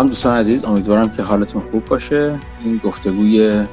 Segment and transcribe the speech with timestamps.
[0.00, 2.40] سلام دوستان عزیز امیدوارم که حالتون خوب باشه.
[2.60, 3.66] این گفتگوی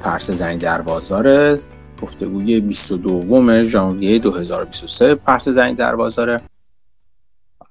[0.00, 1.58] پرس زنی در بازاره.
[2.02, 6.42] گفتگوی 22 ژانویه 2023 پرس زنی در بازاره.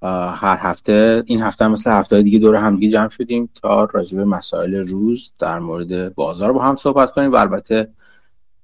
[0.02, 4.76] هر هفته این هفته مثل هفته دیگه دور همدیگه جمع شدیم تا راجع به مسائل
[4.76, 7.32] روز در مورد بازار با هم صحبت کنیم.
[7.32, 7.88] و البته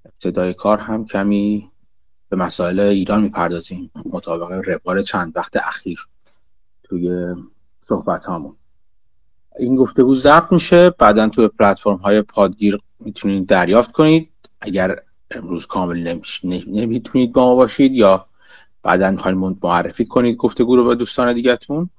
[0.05, 1.71] ابتدای کار هم کمی
[2.29, 6.07] به مسائل ایران می‌پردازیم مطابق روال چند وقت اخیر
[6.83, 7.35] توی
[7.81, 8.55] صحبت هامون
[9.61, 10.89] این گفتگو ضبط میشه.
[10.89, 14.29] بعدا توی پلتفرم های پادگیر می‌تونید دریافت کنید.
[14.61, 14.95] اگر
[15.31, 16.17] امروز کامل
[16.67, 18.25] نمی‌تونید با ما باشید یا
[18.83, 21.89] بعدا می‌خواین معرفی کنید گفتگو رو به دوستان دیگهتون.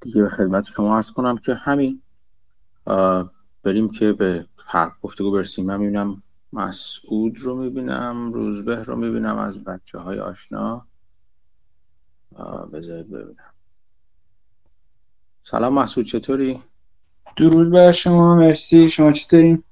[0.00, 2.02] دیگه به خدمت شما عرض کنم که همین.
[3.62, 5.66] بریم که به هر گفتگو برسیم.
[5.66, 10.86] من می‌بینم مسعود رو می‌بینم روزبه رو می‌بینم از بچه های آشنا
[12.72, 13.55] بذارید ببینم.
[15.48, 16.62] سلام مسعود چطوری؟
[17.36, 18.88] درود بر شما مرسی.
[18.88, 19.62] شما چطوری؟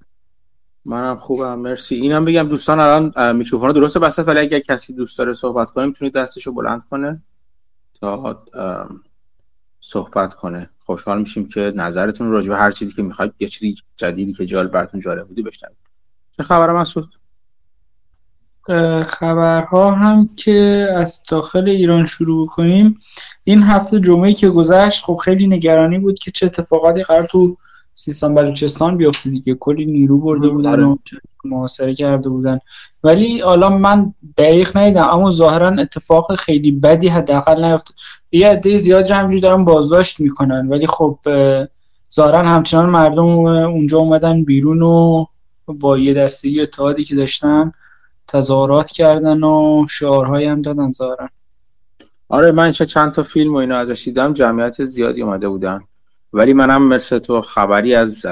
[0.85, 1.95] منم خوبم مرسی.
[1.95, 6.15] اینم بگم دوستان الان میکروفون درسته بسته ولی اگر کسی دوست داره صحبت کنه می‌تونید
[6.15, 7.23] دستشو بلند کنه
[8.01, 8.45] تا
[9.81, 10.71] صحبت کنه.
[10.87, 14.71] خوشحال میشیم که نظرتون راجع به هر چیزی که می‌خواید یه چیزی جدیدی که جالب
[14.71, 15.77] براتون جالب بودی بشنوید.
[16.37, 17.15] چه خبره مسعود
[19.07, 22.99] خبرها هم که از داخل ایران شروع کنیم.
[23.45, 27.57] این هفته جمعه که گذشت خب خیلی نگرانی بود که چه اتفاقاتی قرار تو
[27.95, 29.55] سیستان بلوچستان بیفته دیگه.
[29.55, 30.85] کلی نیرو برده بودن آره.
[30.85, 30.97] و
[31.45, 32.59] محاصره کرده بودن.
[33.05, 37.95] ولی حالا من دقیق ندیدم اما ظاهرا اتفاق خیلی بدی حداقل نیفته
[38.33, 41.19] یه عده زیاد همجوری دارن بازداشت می‌کنن ولی خب
[42.15, 45.27] ظاهرا همچنان مردم اونجا اومدن بیرون و
[45.67, 47.73] با یه دسته اتحادی که داشتن
[48.35, 51.29] تظاهرات کردن و شعارهایی هم دادن ظاهرا.
[52.29, 55.81] آره من چند تا فیلم و اینا ازش دیدم جمعیت زیادی اومده بودن.
[56.33, 58.27] ولی منم مثل تو خبری از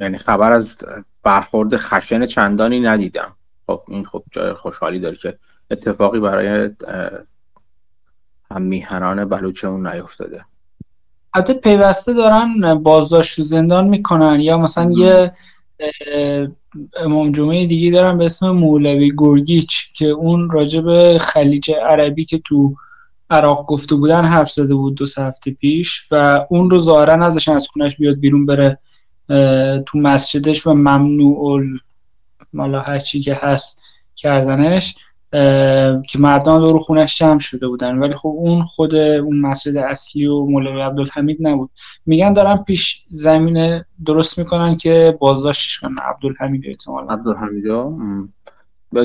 [0.00, 0.78] یعنی خبر از
[1.22, 3.36] برخورد خشن چندانی ندیدم.
[3.66, 5.38] خب این خب جای خوشحالی داره که
[5.70, 6.70] اتفاقی برای
[8.50, 10.44] هم میهنان بلوچمون نیفتاده.
[11.34, 15.32] حتی پیوسته دارن بازداشت زندان می‌کنن یا مثلا یه
[16.96, 22.74] امام جمعه دیگه دارن به اسم مولوی گرگیچ که اون راجب خلیج عربی که تو
[23.30, 27.68] عراق گفته بودن حرف زده بود دو هفته پیش و اون رو ظاهرا ازش از
[27.68, 28.78] خونش بیاد بیرون بره
[29.86, 31.64] تو مسجدش و ممنوع
[32.52, 33.82] مالا هر چی که هست
[34.16, 34.94] کردنش.
[36.06, 37.98] که مردان دور خونش جمع شده بودن.
[37.98, 41.70] ولی خب اون خود اون مسجد اصلی و مولوی عبدالحمید نبود.
[42.06, 45.96] میگن دارن پیش زمینه درست می‌کنن که بازداشتش کنن.
[46.02, 47.64] عبدالحمید احتمال عبدالحمید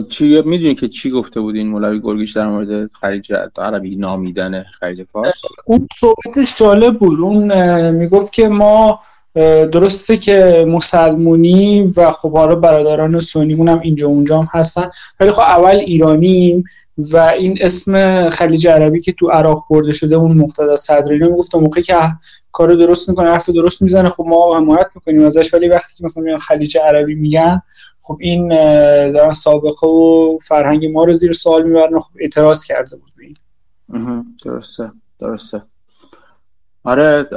[0.09, 5.03] چی می‌دونی که چی گفته بود این مولوی گرگیش در مورد خلیج عربی نامیدن خلیج
[5.03, 7.19] فارس؟ اون صحبتش جالب بود.
[7.19, 8.99] اون می‌گفت که ما
[9.71, 14.89] درسته که مسلمونی و خب حالا برادران سنیمون هم اینجا اونجا هم هستن.
[15.19, 16.63] ولی خب اول ایرانیم
[16.97, 21.83] و این اسم خلیج عربی که تو عراق برده شده اون مقتدا صدری می‌گفت موقعی
[21.83, 21.95] که
[22.51, 25.53] کار درست می‌کنه حرف درست می‌زنه خب ما حمایت می‌کنیم ازش.
[25.53, 27.61] ولی وقتی که مثلا خلیج عربی میگن
[28.01, 28.47] خب این
[29.11, 33.37] دارن سابقه و فرهنگ ما رو زیر سوال می‌برن خب اعتراض کرده بود
[34.45, 34.91] درسته.
[35.19, 35.61] درسته.
[36.83, 37.27] آره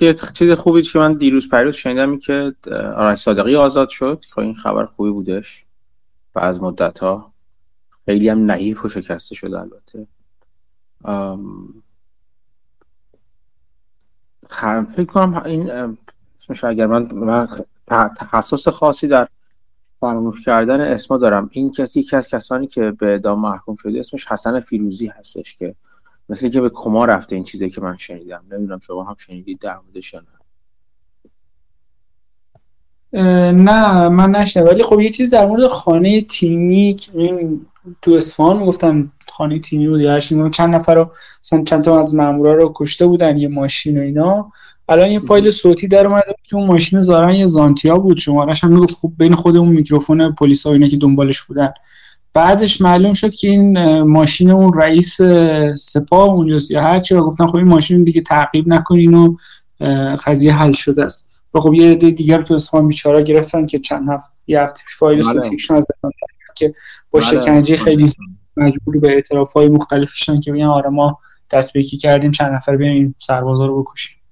[0.00, 2.54] یه چیز خوبی که من دیروز پریروز شنیدم که
[2.96, 5.64] آرش صادقی آزاد شد که این خبر خوبی بودش
[6.34, 7.32] و از مدت ها
[8.04, 10.06] خیلی هم نحیف و شکسته شده البته.
[14.96, 15.70] فکر کنم این
[16.36, 17.48] اسمش اگر من, من
[18.16, 19.28] تخصص خاصی در
[20.00, 21.48] فراموش کردن اسما دارم.
[21.52, 25.74] این کسی یکی از کسانی که به اعدام محکوم شده اسمش حسن فیروزی هستش که
[26.28, 28.44] مثل که به کما رفته این چیزی که من شنیدم.
[28.50, 30.14] نمی‌دونم شما هم شنیدید در موردش
[33.52, 34.08] نه.
[34.08, 37.66] من نشنه ولی خب یه چیز در مورد خانه تیمی این
[38.02, 41.10] تو اصفهان گفتن خانه تیمی بود یا چند نفر رو
[41.40, 44.52] چند تا از مامورا رو کشته بودن یه ماشین و اینا.
[44.88, 48.16] الان این فایل صوتی در اومده که اون ماشین زارن یه زانتیا بود.
[48.16, 51.72] شمارش هم می‌گفت خوب بین خود اون میکروفون پلیس ها اینا که دنبالش بودن
[52.34, 55.20] بعدش معلوم شد که این ماشین اون رئیس
[55.76, 59.36] سپاه اونجاست یا هرچی و گفتن خب این ماشین دیگه تعقیب نکنین و
[60.26, 64.08] قضیه حل شده است و خب یه عده دیگر تو اصفهان بیچاره گرفتن که چند
[64.08, 65.32] هفته یه هفته پیش فایل بله.
[65.32, 65.86] صوتیشون از
[66.56, 66.74] که
[67.10, 67.28] با بله.
[67.28, 68.10] شکنجه خیلی
[68.56, 71.18] مجبور به اعتراف های مختلفشون که بگن آره ما
[71.50, 71.72] دست
[72.02, 74.23] کردیم چند نفر بیان این سربازا رو بکشیم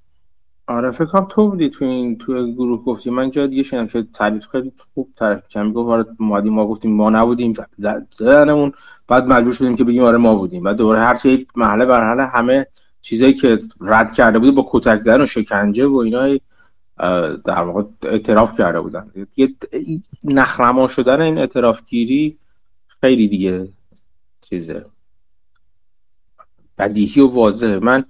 [0.73, 3.11] آره فکر کنم تو بودی تو این تو گروه گفتی.
[3.11, 6.97] من جا دیگه شنیدم که تعریف خیلی خوب تعریف کردم گفت آره ما ما گفتیم
[6.97, 7.53] ما نبودیم.
[8.15, 8.73] زدنمون.
[9.09, 10.63] بعد مجبور شدیم که بگیم آره ما بودیم.
[10.63, 12.67] بعد دوباره هر چی محله بر حال همه
[13.01, 16.39] چیزایی که رد کرده بود با کتک زدن و شکنجه و اینا
[17.45, 19.11] در واقع اعتراف کرده بودن.
[19.37, 19.55] یه
[20.25, 22.39] نخ‌نما شدن این اعتراف گیری
[23.01, 23.69] خیلی دیگه
[24.41, 24.85] چیزه.
[26.79, 27.79] بدیهی و واضحه.
[27.79, 28.05] من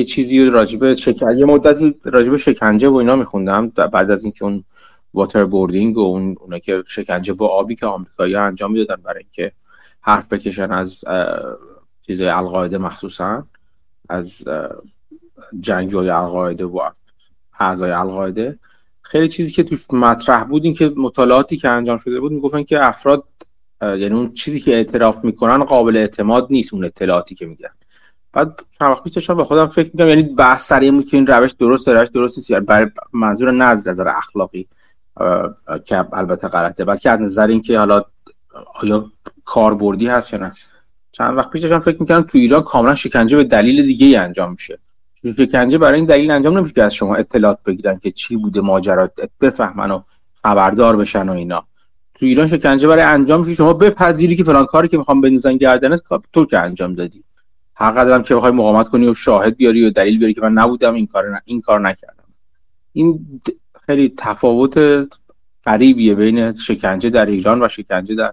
[0.00, 3.68] یه چیزی راجبه شکن یه مدتی راجبه شکنجه و اینا میخوندم.
[3.68, 4.64] بعد از اینکه اون
[5.14, 9.52] waterboarding و اون اونا که شکنجه با آبی که آمریکایی انجام می‌دادن برای اینکه
[10.00, 11.04] حرف بکشن از
[12.06, 13.46] چیزای القاعده مخصوصا
[14.08, 14.44] از
[15.60, 16.80] جنگجوی القاعده و
[17.60, 18.58] اعضای القاعده
[19.02, 22.84] خیلی چیزی که توش مطرح بود این که مطالعاتی که انجام شده بود می‌گفتن که
[22.84, 23.24] افراد
[23.82, 27.70] یعنی اون چیزی که اعتراف می‌کنن قابل اعتماد نیست اون اطلاعاتی که میگن.
[28.32, 31.26] بعد چند وقت پیش به خودم فکر می‌کنم یعنی بحث سر این بود که این
[31.26, 32.50] روش درست روش درست نیست.
[32.50, 34.66] یعنی برای منظور نه از نظر اخلاقی
[35.84, 38.02] که البته غلطه بلکه از نظر اینکه حالا
[38.82, 39.06] آیا
[39.44, 40.52] کاربردی هست یا نه.
[41.12, 44.52] چند وقت پیش داشتم فکر می‌کنم تو ایران کاملا شکنجه به دلیل دیگه ای انجام
[44.52, 44.78] میشه.
[45.36, 49.12] شکنجه برای این دلیل انجام نمیشه که از شما اطلاعات بگیرن که چی بوده ماجرات
[49.40, 50.02] بفهمن و
[50.42, 51.64] خبردار بشن و اینا.
[52.14, 56.02] تو ایران شکنجه برای انجام میشه شما بپذیری که فلان کاری که می‌خوام بندازن گردنت
[56.32, 57.24] تو که انجام دادی.
[57.80, 60.94] حق دارم که بخوای مقاومت کنی و شاهد بیاری و دلیل بیاری که من نبودم
[60.94, 62.24] این کار نه این کار نکردم.
[62.92, 63.40] این
[63.86, 65.06] خیلی تفاوت
[65.66, 68.32] غریبیه بین شکنجه در ایران و شکنجه در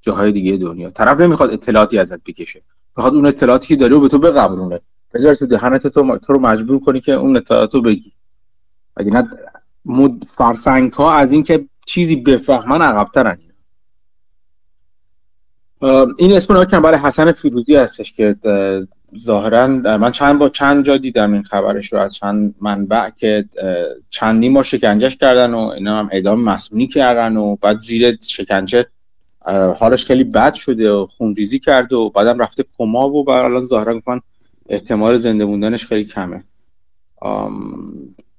[0.00, 0.90] جاهای دیگه دنیا.
[0.90, 2.62] طرف نمی‌خواد اطلاعاتی ازت بکشه.
[2.96, 4.80] می‌خواد اون اطلاعاتی که داری رو به تو بقبرونه.
[5.14, 8.12] بذار تو دهنت تو تو رو مجبور کنی که اون اطلاعات رو بگی.
[8.96, 9.30] اگه نه
[9.84, 13.38] مد فرسنگ ها از اینکه چیزی بفهمن عقبترن.
[16.18, 18.36] این اسم کم برای حسن فیروزی هستش که
[19.18, 23.44] ظاهرا من چند با چند جا دیدم این خبرش رو از چند منبع که
[24.10, 28.86] چندی ما شکنجهش کردن و اینا هم اعدام مسئولی کردن و بعد زیر شکنجه
[29.78, 33.98] حالش خیلی بد شده و خونریزی کرده و بعدم رفته کما و بعد الان ظاهرا
[33.98, 34.20] گفتن
[34.68, 36.44] احتمال زنده موندنش خیلی کمه.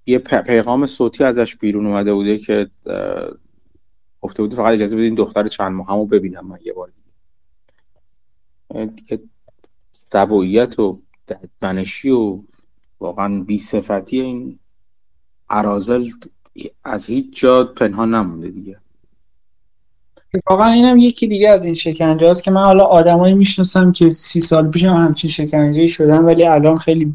[0.06, 2.70] یه پیغام صوتی ازش بیرون اومده بوده که
[4.22, 7.07] گفته بوده فقط اجازه بدین دختر چند ماه همو ببینم من یه بار دیگه.
[9.92, 12.40] سبویت و ددمنشی و
[13.00, 14.60] واقعا بیصفتی این
[15.50, 16.06] عرازل
[16.84, 18.78] از هیچ جا پنهان نمونده دیگه.
[20.50, 24.40] واقعا اینم یکی دیگه از این شکنجه هست که من حالا آدمایی می‌شناسم که سی
[24.40, 27.14] سال پیش هم همچین شکنجه شدن ولی الان خیلی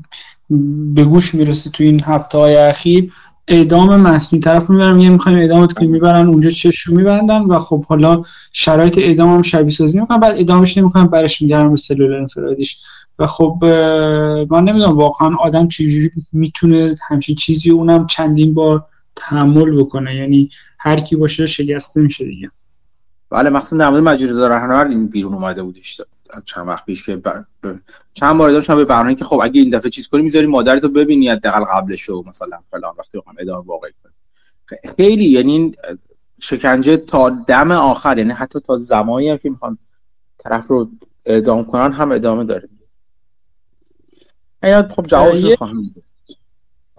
[0.94, 3.12] به گوش می‌رسه تو این هفته های اخیر.
[3.48, 8.22] اعدام مصنوعی طرف می‌برن میگن می‌خوایم اعدامت کنیم می‌برن اونجا چشم میبندن و خب حالا
[8.52, 12.78] شرایط اعدام هم شبیه سازی می‌کنن بعد اعدامش نمی‌کنن برش میگردن به سلول انفرادیش.
[13.18, 13.58] و خب
[14.50, 18.84] من نمی‌دونم واقعا آدم چجوری می‌تونه همچین چیزی اونم چندین بار
[19.16, 20.48] تحمل بکنه؟ یعنی
[20.78, 22.50] هر کی باشه شکسته میشه دیگه.
[23.30, 26.00] بله مخصوصا در مورد مجید رهنورد این بیرون اومده بودش.
[26.44, 27.44] چند وقت پیش که بر...
[28.14, 31.28] چند بار داشتم به برنامه که خب اگه این دفعه چیز کنی می‌ذاری مادرتو ببینی
[31.28, 34.14] حداقل قبل شو مثلا فلان وقتی بخوام ادامه واقعی کنیم
[34.96, 35.72] خیلی یعنی
[36.40, 39.78] شکنجه تا دم آخر یعنی حتی تا زمانی هم که می‌خوان
[40.38, 40.88] طرف رو
[41.24, 42.68] اعدام کنن هم ادامه داره
[44.62, 45.94] اینا خب جوابش خواهم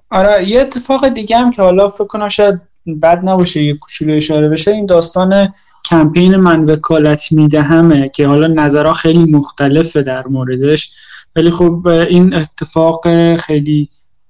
[0.10, 2.62] آره یه اتفاق دیگه هم که حالا فکر کنم شاید
[3.02, 5.54] بد نباشه یه کوچولو اشاره بشه این داستان
[5.94, 10.94] کمپین من وکالت میدهمه که حالا نظرها خیلی مختلفه در موردش.
[11.36, 13.90] ولی خب این اتفاق خیلی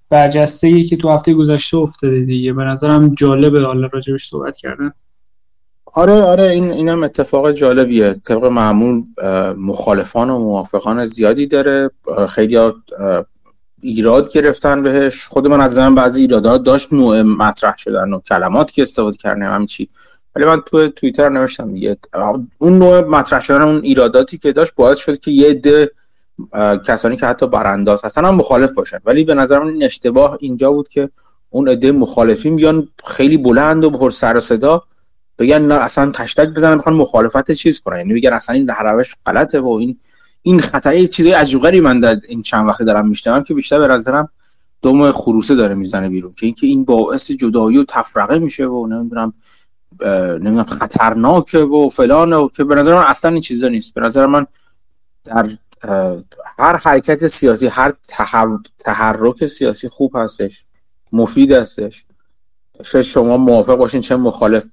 [0.10, 2.54] برجسته که تو هفته گذشته افتاده دیگه.
[2.54, 4.92] به نظرم جالبه حالا راجبش صحبت کردن.
[5.86, 8.14] آره آره این اینم اتفاق جالبیه.
[8.14, 9.04] طبق معمول
[9.58, 11.90] مخالفان و موافقان زیادی داره.
[12.30, 12.60] خیلی
[13.82, 15.28] ایراد گرفتن بهش.
[15.28, 19.42] خود من از زمان بعضی ایرادات داشت نوع مطرح شدن و کلمات که استفاده کردن
[19.42, 19.90] همین چی.
[20.36, 21.98] ولی من تو توییتر نوشتم دیگه.
[22.58, 25.92] اون نوع مطرح شدن اون ایراداتی که داشت باعث شد که یه عده
[26.88, 29.00] کسانی که حتی برانداز هستن هم مخالف باشن.
[29.06, 31.10] ولی به نظر من این اشتباه اینجا بود که
[31.50, 34.84] اون عده مخالفین بیان خیلی بلند و پر سر و صدا
[35.40, 37.98] بگن نه اصلا تشتک بزنن بخوان مخالفت چیز کنن.
[37.98, 40.00] یعنی بگن اصلا این روش غلطه و این
[40.42, 44.30] این خطای چیزای غریبی من در این چند وقت دارم میشنوم که بیشتر به نظرم
[44.82, 46.32] دم خروسه داره می‌زنه بیرون.
[46.32, 49.34] که اینکه این باعث جدایی و تفرقه میشه و نمی‌دونم
[50.04, 53.94] نمی‌دونم خطرناکه و فلان و که به نظر من اصلا این چیزا نیست.
[53.94, 54.46] به نظر من
[55.24, 55.50] در
[56.58, 57.94] هر حرکت سیاسی هر
[58.80, 60.66] تحرک سیاسی خوب هستش
[61.12, 62.06] مفید هستش.
[62.84, 64.64] شاید شما موافق باشین چه مخالف.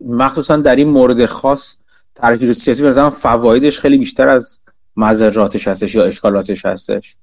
[0.00, 1.76] مخصوصا در این مورد خاص
[2.14, 4.58] ترکیب سیاسی به فوایدش خیلی بیشتر از
[4.96, 7.16] مذراتش هستش یا اشکالاتش هستش.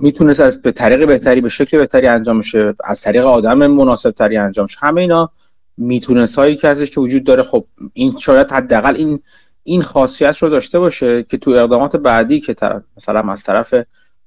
[0.00, 4.36] می‌تونست از به طریق بهتری به شکل بهتری انجام شه از طریق آدم مناسب تری
[4.36, 4.78] انجام شه.
[4.80, 5.30] همه اینا
[5.76, 9.20] می‌تونست هایی که ازش که وجود داره خب این شاید حداقل این
[9.62, 13.74] این خاصیت رو داشته باشه که تو اقدامات بعدی که طرف مثلا از طرف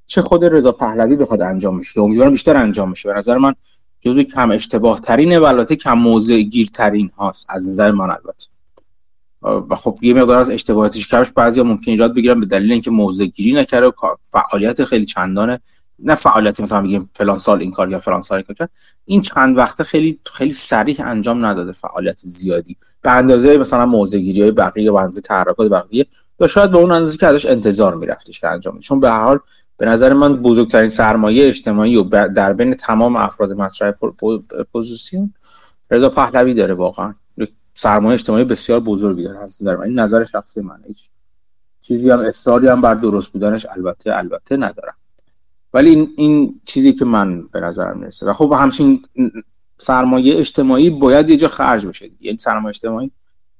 [0.05, 3.53] چه خود رضا پهلوی بخواد انجام میشه امیدوارم بیشتر انجام میشه به نظر من
[4.01, 8.54] جزو کم اشتباه ترین و البته کم موضع گیرترین هاست از نظر من البته.
[9.45, 13.25] و خب یه مقدار از اشتباهاتش کمش بعضیا ممکن ایراد بگیرن به دلیل اینکه موضع
[13.25, 13.91] گیری نکرده و
[14.31, 15.59] فعالیت خیلی چندانه
[15.99, 18.67] نه فعالیت مثلا میگیم فلان سال این کار یا فلان سال این کار
[19.05, 22.77] این چند وقته خیلی خیلی سریع انجام نداده فعالیت زیادی.
[23.01, 26.05] به اندازه مثلا موضع گیری های بقیه و اندازه تحرکات بقیه
[26.39, 29.39] یا شاید به اون اندازه که ازش انتظار میرفتش که انجام چون به هر حال
[29.77, 33.93] به نظر من بزرگترین سرمایه اجتماعی و در بین تمام افراد مطرح
[34.71, 35.33] پوزیسیون
[35.91, 37.13] رضا پهلوی داره واقعا.
[37.77, 39.89] سرمایه اجتماعی بسیار بزرگی داره از نظر من.
[39.89, 40.95] نظر شخصی منه
[41.81, 44.95] چیزی هم اصراری هم بر درست بودنش البته البته ندارم.
[45.73, 48.25] ولی این, این چیزی که من به نظرم می‌رسه.
[48.25, 49.05] و خب همچین
[49.77, 53.11] سرمایه اجتماعی باید یه جا خرج بشه این سرمایه اجتماعی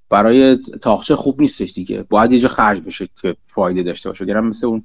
[0.10, 2.06] برای تاخچه خوب نیستش دیگه.
[2.10, 4.26] باید یه جا خرج بشه که فایده داشته باشه.
[4.26, 4.84] گرم مثل اون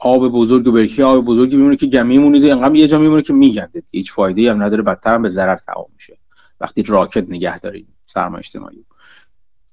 [0.00, 3.32] آب بزرگ و برکی آب بزرگی میمونه که گمی مونید انقدر یه جا میمونه که
[3.32, 4.82] میگنده هیچ فایده هم نداره.
[4.82, 6.18] بدتر هم به ضرر تمام میشه.
[6.62, 8.84] وقتی راکت نگه دارید سرمایه اجتماعی.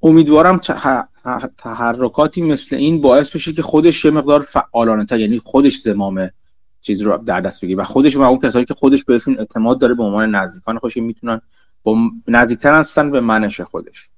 [0.04, 0.58] امیدوارم
[1.58, 6.30] تحرکاتی مثل این باعث بشه که خودش یه مقدار فعالانه تر یعنی خودش زمام
[6.82, 9.94] چیز رو در دست بگیره و خودش و اون کسایی که خودش بهشون اعتماد داره
[9.94, 11.42] به عنوان نزدیکان خودش می‌تونن
[11.84, 14.10] با نزدیکتر هستن به منش خودش.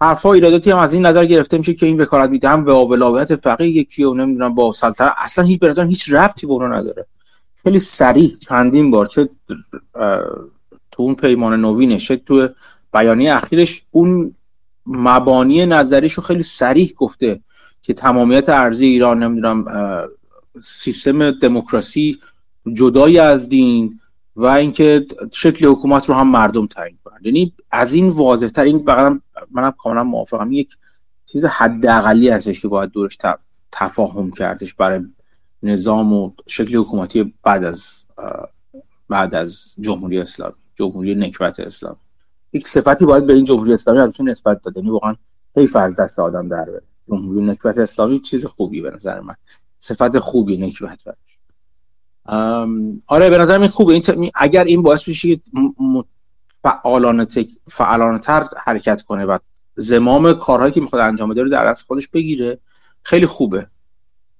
[0.00, 2.48] حرفا ایراداتی هم از این نظر گرفته میشه که این وکالت میده.
[2.48, 5.12] هم به ولایت فقیه یکی و نمی‌دونم با سلطنت.
[5.16, 7.06] اصلا هیچ براتون هیچ ربطی به نداره.
[7.62, 9.28] خیلی سریع چندین بار که
[10.94, 12.48] تو اون پیمان نوینش تو
[12.92, 14.34] بیانیه اخیرش اون
[14.86, 17.40] مبانی نظریشو خیلی سریح گفته
[17.82, 19.64] که تمامیت ارزی ایران نمی‌دونم
[20.62, 22.18] سیستم دموکراسی
[22.72, 24.00] جدای از دین
[24.36, 27.18] و اینکه شکل حکومت رو هم مردم تعیین کنن.
[27.22, 30.52] یعنی از این واضح تر این بقیدم منم کاملا موافقم.
[30.52, 30.76] یک
[31.26, 33.18] چیز حداقلی هستش که باید دورش
[33.72, 35.00] تفاهم کردش برای
[35.62, 37.94] نظام و شکل حکومتی بعد از
[39.08, 40.63] بعد از جمهوری اسلامی.
[40.74, 41.96] جمهوری نکبت اسلامی
[42.52, 44.76] یک صفتی باید به این جمهوری اسلامی همچون نسبت داد.
[44.76, 45.14] یعنی واقعا
[45.56, 46.82] حیف از دست آدم در بره.
[47.08, 49.34] جمهوری نکبت اسلامی چیز خوبی به نظر من.
[49.78, 50.98] صفت خوبی نکبت
[53.06, 53.92] آره به نظر من خوبه.
[53.92, 55.40] این اگر این باعث بشه
[56.62, 57.26] فعالانه
[57.68, 59.38] فعالانه تر حرکت کنه و
[59.76, 62.58] زمام کارهایی که می‌خواد انجام بده رو در دست خودش بگیره
[63.02, 63.66] خیلی خوبه.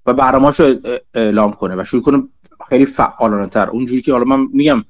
[0.07, 0.75] و برنامه‌اش رو
[1.15, 2.23] اعلام کنه و شروع کنه
[2.69, 4.85] خیلی فعالانه تر اونجوری که حالا من میگم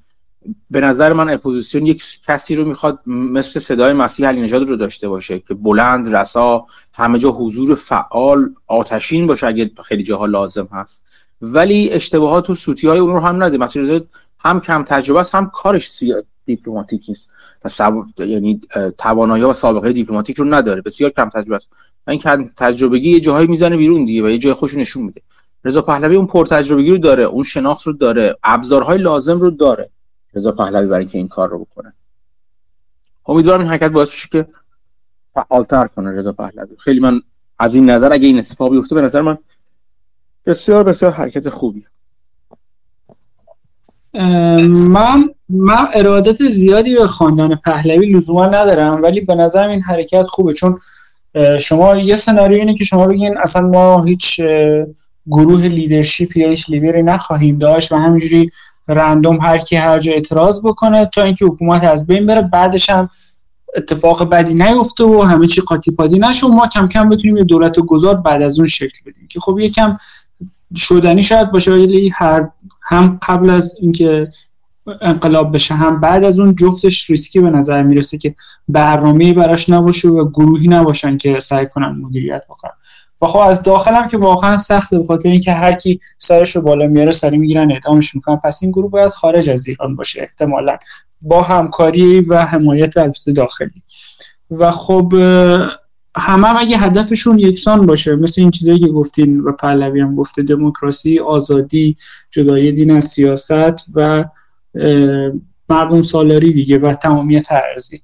[0.71, 5.09] به نظر من اپوزیسیون یک کسی رو می‌خواد مثل صدای مسیح علی نژاد رو داشته
[5.09, 11.05] باشه که بلند رسا همه جا حضور فعال آتشین باشه اگه خیلی جاها لازم هست.
[11.41, 14.01] ولی اشتباهات و سوتی های اون رو هم نده مسیح
[14.39, 16.03] هم کم تجربه است هم کارش
[16.45, 17.29] دیپلماتیک نیست.
[18.17, 18.61] یعنی
[18.97, 20.81] توانایی و سابقه دیپلماتیک رو نداره.
[20.81, 21.69] بسیار کم تجربه است.
[22.07, 25.21] این کم تجربگی یه جاهایی می‌زنه بیرون دیگه و یه جای خوش نشون میده.
[25.65, 29.89] رضا پهلوی اون پر تجربگی رو داره اون شناخت رو داره ابزارهای لازم رو داره.
[30.35, 31.93] رضا پهلوی برای اینکه این کار رو بکنه.
[33.25, 34.47] امیدوارم این حرکت باعث بشه که
[35.33, 36.75] فعالتر کنه رضا پهلوی.
[36.79, 37.21] خیلی من
[37.59, 39.37] از این نظر اگه این اتفاق بیفته به نظر من
[40.45, 41.85] بسیار بسیار حرکت خوبی
[44.89, 50.53] من من ارادت زیادی به خاندان پهلوی لزوما ندارم ولی به نظر این حرکت خوبه.
[50.53, 50.79] چون
[51.59, 54.41] شما یه سناریو اینه که شما بگین اصلا ما هیچ
[55.27, 58.49] گروه leadership یا هیچ لیدری نخواهیم داشت و همینجوری
[58.87, 62.41] random هر کی هر جا اعتراض بکنه تا اینکه حکومت از بین بره.
[62.41, 63.09] بعدش هم
[63.75, 67.43] اتفاق بدی نیفته و همه چی قاطی پاتی نشه و ما کم کم بتونیم یه
[67.43, 69.97] دولت گذار بعد از اون شکل بدیم که خب یکم
[70.75, 72.49] شدنی شاید باشه ولی هر
[72.81, 74.31] هم قبل از اینکه
[75.01, 78.35] انقلاب بشه هم بعد از اون جفتش ریسکی به نظر می‌رسه که
[78.67, 82.71] برنامه براش نباشه و گروهی نباشن که سعی کنن مدیریت بکنن.
[83.27, 87.11] خب از داخلم که واقعا سخته به خاطر اینکه هر کی سرش رو بالا میاره
[87.11, 88.35] سری می‌گیرن اعدامش می‌کنن.
[88.35, 90.77] پس این گروه باید خارج از ایران باشه احتمالا.
[91.21, 93.83] با همکاری و حمایت البته داخلی.
[94.51, 95.13] و خب
[96.17, 100.43] همه هم اگه هدفشون یکسان باشه مثل این چیزایی که گفتین و پهلوی هم گفته
[100.43, 101.95] دموکراسی آزادی
[102.31, 104.25] جدای دین از سیاست و
[105.69, 108.01] مردم سالاری دیگه و تمامیت ارزی.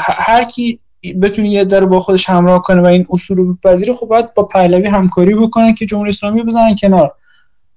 [0.00, 0.80] هر کی
[1.12, 4.42] بتونه یه در با خودش همراه کنه و این اصول رو بپذیره خب باید با
[4.42, 7.12] پهلوی همکاری بکنه که جمهوری اسلامی بزنن کنار.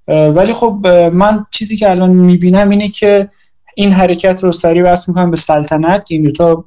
[0.07, 3.29] ولی خب من چیزی که الان می‌بینم اینه که
[3.75, 6.65] این حرکت رو سریع وصل می‌کنم به سلطنت که این دوتا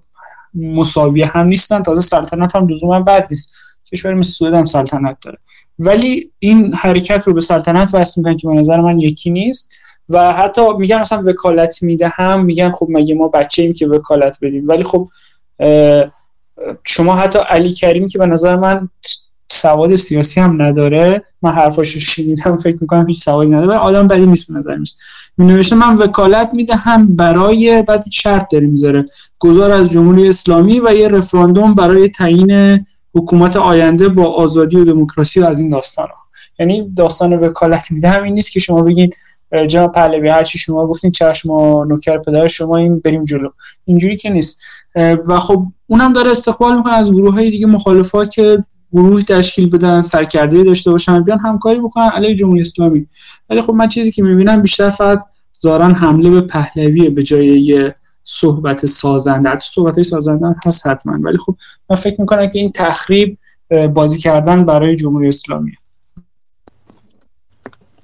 [0.55, 3.55] مساویه هم نیستن تازه سلطنت هم لزوما بد نیست.
[3.93, 5.39] کشور مثل سوئد هم سلطنت داره.
[5.79, 9.73] ولی این حرکت رو به سلطنت وصل می‌کنن که به نظر من یکی نیست.
[10.09, 14.39] و حتی میگن مثلا وکالت میده هم میگن خب مگه ما بچه ایم که وکالت
[14.43, 15.09] بدیم؟ ولی خب
[16.85, 18.89] شما حتی علی کریم که به نظر من
[19.53, 24.53] سواد سیاسی هم نداره من حرفاشو شنیدم فکر می‌کنم هیچ سوادی نداره آدم بدی نیست
[24.53, 24.99] به نظر نیست
[25.39, 29.09] می نوشته من وکالت می‌دهم برای بعد شرط داره می‌ذاره.
[29.39, 35.43] گذار از جمهوری اسلامی و یه رفراندوم برای تعیین حکومت آینده با آزادی و دموکراسی
[35.43, 36.09] از این داستان
[36.59, 39.11] یعنی داستان وکالت میده همین نیست که شما بگین
[39.69, 43.49] جناب پهلوی هر چی شما گفتین چشم و نوکر پدر شما این بریم جلو.
[43.85, 44.63] اینجوری که نیست.
[45.29, 50.01] و خب اونم داره استقبال می‌کنه از گروه های دیگه مخالفا که گروهی تشکیل بدن
[50.01, 53.07] سرکرده داشته باشن بیان همکاری بکنن علیه جمهوری اسلامی.
[53.51, 55.23] ولی خب من چیزی که می‌بینم بیشتر فقط
[55.59, 59.51] زارن حمله به پهلوی به جای یه صحبت سازنده.
[59.51, 61.19] تو صحبت های سازنده هست حتما.
[61.23, 61.57] ولی خب
[61.91, 63.39] من فکر می‌کنم که این تخریب
[63.95, 65.73] بازی کردن برای جمهوری اسلامی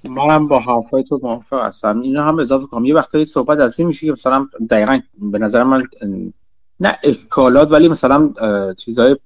[0.08, 2.84] منم با حرفای تو موافق هستم اینو هم اضافه کنم.
[2.84, 5.82] یه وقتایی صحبت از این میشه که مثلا دقیقا به نظر من
[6.80, 8.32] نه اشکالات ولی مثلا
[8.76, 9.16] چیزهای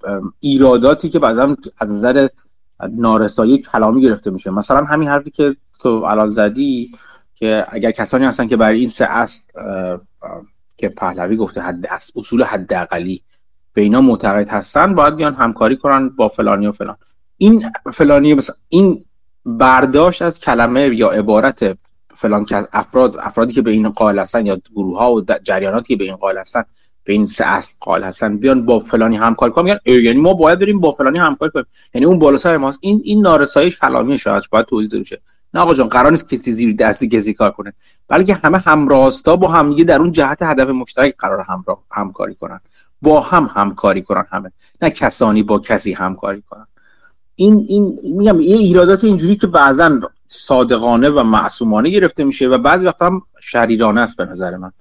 [0.40, 2.28] ایراداتی که بعضا از نظر
[2.90, 4.50] نارسایی کلامی گرفته میشه.
[4.50, 6.92] مثلا همین حرفی که تو الان زدی
[7.34, 9.42] که اگر کسانی هستن که برای این سه اصل
[10.76, 13.22] که پهلوی گفته حد اصول حداقلی
[13.72, 16.96] به اینا معتقد هستن باید بیان همکاری کنن با فلانی و فلان.
[17.37, 19.04] این فلانی مثلا این
[19.59, 21.78] برداشت از کلمه یا عبارت
[22.14, 26.04] فلان افراد افرادی که به این قائل هستن یا گروه ها و جریاناتی که به
[26.04, 26.65] این قائل هستن
[27.04, 29.65] به این سه اصل قائل هستن بیان با فلانی همکاری کنن.
[29.65, 31.67] میگن یعنی ما باید بریم با فلانی همکاری کنیم.
[31.95, 32.78] یعنی اون بالا سر ماست.
[32.82, 35.21] این این نارسایی کلامی شاید باید توضیح بشه.
[35.54, 37.73] نه آقا جان قرار نیست کسی زیر دستی کسی کار کنه.
[38.08, 42.60] بلکه همه همراستا با هم دیگه در اون جهت هدف مشترک قرار همراه همکاری کنن.
[43.02, 44.52] با هم همکاری کنن همه.
[44.82, 46.67] نه کسانی با کسی همکاری کنن.
[47.40, 52.86] این این میگم یه ایرادات اینجوری که بعضا صادقانه و معصومانه گرفته میشه و بعضی
[52.86, 54.72] وقتا هم شریرانه است به نظر من.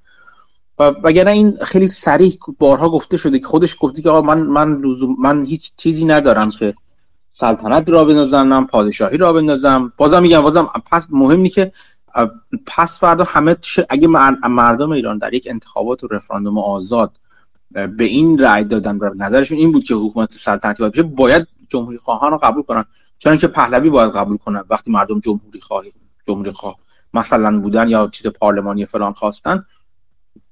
[0.79, 4.81] و وگرنه این خیلی سریع بارها گفته شده که خودش گفته که آقا من من
[5.19, 6.73] من هیچ چیزی ندارم که
[7.39, 9.93] سلطنت را بندازم پادشاهی را بندازم.
[9.97, 11.71] بازم میگم بازم پس مهمی که
[12.65, 13.55] پس فردا همه
[13.89, 14.07] اگه
[14.47, 17.11] مردم ایران در یک انتخابات و رفراندوم آزاد
[17.71, 22.31] به این رأی دادن و نظرشون این بود که حکومت سلطنتی باید باید جمهوری خواهان
[22.31, 22.85] رو قبول کنن.
[23.17, 25.93] چون که پهلوی باید قبول کنن وقتی مردم جمهوری خواهی
[26.27, 26.75] جمهوری خواه
[27.13, 29.65] مثلا بودن یا چیز پارلمانی فلان خواستن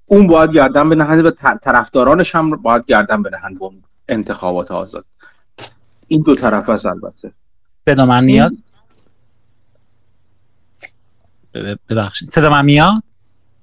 [0.06, 3.70] اون باید گردن بنهند و طرفدارانش هم باید گردن بنهند به
[4.08, 5.06] انتخابات آزاد.
[6.08, 7.34] این دو طرف هست البته.
[7.86, 8.52] صدا من میاد؟
[11.90, 12.30] ببخشید.
[12.30, 13.04] صدا من میاد؟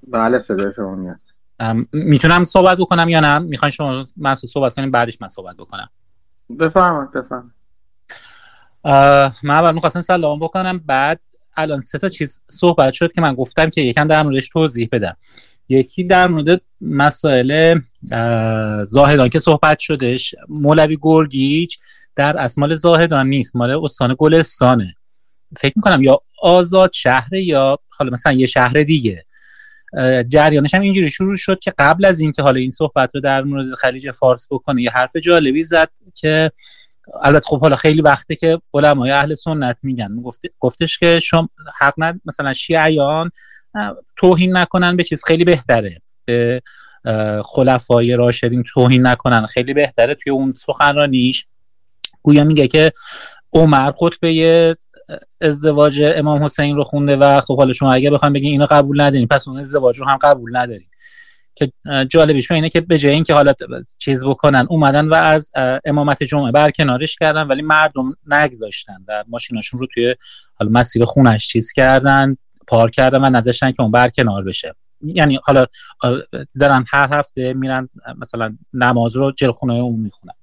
[0.08, 1.20] بله صدا شما میاد.
[1.92, 5.88] می‌تونم صحبت بکنم یا نه؟ می‌خواین شما من صحبت کنیم بعدش من صحبت بکنم.
[6.60, 7.54] بفرمایید بفرمایید.
[9.42, 11.20] من اول می‌خواستم سلام بکنم بعد
[11.56, 15.16] الان سه تا چیز صحبت شد که من گفتم که یکم در موردش توضیح بدم.
[15.68, 17.80] یکی در مورد مسائل
[18.86, 21.78] زاهدان که صحبت شدش مولوی گرگیچ
[22.16, 24.94] در از مال زاهدان نیست مال استان گلستانه.
[25.56, 29.24] فکر می‌کنم یا آزاد شهر یا حالا مثلا یه شهر دیگه.
[30.28, 33.74] جریانش هم اینجوری شروع شد که قبل از اینکه حالا این صحبت رو در مورد
[33.74, 36.52] خلیج فارس بکنه یه حرف جالبی زد که
[37.22, 40.22] البته خب حالا خیلی وقته که علمای اهل سنت میگن.
[40.60, 43.30] گفتش که شما حق ند مثلا شیعیان
[44.16, 46.00] توهین نکنن به چیز خیلی بهتره.
[46.24, 46.62] به
[47.44, 50.14] خلفای راشدین توهین نکنن خیلی بهتره.
[50.14, 51.46] توی اون سخنرانیش
[52.22, 52.92] گویا میگه که
[53.52, 54.76] عمر خطبه
[55.40, 59.28] ازدواج امام حسین رو خونده و خب حالا شما اگه بخوام بگین اینو قبول ندارین
[59.28, 60.86] پس اون ازدواج رو هم قبول ندارین.
[61.54, 61.72] که
[62.08, 63.54] جالبیش اینه که به جای اینکه حالا
[63.98, 65.52] چیز بکنن اومدن و از
[65.84, 70.14] امامت جمعه برکنارش کردن ولی مردم نگذاشتن و ماشیناشون رو توی
[70.54, 72.36] حالا مسیر خونش چیز کردن
[72.66, 74.74] پارک کردن و نذاشتن که اون برکنار بشه.
[75.00, 75.66] یعنی حالا
[76.60, 77.88] دارن هر هفته میرن
[78.18, 80.34] مثلا نماز رو جل خونه اون می‌خونن.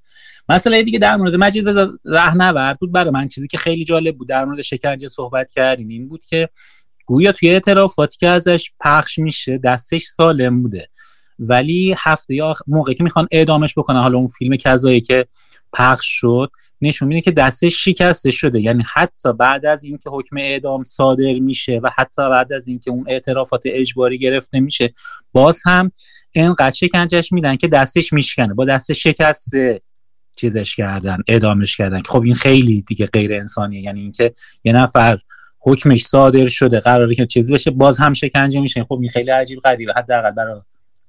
[0.49, 1.65] مسئله دیگه در مورد مجید
[2.05, 4.27] رهنورد بود برای من چیزی که خیلی جالب بود.
[4.27, 6.49] در مورد شکنجه صحبت کردیم این بود که
[7.05, 10.87] گویا توی اعترافاتی که ازش پخش میشه دستش سالم بوده.
[11.39, 15.25] ولی هفته یا موقعی که می‌خوان اعدامش بکنن حالا اون فیلم کذایی که
[15.73, 16.51] پخش شد
[16.81, 18.61] نشون میده که دستش شکسته شده.
[18.61, 23.05] یعنی حتی بعد از اینکه حکم اعدام صادر میشه و حتی بعد از اینکه اون
[23.07, 24.93] اعترافات اجباری گرفته میشه
[25.31, 25.91] باز هم
[26.31, 28.53] اینقدر شکنجش میدن که دستش میشکنه.
[28.53, 29.81] با دست شکسته
[30.41, 32.01] چیزش کردن اعدامش کردن.
[32.01, 33.81] خب این خیلی دیگه غیر انسانیه.
[33.81, 35.19] یعنی اینکه یه نفر
[35.59, 38.83] حکمش صادر شده قراره که چیزی بشه باز هم شکنجه میشه.
[38.83, 40.61] خب این خیلی عجیب غریبه حداقل برای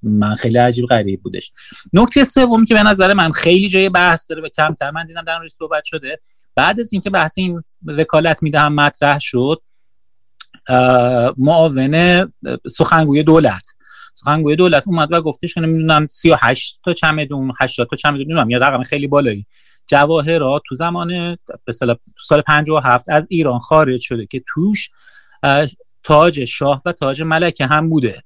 [0.03, 1.53] من خیلی عجیب غریب بودش.
[1.93, 5.39] نکته سومی که به نظر من خیلی جای بحث داره و کمتر من دیدم در
[5.59, 6.21] صحبت شده.
[6.55, 9.61] بعد از اینکه بحث این وکالت می‌دهم مطرح شد
[11.39, 12.33] معاون
[12.71, 13.63] سخنگوی دولت.
[14.15, 18.59] سخنگوی دولت اومد و گفتش که نمی‌دونم 38 تا چمدون 80 تا چمدون نمی‌دونم یا
[18.59, 19.47] رقم خیلی بالایی.
[19.87, 21.09] جواهرات تو زمان
[21.65, 21.95] به تو
[22.27, 24.91] سال 57 از ایران خارج شده که توش
[26.03, 28.23] تاج شاه و تاج ملکه هم بوده.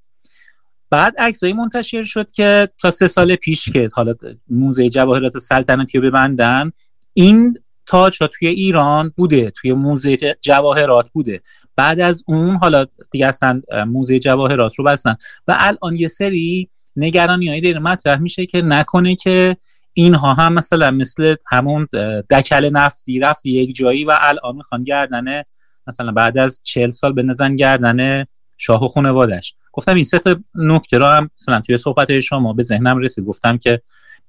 [0.91, 4.15] بعد عکسایی منتشر شد که تا سه سال پیش که حالا
[4.49, 6.71] موزه جواهرات سلطنتی رو ببندن
[7.13, 11.41] این تاج ها توی ایران بوده توی موزه جواهرات بوده.
[11.77, 15.17] بعد از اون حالا دیگه اصلا موزه جواهرات رو بستن.
[15.49, 19.57] و الان یه سری نگرانی هایی داره مطرح میشه که نکنه که
[19.93, 21.89] اینها هم مثلا مثل همون
[22.31, 25.45] دکل نفتی رفت یک جایی و الان می‌خوان گردنه
[25.87, 30.37] مثلا بعد از چهل سال به نزن گردنه شاه و خانوادش گفتم این سه تا
[30.55, 33.25] نکته رو هم مثلا توی صحبت شما به ذهنم رسید.
[33.25, 33.81] گفتم که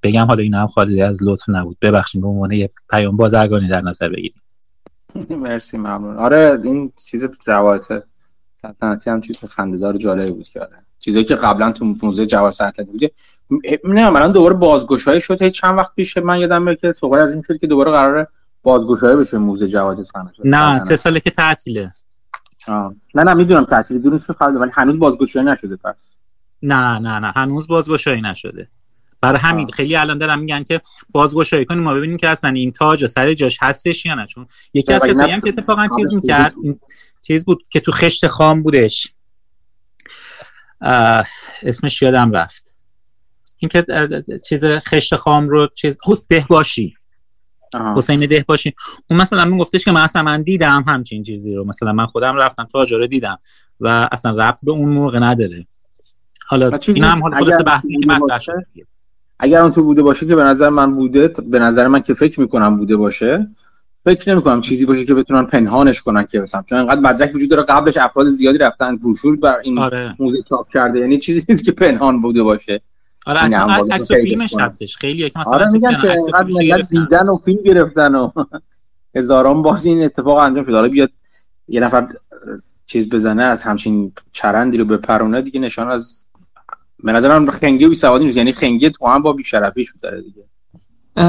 [0.04, 1.78] بگم حالا این هم خالی از لطف نبود.
[1.82, 4.42] ببخشید به عنوان یه پیام بازرگانی در نظر بگیریم
[5.44, 6.18] مرسی ممنون.
[6.18, 8.04] آره این چیز روایت
[8.54, 10.78] سلطنتی هم چیز خنده‌دار جالبی بود که آره.
[11.00, 13.12] چیزایی که قبلا تو موزه جواهر سلطنتی بوده.
[13.84, 15.48] نه من دوباره بازگشایی شد.
[15.48, 18.28] چند وقت پیش من یادم میاد که صحبت از این شد که دوباره قراره
[18.64, 20.42] بازگشایی بشه موزه جواهر سلطنتی.
[20.46, 21.94] نه سه ساله که تعطیله.
[23.16, 26.18] نه نه می‌دونم تعطیل دونش خواهد ولی هنوز بازگشایی نشده پس.
[26.62, 28.68] نه نه نه هنوز بازگشایی نشده.
[29.22, 33.08] برای همین خیلی الان دارم میگن که بازگشایی کنیم ما ببینیم که اصلا این تاج
[33.08, 36.54] سر جاش هستش یا نه؟ چون یکی از کسایی هم که اتفاقا چیز می‌کرد
[37.22, 39.14] چیز بود که تو خشت خام بودش.
[41.64, 42.76] اسمش یادم رفت.
[43.60, 43.86] این که
[44.50, 46.94] چیز خشت خام رو چیز حس ده باشی.
[47.96, 48.74] حسین ده باشی.
[49.10, 51.66] اون مثلا من گفتش که من اصلا من دیدم همچین چیزی رو.
[51.66, 53.40] مثلا من خودم رفتم تاج رو دیدم
[53.80, 55.68] و اصلا رفت به اون موقع نداره.
[56.48, 58.54] حالا این هم حالا خلاص بحثی که مطرح شد
[59.40, 62.40] اگر اون تو بوده باشه که به نظر من بوده به نظر من که فکر
[62.40, 63.48] می‌کنم بوده باشه
[64.04, 67.50] فکر نمی کنم چیزی باشه که بتونن پنهانش کنن که مثلا چون انقدر مدرک وجود
[67.50, 70.16] داره قبلش افراد زیادی رفتن بروشور بر این آره.
[70.20, 72.82] موزه چاپ کرده یعنی چیزی نیست که پنهان بوده باشه.
[73.26, 74.98] آره اصلا عکس فیلمش هستش.
[74.98, 78.32] خیلی مثلا آره میگن که انقدر دیدن و فیلم گرفتن و
[79.16, 81.10] هزاران بار این اتفاق انجام شده حالا بیاد
[81.68, 82.08] یه نفر
[82.86, 86.27] چیز بزنه از همچین چرندی رو بپرونه دیگه نشان از
[87.04, 88.38] به نظرم خنگی و بیسوادی نیست.
[88.38, 90.44] یعنی خنگی تو هم با بیشرفیش داره دیگه.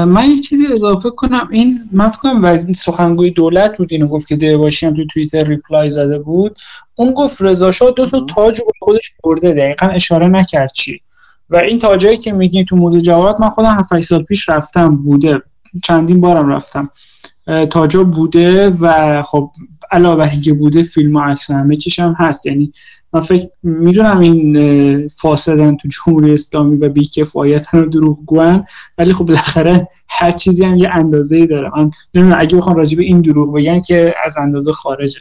[0.05, 1.47] من یه چیزی اضافه کنم.
[1.51, 5.89] این من فکر کنم سخنگوی دولت بود اینو گفت که دیواشی هم تو توییتر ریپلای
[5.89, 6.57] زده بود.
[6.95, 9.53] اون گفت رضا شاه دو تا تاج رو خودش برده.
[9.53, 11.01] دقیقا اشاره نکرد چی.
[11.49, 15.41] و این تاجایی که میگین تو موزه جواهرات من خودم 7 سال پیش رفتم بوده.
[15.83, 16.89] چندین بارم رفتم.
[17.69, 19.51] تاجا بوده و خب
[19.91, 22.45] علاوه بر اینکه بوده فیلم و عکس همه چیش هم هست.
[22.45, 22.71] یعنی
[23.13, 28.65] من فکر می‌دونم این فاسدن تو جمهوری اسلامی و بیکفایتن و دروغگوان
[28.97, 31.69] ولی خب بالاخره هر چیزی هم یه اندازه ای داره.
[31.77, 35.19] من نمی‌دونم اگه بخوام راجع به این دروغ بگن که از اندازه خارجه.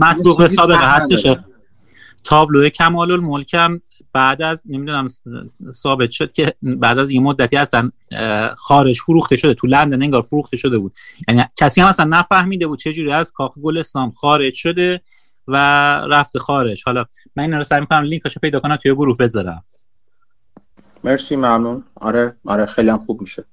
[0.00, 1.26] مسبوق به سابقه هستش.
[2.24, 3.80] تابلو کمال الملکم
[4.12, 5.08] بعد از نمی‌دونم
[5.72, 7.90] ثابت شد که بعد از یه مدتی اصلا
[8.56, 9.54] خارج فروخته شده.
[9.54, 10.94] تو لندن انگار فروخته شده بود.
[11.28, 15.00] یعنی کسی هم اصلا نفهمیده بود چجوری از کاخ گلستان خارج شده
[15.48, 15.56] و
[16.10, 16.82] رفته خارج.
[16.86, 17.04] حالا
[17.36, 19.64] من این رو سعی می‌کنم لینکاشو پیدا کنم توی گروه بذارم.
[21.04, 21.84] مرسی ممنون.
[21.94, 23.44] آره آره خیلی هم خوب میشه.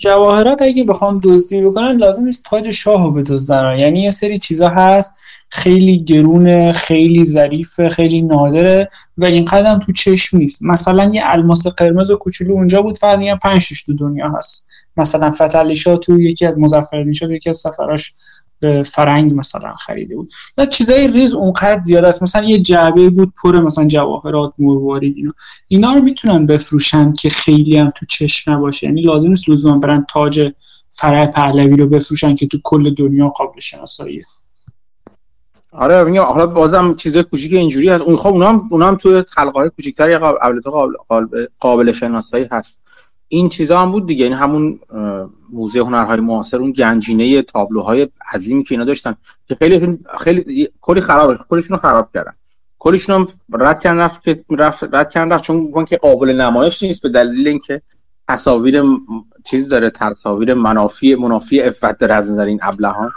[0.00, 3.78] جواهرات اگه بخوام دزدی بکنن لازم نیست تاج شاه رو بدزدن.
[3.78, 5.14] یعنی یه سری چیزا هست
[5.48, 10.62] خیلی گرونه خیلی ظریفه خیلی نادره و این قدم تو چشم نیست.
[10.62, 14.68] مثلا یه الماس قرمز و کوچولو اونجا بود فقط میگن 5 تو دنیا هست.
[14.96, 18.12] مثلا فتلی تو یکی از مظفرالدین شاه یکی از سفراش
[18.60, 20.32] به فرنگ مثلا خریده بود.
[20.58, 22.22] و چیزای ریز اونقدر زیاد است.
[22.22, 25.32] مثلا یه جعبه بود پر مثلا جواهرات مروارید اینا.
[25.68, 28.86] اینا رو می‌تونن بفروشن که خیلی هم تو چشم نباشه.
[28.86, 30.52] یعنی لازم نیست لزوما برن تاج
[30.88, 34.24] فرع پهلوی رو بفروشن که تو کل دنیا قابل شناساییه
[35.72, 38.02] آره میگم حالا بازم چیزای کوچیک اینجوری هست.
[38.02, 40.60] اون خب اونها هم اونها هم تو حلقه های کوچیک‌تر قابل
[41.08, 42.78] قابل قابل شناسایی هست.
[43.32, 44.24] این چیزا هم بود دیگه.
[44.24, 44.80] این همون
[45.52, 49.14] موزه هنرهای معاصر اون گنجینه تابلوهای عظیمی که اینا داشتن
[49.48, 52.32] که خیلی خیلی کلی خراب کلیشون خراب کردن.
[52.78, 55.44] کلیشون هم رد کردن رفت که رفت رد کردن رفت.
[55.44, 57.82] چون که قابل نمایش نیست به دلیل اینکه
[58.28, 58.82] تصاویر
[59.44, 63.10] چیز داره تصاویر منافی منافی افت داره از نظر این ابلهان.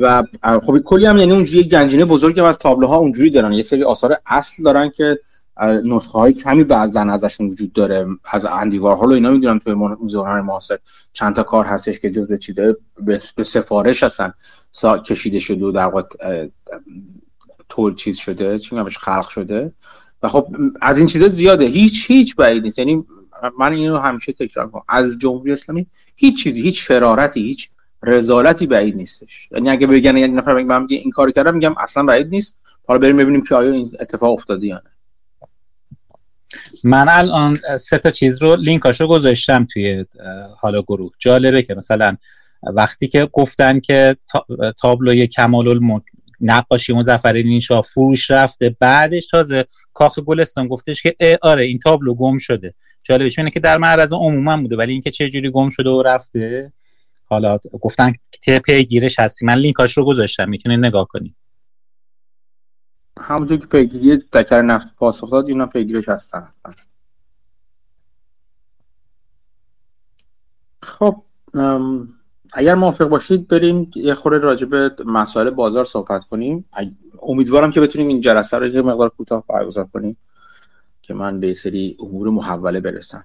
[0.00, 0.22] و
[0.66, 3.52] خب کلی هم یعنی اونجوری گنجینه بزرگی از تابلوها اونجوری دارن.
[3.52, 5.18] یه سری آثار اصل دارن که
[5.60, 10.40] نسخه های کمی بعضا ازشون وجود داره از اندیوار حالا اینا می‌دونم توی موزه هنر
[10.40, 10.78] معاصر
[11.12, 12.74] چند تا کار هستش که جزء چیزای
[13.36, 14.34] به سفارش هستن.
[15.06, 16.02] کشیده شده و در واقع
[17.68, 19.72] تول چیز شده چی خلق شده.
[20.22, 21.64] و خب از این چیزا زیاده.
[21.64, 22.78] هیچ هیچ بعید نیست.
[22.78, 23.04] یعنی
[23.58, 25.86] من اینو همیشه تکرار کنم از جمهوری اسلامی
[26.16, 27.70] هیچ چیزی هیچ فرارتی هیچ
[28.02, 29.48] رزالتی بعید نیستش.
[29.50, 32.58] یعنی اگه بگن یک نفر بگه من این کار کردم میگم اصلا بعید نیست.
[32.86, 34.91] حالا بریم ببینیم که آیا این اتفاق افتاده یا نه.
[36.84, 40.04] من الان سه تا چیز رو لینکاشو گذاشتم توی
[40.58, 41.10] حالا گروه.
[41.18, 42.16] جالبه که مثلا
[42.62, 44.16] وقتی که گفتن که
[44.80, 46.02] تابلوی کمال الملک
[46.40, 52.38] نقاشی مزفر شاه فروش رفته بعدش تازه کاخ گلستان گفتش که آره این تابلو گم
[52.38, 52.74] شده.
[53.02, 56.72] جالبش اینه که در معرض عموما بوده ولی اینکه چه جوری گم شده و رفته
[57.24, 58.12] حالا گفتن
[58.42, 59.46] که پیگیرش هستی.
[59.46, 61.34] من لینکاش رو گذاشتم می‌تونید نگاه کنید.
[63.20, 66.48] همونطور که پیگیری تکر نفت پاسخ داد اینا پیگیرش هستن.
[70.82, 71.22] خب
[72.52, 76.64] اگر موافق باشید بریم یه خورده راجع به مسائل بازار صحبت کنیم.
[77.22, 80.16] امیدوارم که بتونیم این جلسه رو یه مقدار کوتاه برگزار کنیم
[81.02, 83.24] که من به سری امور محوله برسم.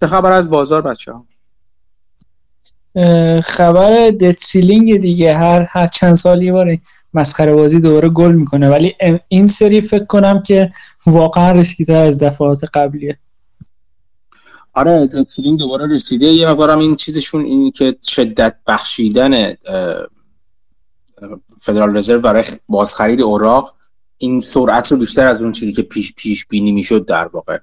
[0.00, 1.26] چه خبر از بازار بچه ها؟
[3.44, 5.36] خبر دت سیلینگ دیگه.
[5.36, 6.78] هر هر چند سال یه بار
[7.14, 8.68] مسخره بازی دوباره گل می‌کنه.
[8.68, 8.94] ولی
[9.28, 10.72] این سری فکر کنم که
[11.06, 13.18] واقعا تر از دفعات قبلیه.
[14.72, 16.26] آره debt ceiling دوباره رسیده.
[16.26, 19.54] یه مقدارم این چیزشون این که شدت بخشیدن
[21.60, 23.74] فدرال رزرو برای بازخرید اوراق
[24.18, 27.58] این سرعت رو بیشتر از اون چیزی که پیش پیش بینی می‌شد در واقع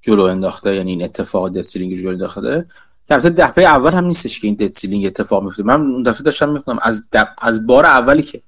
[0.00, 0.74] جلو انداخته.
[0.74, 2.66] یعنی این اتفاق debt ceiling جلو انداخته.
[3.12, 5.62] البته دفعه اول هم نیستش که این debt ceiling اتفاق میفته.
[5.62, 7.04] من اون دفعه داشتم می‌کنم از
[7.38, 8.40] از بار اولی که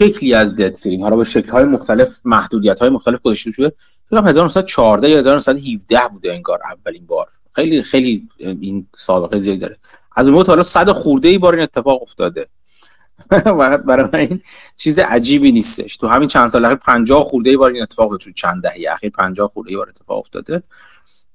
[0.00, 3.72] شکلی از debt ceiling حالا به شکل های مختلف محدودیت های مختلف گذاشته شده
[4.10, 7.26] فکر 1914 یا 1917 بوده انگار اولین بار.
[7.52, 9.76] خیلی خیلی این سابقه زیادی داره.
[10.16, 12.46] از اون حالا صد خورده ای بار این اتفاق افتاده.
[13.86, 14.40] برای من این
[14.76, 15.96] چیز عجیبی نیستش.
[15.96, 19.10] تو همین چند سال اخیر 50 خورده ای بار این اتفاق تو چند دهه اخیر
[19.10, 20.62] 50 خورده ای بار اتفاق افتاده.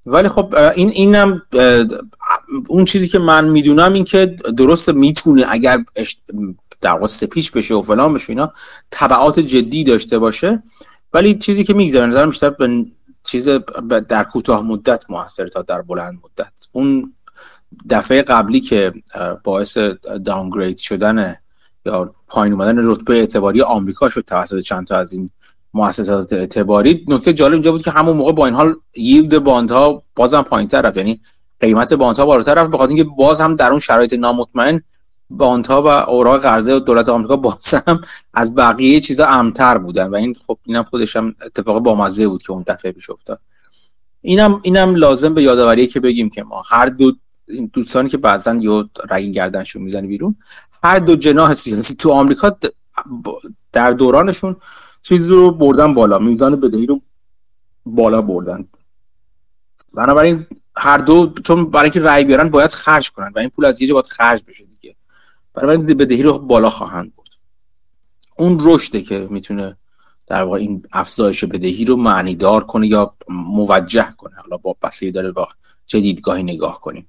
[0.06, 1.42] ولی خب این اینم
[2.68, 4.26] اون چیزی که من می‌دونم این که
[4.58, 5.84] درست می‌تونه اگر
[6.82, 8.52] در واقع سپیچ بشه و فلان بشه اینا
[8.92, 10.64] تبعات جدی داشته باشه
[11.14, 12.86] ولی چیزی که میگذره نظرم بیشتر به
[13.24, 13.50] چیز
[14.08, 16.54] در کوتاه مدت موثر تا در بلند مدت.
[16.72, 17.14] اون
[17.90, 18.94] دفعه قبلی که
[19.44, 19.78] باعث
[20.26, 21.36] داونگرید شدن
[21.86, 25.30] یا پایین اومدن رتبه اعتباری آمریکا شد توسط چند تا از این
[25.74, 30.42] مؤسسات اعتباری نکته جالب اینجا بود که همون موقع با این حال ییلد باندها بازم
[30.42, 30.98] پایینتر رفت.
[30.98, 31.20] یعنی
[31.60, 34.82] قیمت باندها بالاتر رفت بخاطر اینکه باز هم در اون شرایط نامطمئن
[35.30, 38.02] بانتا و اوراق قرضه دولت آمریکا باز هم
[38.34, 42.52] از بقیه چیزا امتر بودن و این خب اینم خودش هم اتفاق بامزه بود که
[42.52, 43.40] اون دفعه پیش افتاد.
[44.22, 47.12] اینم اینم لازم به یادآوری که بگیم که ما هر دو
[47.48, 50.36] این دوستانی که بعضا یه رگین گردنشون می‌زنه بیرون
[50.84, 52.58] هر دو جناح سیاسی تو آمریکا
[53.72, 54.56] در دورانشون
[55.02, 57.02] چیزی رو بردن بالا میزان بدهی رو
[57.86, 58.68] بالا بردن.
[59.94, 60.46] بنابراین
[60.78, 63.88] هر دو چون برای اینکه رأی بیارن باید خرج کنن و این پول از یه
[63.88, 64.96] جا باید خرج بشه دیگه.
[65.54, 67.28] برای بدهی رو بالا خواهند برد.
[68.38, 69.78] اون رشده که می‌تونه
[70.28, 74.36] در واقع این افزایش بدهی رو معنیدار کنه یا موجه کنه.
[74.36, 75.48] حالا با بسیاری داره با
[75.86, 77.08] چه دیدگاهی نگاه کنیم.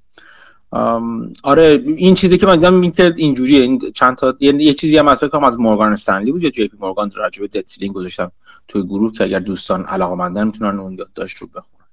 [1.42, 3.62] آره این چیزی که من دیدم این که اینجوریه.
[3.62, 6.68] این چند تا یعنی یه چیزی هم از فکر از مورگان استنلی بود یا جی
[6.68, 8.32] پی مورگان راجع به دت گذاشتم
[8.68, 11.85] توی گروه که اگر دوستان علاقه‌مندن می‌تونن اون یادداشت رو بخونن.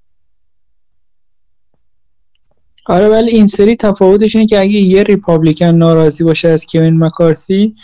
[2.86, 7.74] آره ولی این سری تفاوتش اینه که اگه یه ریپابلیکن ناراضی باشه از کوین مکارتی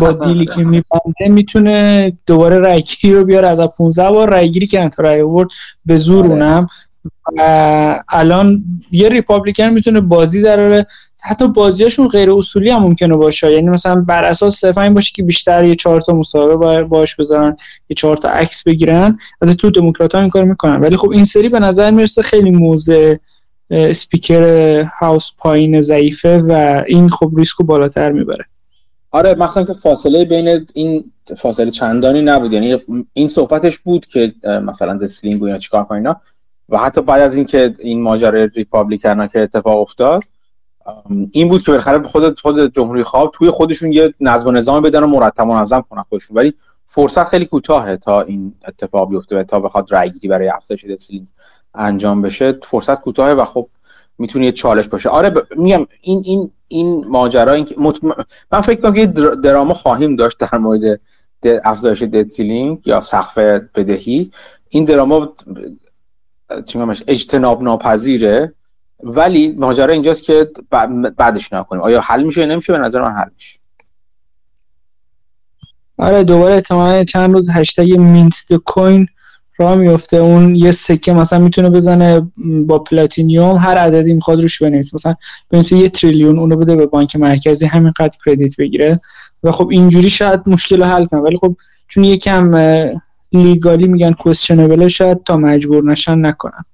[0.00, 5.02] با دیلی که میبنده می‌تونه دوباره رایگیری رو بیاره از 15 بار رایگیری که تا
[5.02, 5.48] رای آورد
[5.86, 6.30] به زور آره.
[6.30, 6.66] اونم.
[8.08, 10.86] الان یه ریپابلیکن می‌تونه بازی دراره
[11.24, 13.52] حتی بازیاشون غیر اصولی هم ممکنه باشه.
[13.52, 17.56] یعنی مثلا بر اساس صرفا این باشه که بیشتر یه چهار تا مسابقه باش بذارن
[17.90, 20.80] یه چهار تا عکس بگیرن از تو دموکرات ها این کار می‌کنن.
[20.80, 23.20] ولی خب این سری به نظر می‌رسه خیلی موزه
[23.72, 28.44] speaker house پایین ضعیفه و این خب ریسکو بالاتر می‌بره.
[29.10, 32.52] آره مخصوصا که فاصله بین این فاصله چندانی نبود.
[32.52, 32.78] یعنی
[33.12, 36.20] این صحبتش بود که مثلا debt ceiling و اینا چیکار کنینا
[36.68, 40.22] و حتی بعد از اینکه این ماجرای Republican که اتفاق افتاد
[41.32, 45.02] این بود که بالاخره خود خود جمهوری خواها توی خودشون یه نظم و نظام بدن
[45.02, 46.36] و مرتب منظم کنن خودشون.
[46.36, 46.54] ولی
[46.86, 50.99] فرصت خیلی کوتاهه تا این اتفاق بیفته و تا بخواد رای گیری برای افزایش debt
[50.99, 51.26] ceiling
[51.74, 53.68] انجام بشه فرصت کوتاهه و خب
[54.18, 55.08] می‌تونه یه چالش باشه.
[55.08, 55.46] آره ب...
[55.56, 57.68] میگم این این این ماجرا این
[58.52, 59.06] من فکر کنم که
[59.42, 61.00] دراما خواهیم داشت در مورد
[61.64, 63.38] افزایش debt ceiling یا سقف
[63.74, 64.30] بدهی.
[64.68, 65.32] این دراما
[67.06, 68.54] اجتناب ناپذیره
[69.02, 70.50] ولی ماجرا اینجاست که
[71.16, 73.58] بعدش نکنیم آیا حل میشه یا نمیشه؟ به نظر من حل میشه.
[75.98, 79.06] آره دوباره احتمالا چند روز هشتگ mint coin
[79.62, 82.32] راه میفته اون یه سکه مثلا می‌تونه بزنه
[82.66, 84.94] با پلاتینیوم هر عددی می‌خواد روش بنویسه.
[84.94, 85.14] مثلا
[85.50, 89.00] بنویسه یه تریلیون اونو بده به بانک مرکزی همینقدر credit بگیره.
[89.42, 91.20] و خب اینجوری شاید مشکل رو حل کنه.
[91.20, 92.50] ولی خب چون یکم
[93.32, 96.64] legally میگن questionable ـه شاید تا مجبور نشن نکنن.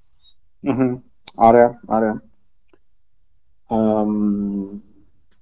[1.37, 2.21] آره آره.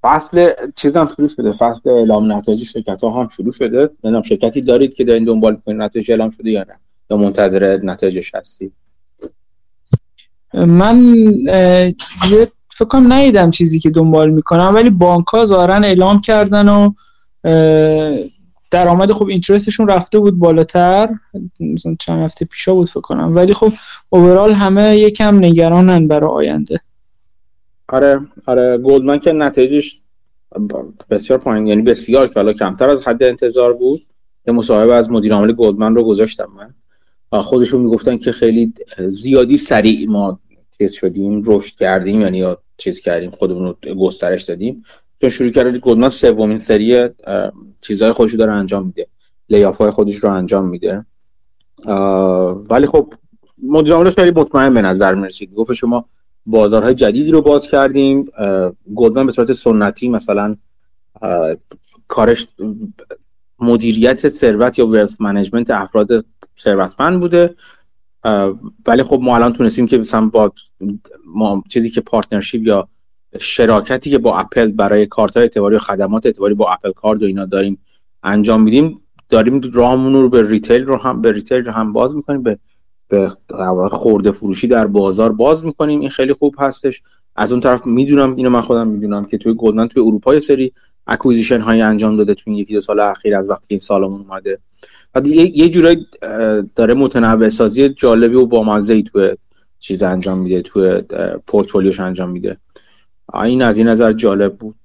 [0.03, 1.53] فصل چیز هم شروع شده.
[1.53, 3.91] فصل اعلام نتایج شرکت ها هم شروع شده.
[4.05, 6.75] نمی‌دونم شرکتی دارید که دارین دنبال کنید نتایج اعلام شده یا نه.
[7.11, 8.73] یا منتظر نتایجش هستید
[10.55, 11.15] من
[12.71, 16.93] فکر کنم ندیدم چیزی که دنبال می‌کنم ولی بانک ها ظاهرا اعلام کردن و
[18.71, 21.09] درآمد خب اینترستشون رفته بود بالاتر.
[21.61, 23.35] مثلا چند هفته پیشا بود فکر کنم.
[23.35, 23.73] ولی خب
[24.11, 26.81] اوورال همه یکم نگرانن برای آینده.
[27.89, 28.79] آره آره.
[28.79, 30.01] گلدمن که نتایجش
[31.11, 34.01] بسیار پایین یعنی بسیار که حالا کمتر از حد انتظار بود.
[34.47, 36.75] یه مصاحبه از مدیر عامل گلدمن رو گذاشتم من.
[37.43, 40.39] خودشون می‌گفتن که خیلی زیادی سریع ما
[40.79, 44.83] چیز شدیم رشد کردیم یعنی یا چیز کردیم خودمون رو گسترش دادیم.
[45.21, 47.09] چون شروع کردیم گلدمن سومین سری
[47.81, 49.07] چیزهای خودش رو داره انجام میده.
[49.51, 51.07] لیاف های خودش رو انجام میده.
[52.71, 53.15] ولی خب
[53.63, 55.55] مدیر خیلی مطمئن به نظر می‌رسید.
[55.55, 56.05] گفت شما
[56.47, 58.27] بازارهای جدیدی رو باز کردیم.
[58.95, 60.57] گلدمن به صورت سنتی مثلا
[62.09, 62.47] کارش
[63.59, 66.25] مدیریت ثروت یا wealth management افراد
[66.61, 67.55] ثروتمند بوده.
[68.87, 70.53] ولی خب ما الان تونستیم که مثلا با
[71.27, 72.89] ما چیزی که partnership یا
[73.39, 77.45] شراکتی که با اپل برای کارت اعتباری و خدمات اعتباری با Apple Card و اینا
[77.45, 77.79] داریم
[78.23, 82.43] انجام میدیم داریم راهمون رو به retail رو هم به retail رو هم باز می‌کنیم
[82.43, 82.59] به
[83.09, 83.37] به
[83.91, 86.01] خورده فروشی در بازار باز می‌کنیم.
[86.01, 87.03] این خیلی خوب هستش.
[87.37, 90.73] از اون طرف می‌دونم اینو من خودم می‌دونم که توی گلدمن توی اروپا یه سری
[91.07, 94.59] acquisition های انجام داده توی یکی دو سال اخیر از وقتی این سالمون اومده.
[95.15, 96.07] و یه, یه جورایی
[96.77, 99.37] داره متنوع سازی جالبی و بامزه ای توی
[99.79, 101.03] چیز انجام میده توی
[101.47, 102.57] پورتفولیوش انجام میده.
[103.35, 104.77] این از این نظر جالب بود.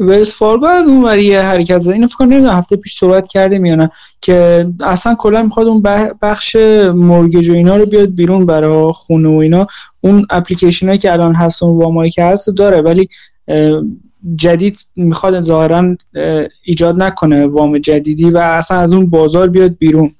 [0.00, 3.74] ولز فارگو از اون وری حرکت زد اینو فکر کنم هفته پیش صحبت کردیم یا
[3.74, 3.90] نه
[4.20, 5.82] که اصلا کلا می‌خواد اون
[6.22, 6.56] بخش
[6.94, 9.66] mortgage و اینا رو بیاد بیرون برای خونه و اینا.
[10.00, 13.08] اون اپلیکیشن هایی که الان هست و وامایی که هست داره ولی
[14.36, 15.96] جدید می‌خواد ظاهرا
[16.64, 20.10] ایجاد نکنه وام جدیدی و اصلا از اون بازار بیاد بیرون.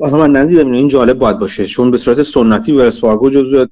[0.00, 1.66] آها من ندیدم این جالب باید باشه.
[1.66, 3.66] چون به صورت سنتی ولز فارگو جزو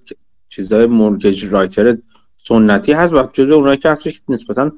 [0.48, 1.96] چیزای mortgage writer
[2.36, 4.72] سنتی هست و جزو اونایی که هستش نسبتا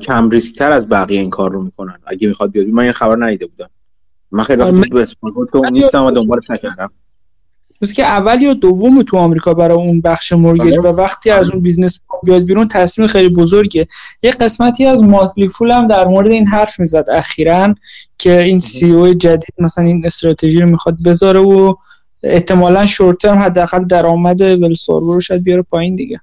[0.00, 1.98] کم ریسک تر از بقیه این کار رو می‌کنن.
[2.06, 3.70] اگه می‌خواد بیاد من این خبر ندیده بودم.
[4.30, 6.90] من خیلی وقت تو اسپورت نیستم و دنبالش نکردم
[7.92, 12.00] که اول یا دوم تو آمریکا برای اون بخش mortgage و وقتی از اون business
[12.22, 13.88] بیاد بیرون تصمیم خیلی بزرگه
[14.22, 17.74] یه قسمتی از Motley Fool هم در مورد این حرف می‌زد اخیرا
[18.18, 21.74] که این CEO جدید مثلا این استراتژی رو می‌خواد بذاره و
[22.22, 26.20] احتمالا short term حداقل درآمد ولز فارگو رو شاید بیاره پایین دیگه.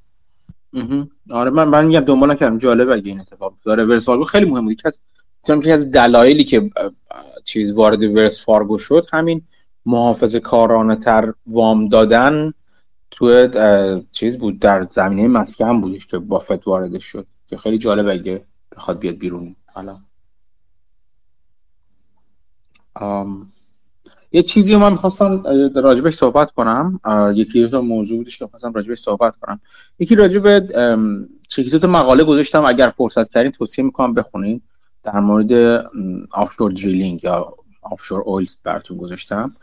[1.32, 2.58] آره من من میگم دنبال نکردم.
[2.58, 4.82] جالب اگه این اتفاق داره ولز فارگو خیلی مهم بود
[5.64, 6.70] که از دلایلی که
[7.46, 9.42] چیز وارد ورس فارگو شد همین
[9.86, 12.54] محافظ کارانه تر وام دادن
[13.12, 13.48] تو
[14.12, 19.00] چیز بود در زمینه مسکن بودش که بافت واردش شد که خیلی جالب اگه بخواد
[19.00, 19.56] بیاد بیرون.
[19.66, 19.98] حالا.
[24.32, 25.44] یه چیزی من می‌خواستم
[25.76, 27.00] راجبش صحبت کنم.
[27.36, 29.60] یکی دو موضوع بودش که خواستم راجبش صحبت کنم.
[30.00, 30.60] یکی راجب
[31.82, 32.66] دو مقاله گذاشتم.
[32.66, 34.62] اگر فرصت کردین توصیه می‌کنم بخونین.
[35.04, 35.54] در مورد
[36.32, 39.56] آفشور دریلینگ یا آفشور اویل براتون گذاشتم.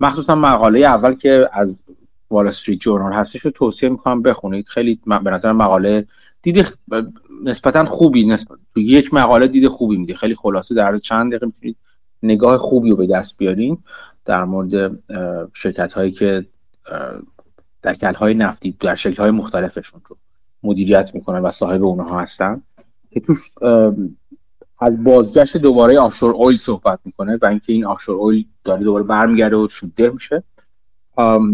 [0.00, 1.78] مخصوصا مقاله اول که از
[2.30, 4.68] وال استریت جورنال هستش رو توصیه می‌کنم بخونید.
[4.68, 6.06] خیلی به نظر مقاله
[6.42, 6.66] دید
[7.44, 8.26] نسبتا خوبی.
[8.26, 11.76] نسبت یک مقاله دید خوبی میده خیلی خلاصه در چند دقیقه می‌تونید
[12.22, 13.78] نگاه خوبی رو به دست بیارین.
[14.24, 14.98] در مورد
[15.54, 16.46] شرکت هایی که
[17.82, 20.16] دکل های نفتی در شکل های مختلفشون رو
[20.62, 22.62] مدیریت می‌کنن و صاحب اونها هستن.
[23.10, 23.50] که توش
[24.78, 29.56] از بازگشت دوباره offshore oil صحبت می‌کنه و اینکه این offshore oil داره دوباره برمیگرده
[29.56, 30.42] و سودده میشه.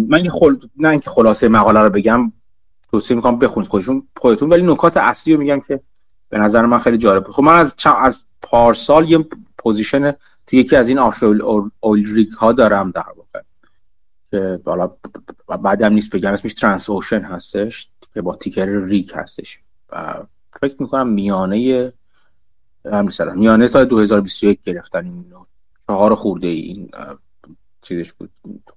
[0.08, 0.56] من خل...
[0.76, 2.32] نه اینکه خلاصه مقاله رو بگم
[2.90, 5.80] توصیه می‌کنم بخونید خودشون خودتون ولی نکات اصلی رو میگم که
[6.28, 9.26] به نظر من خیلی جالب خب من از از پارسال یه
[9.58, 10.10] position
[10.46, 13.40] تو یکی از این offshore oil rig ها دارم در واقع.
[14.30, 14.90] که بالا
[15.62, 19.58] بعدم نیست بگم اسمش ترانس اوشن هستش که با تیکر ریک هستش.
[19.92, 20.14] و
[20.60, 21.92] فکر می‌کنم میانه
[22.84, 25.24] همین سال میانه سال 2021 گرفتن این
[25.86, 26.90] چهار خورده این
[27.82, 28.30] چیزش بود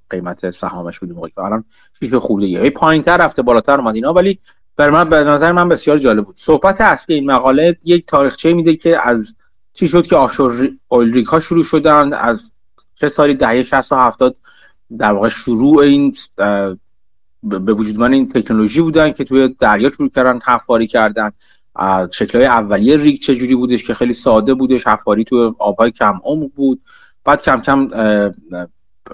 [0.10, 1.64] قیمت سهامش بود موقعی الان
[2.00, 2.70] شیش خورده ای.
[2.70, 4.14] پایین تر رفته بالاتر اومد اینا.
[4.14, 4.40] ولی
[4.76, 6.38] بر من به نظر من بسیار جالب بود.
[6.38, 9.36] صحبت اصلی این مقاله یک تاریخچه میده که از
[9.74, 12.52] چی شد که آفشور اویل ها شروع شدن از
[12.96, 14.36] چه سالی؟ دهه 60 و 70
[14.98, 16.14] در واقع شروع این
[17.44, 21.32] به وجود من این تکنولوژی بودن که توی دریا شروع کردن حفاری کردن.
[22.12, 26.82] شکل اولیه ریگ چجوری بودش که خیلی ساده بودش حفاری توی آبهای کم عمق بود.
[27.24, 27.90] بعد کم کم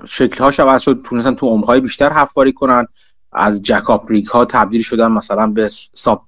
[0.05, 2.87] شکل هاش عوض شد تونستن تو عمقهای بیشتر حفاری کنن.
[3.31, 6.25] از جکاپ ریگ ها تبدیل شدن مثلا به ساب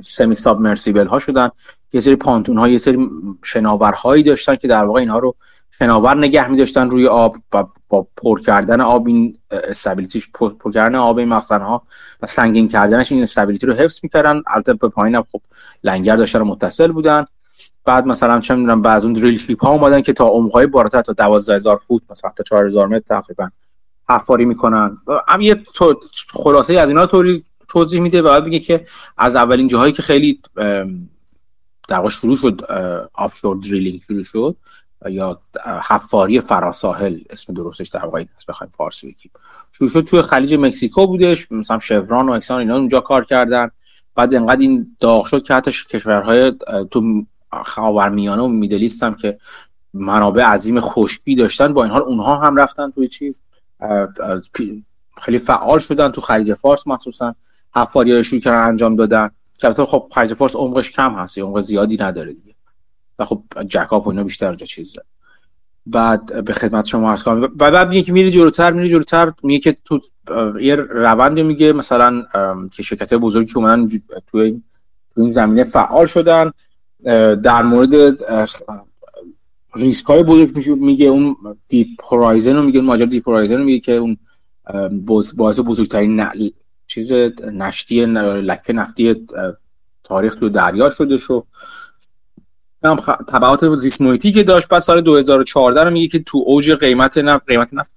[0.00, 1.50] سمی ساب مرسیبل ها شدن.
[1.92, 3.08] یه سری پانتون ها یه سری
[3.44, 5.34] شناورهایی داشتن که در واقع اینها رو
[5.78, 10.94] شناور نگه می داشتن روی آب و با پر کردن آب این استابیلیتیش پر, کردن
[10.94, 11.82] آب این مخزن ها
[12.22, 14.42] و سنگین کردنش این استابیلیتی رو حفظ می‌کردن.
[14.46, 15.40] البته به پایین هم خب
[15.84, 17.24] لنگر داشتن متصل بودن.
[17.84, 21.12] بعد مثلا چه می‌دونم بعد اون دریل شیپ ها اومدن که تا عمق‌های بالاتر تا
[21.12, 23.50] 12000 فوت مثلا تا 4000 متر تقریبا
[24.08, 24.98] حفاری می‌کنن.
[25.28, 25.64] هم یه
[26.32, 30.40] خلاصه از اینا طوری توضیح میده بعد میگه که از اولین جاهایی که خیلی
[31.88, 32.64] در شروع شد
[33.14, 34.56] آفشور دریلینگ شروع شد
[35.08, 35.40] یا
[35.88, 39.30] حفاری فراساحل اسم درستش در واقع است بخوایم فارسی بگیم.
[39.72, 43.70] شروع شد توی خلیج مکزیکو بودش مثلا شوران و اکسان اینا اونجا کار کردن.
[44.14, 46.52] بعد انقدر این داغ شد که حتی کشورهای
[46.90, 47.26] تو
[47.64, 49.38] خاورمیانه و میدلیست هم که
[49.94, 53.42] منابع عظیم خشکی داشتن با این حال اونها هم رفتن توی چیز.
[55.20, 57.34] خیلی فعال شدن تو خلیج فارس مخصوصا.
[57.74, 59.30] حفاری های شروع کردن انجام دادن.
[59.60, 62.55] که خب خلیج فارس عمقش کم هست عمق زیادی نداره دیگه.
[63.18, 64.96] و خب جکاپ و اینا بیشتر اونجا چیز
[65.86, 67.40] بعد به خدمت شما عرض کنم.
[67.40, 70.00] بعد بعد میگه که میری جلوتر میری جلوتر میگه که تو
[70.60, 72.24] یه روندی میگه مثلا
[72.72, 73.88] که شرکت بزرگی که اومدن
[74.26, 74.38] تو
[75.16, 76.52] این زمینه فعال شدن.
[77.42, 77.94] در مورد
[79.74, 81.36] ریسک های بزرگ میگه اون
[81.68, 84.16] Deep Horizon رو میگه اون ماجرا Deep Horizon رو میگه که اون
[85.36, 86.30] باعث بزرگترین ن...
[86.86, 87.12] چیز
[87.52, 89.26] نشتی لکه نفتی
[90.04, 91.46] تاریخ تو دریا شده شو.
[92.86, 92.96] هم
[93.28, 97.46] تبعات زیست محیطی که داشت بعد سال 2014 رو میگه که تو اوج قیمت نفت
[97.46, 97.90] قیمت نفت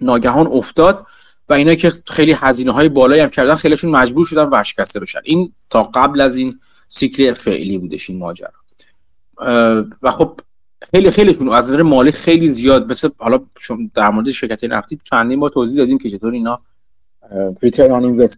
[0.00, 1.06] ناگهان افتاد
[1.48, 5.20] و اینا که خیلی هزینه های بالایی هم کردن خیلیشون مجبور شدن ورشکسته بشن.
[5.24, 8.50] این تا قبل از این سیکل فعلی بودش این ماجرا.
[10.02, 10.40] و خب
[10.90, 13.40] خیلی خیلیشون از نظر مالی خیلی زیاد مثل حالا
[13.94, 16.60] در مورد شرکت نفتی چندین بار توضیح دادیم که چطور اینا
[17.62, 18.28] return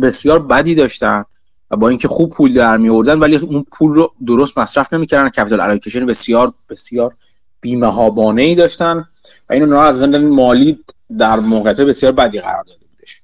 [0.00, 1.24] بسیار بدی داشتن.
[1.72, 5.28] و با اینکه خوب پول در می آوردن ولی اون پول رو درست مصرف نمی‌کردن.
[5.28, 7.14] capital allocation بسیار بسیار
[7.60, 9.08] بیمهابانه ای داشتن
[9.50, 10.78] و اینو از نظر مالی
[11.18, 13.22] در موقعیت بسیار بدی قرار داده بودش.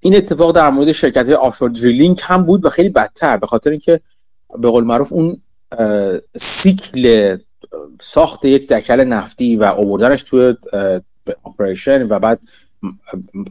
[0.00, 3.36] این اتفاق در مورد شرکت offshore drilling هم بود و خیلی بدتر.
[3.36, 4.00] به خاطر اینکه
[4.58, 5.42] به قول معروف اون
[6.36, 7.36] سیکل
[8.00, 10.54] ساخت یک دکل نفتی و آوردنش توی
[11.44, 12.40] operation و بعد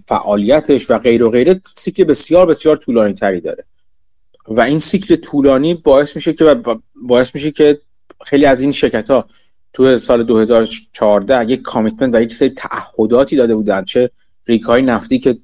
[0.08, 3.64] فعالیتش و غیر و غیره سیکل بسیار بسیار طولانی تری داره.
[4.48, 6.62] و این سیکل طولانی باعث میشه که
[7.08, 7.80] باعث میشه که
[8.26, 9.26] خیلی از این شرکت ها
[9.74, 14.10] تو سال 2014 یک commitment و یک سری تعهداتی داده بودن چه
[14.48, 15.38] rig های نفتی که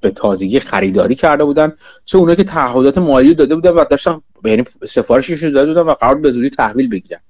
[0.00, 1.72] به تازگی خریداری کرده بودن
[2.04, 6.14] چه اونایی که تعهدات مالی داده بودن و داشتن یعنی سفارشش داده بودن و قرار
[6.14, 7.20] به زودی تحویل بگیرن.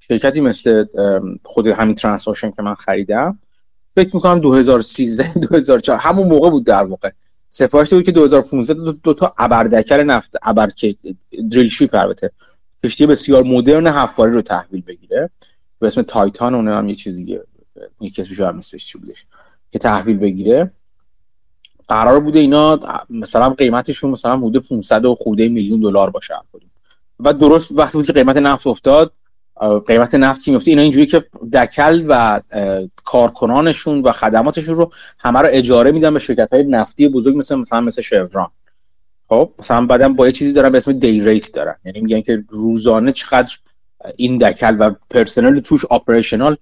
[0.00, 0.84] شرکتی مثل
[1.42, 3.38] خود همین ترانسوشن که من خریدم
[3.96, 7.10] فکر می‌کنم 2013 2004 همون موقع بود در واقع.
[7.48, 10.68] سفارش بود که 2015 دو, دو تا ابردکر نفت ابر
[11.50, 12.30] دریل شیپ البته.
[12.84, 15.30] کشتی بسیار مدرن حفاری رو تحویل بگیره.
[15.78, 17.40] به اسم تایتان اون هم یه چیزی
[18.00, 19.26] یکی اسمش هم چی بودش
[19.72, 20.70] که تحویل بگیره.
[21.88, 22.78] قرار بوده اینا
[23.10, 26.34] مثلا قیمتشون مثلا حدود 500 و خوده میلیون دلار باشه.
[27.20, 29.12] و درست وقتی بود که قیمت نفت افتاد
[29.86, 32.40] قیمت نفت که میفته اینا اینجوری که دکل و
[33.04, 37.80] کارکنانشون و خدماتشون رو همه رو اجاره میدن به شرکت های نفتی بزرگ مثل مثلا
[37.80, 38.50] مثل شوران
[39.28, 41.74] خب مثلا بعدم با یه چیزی دارن به اسم دی ریت دارن.
[41.84, 43.56] یعنی میگن که روزانه چقدر
[44.16, 46.56] این دکل و پرسنل توش اپریشنال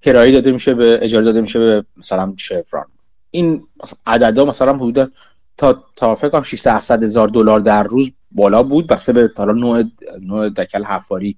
[0.00, 2.86] کرایه داده میشه به اجاره داده میشه به مثلا شوران
[3.30, 3.66] این
[4.06, 5.12] عددا مثلا حدود
[5.56, 9.84] تا تا فکر کنم 600 هزار دلار در روز بالا بود بسته به حالا نوع
[10.20, 11.36] نوع دکل حفاری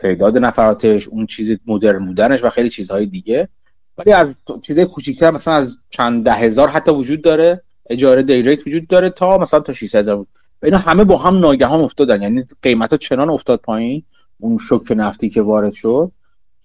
[0.00, 3.48] تعداد نفراتش اون چیز مدرن بودنش و خیلی چیزهای دیگه.
[3.98, 7.62] ولی از چیزای کوچیک‌تر مثلا از چند ده هزار حتی وجود داره.
[7.90, 10.28] اجاره دیریت وجود داره تا مثلا تا 600 هزار بود.
[10.62, 12.22] و اینا همه با هم ناگهان افتادن.
[12.22, 14.02] یعنی قیمت ها چنان افتاد پایین
[14.40, 16.12] اون شوک نفتی که وارد شد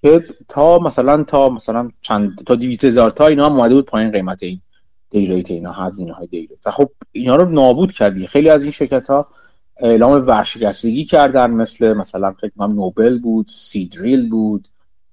[0.02, 4.12] که تا مثلا تا مثلا چند تا 200 هزار تا اینا هم اومده بود پایین
[4.12, 4.62] قیمت این
[5.10, 8.28] دیریت اینا هزینه های دیریت و خب اینا رو نابود کردی.
[8.28, 9.28] خیلی از این شرکت ها
[9.78, 14.68] اعلام ورشکستگی کردن مثل مثلا فکر کنم نوبل بود سیدریل بود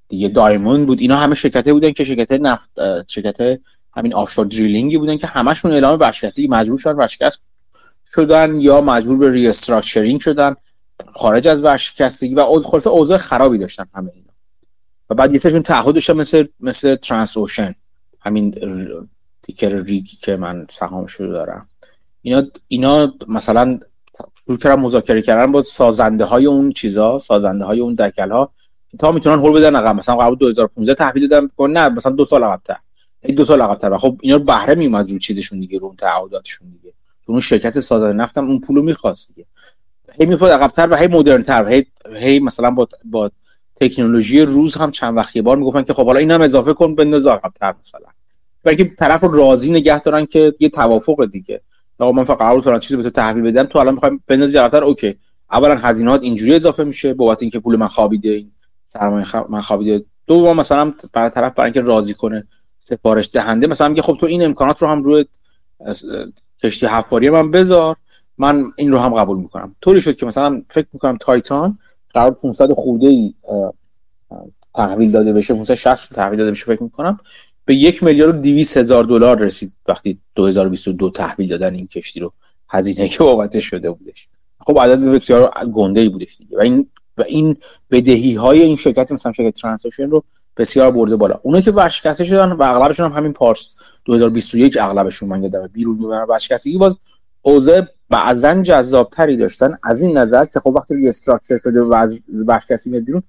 [0.08, 1.00] دیگه دایموند بود.
[1.00, 2.70] اینا همه شرکته بودن که شرکت نفت
[3.06, 3.60] شرکت
[3.96, 7.40] همین آفشور دریلینگی بودن که همشون اعلام ورشکستگی مجبور شدن ورشکست
[8.14, 10.56] شدن یا مجبور به ری شدن.
[11.14, 14.32] خارج از ورشکستگی و خلاصه اوضاع خرابی داشتن همه اینا.
[15.10, 17.74] و بعد یه سرشون تعهد داشتن مثل مثل ترانس اوشن
[18.20, 18.54] همین
[19.42, 21.68] تیکر ریگی که من سهامش رو دارم.
[22.22, 23.78] اینا اینا مثلا
[24.50, 28.52] شروع کردن مذاکره کردن با سازنده های اون چیزا سازنده های اون دکل ها
[28.98, 29.96] تا می‌تونن هول بدن عقب.
[29.96, 32.76] مثلا قبل 2015 تحویل دادن نه مثلا دو سال عقب‌تر.
[33.36, 33.98] دو سال عقب‌تر.
[33.98, 36.94] خب اینا بهره میومد رو چیزشون دیگه رو تعهداتشون دیگه.
[37.26, 39.46] اون شرکت سازنده نفتم اون پولو می‌خواست دیگه.
[40.20, 43.30] هی میفاد عقب‌تر و هی مدرن‌تر هی هی مثلا با با
[43.74, 47.26] تکنولوژی روز هم چند وقت یه بار می‌گفتن که خب حالا اینم اضافه کن بنداز
[47.26, 48.06] عقب‌تر مثلا.
[48.64, 51.60] برای طرف رو راضی نگه دارن که یه توافق دیگه.
[52.00, 53.64] آقا من فقط قرار فلان چیزی به تو تحویل بدم.
[53.64, 55.16] تو الان می‌خوایم بندازی عقب‌تر اوکی.
[55.52, 58.52] اولا هزینه‌هات اینجوری اضافه میشه بابت اینکه پول من خوابیده این
[58.86, 59.34] سرمایه خ...
[59.48, 60.04] من خوابیده.
[60.26, 62.46] دوم مثلا برای طرف برای اینکه راضی کنه
[62.78, 65.24] سفارش دهنده مثلا میگه خب تو این امکانات رو هم روی
[66.62, 67.96] کشتی هفت من بذار
[68.38, 69.76] من این رو هم قبول می‌کنم.
[69.80, 71.78] طوری شد که مثلا فکر می‌کنم تایتان
[72.14, 73.34] قرار 500 خورده ای
[74.74, 77.20] تحویل داده بشه 560 تحویل داده بشه فکر می‌کنم.
[77.70, 82.32] به یک میلیارد و 200 هزار دلار رسید وقتی 2022 تحویل دادن این کشتی رو.
[82.68, 84.28] هزینه که بابتش شده بودش.
[84.58, 86.56] خب عدد بسیار گنده ای بودش دیگه.
[86.56, 86.86] و این
[87.18, 87.56] و این
[87.90, 90.24] بدهی های این شرکت مثلا شرکت Transocean رو
[90.56, 91.40] بسیار برده بالا.
[91.42, 96.26] اونا که ورشکسته شدن و اغلبشون هم همین پارسال 2021 اغلبشون من یادم بیرون می‌برن
[96.28, 96.78] ورشکستگی.
[96.78, 96.98] باز
[97.42, 99.78] اوضاع بعضا جذابتری داشتن.
[99.82, 103.22] از این نظر که خب وقتی restructure شده و از ورشکستی میاد بیرون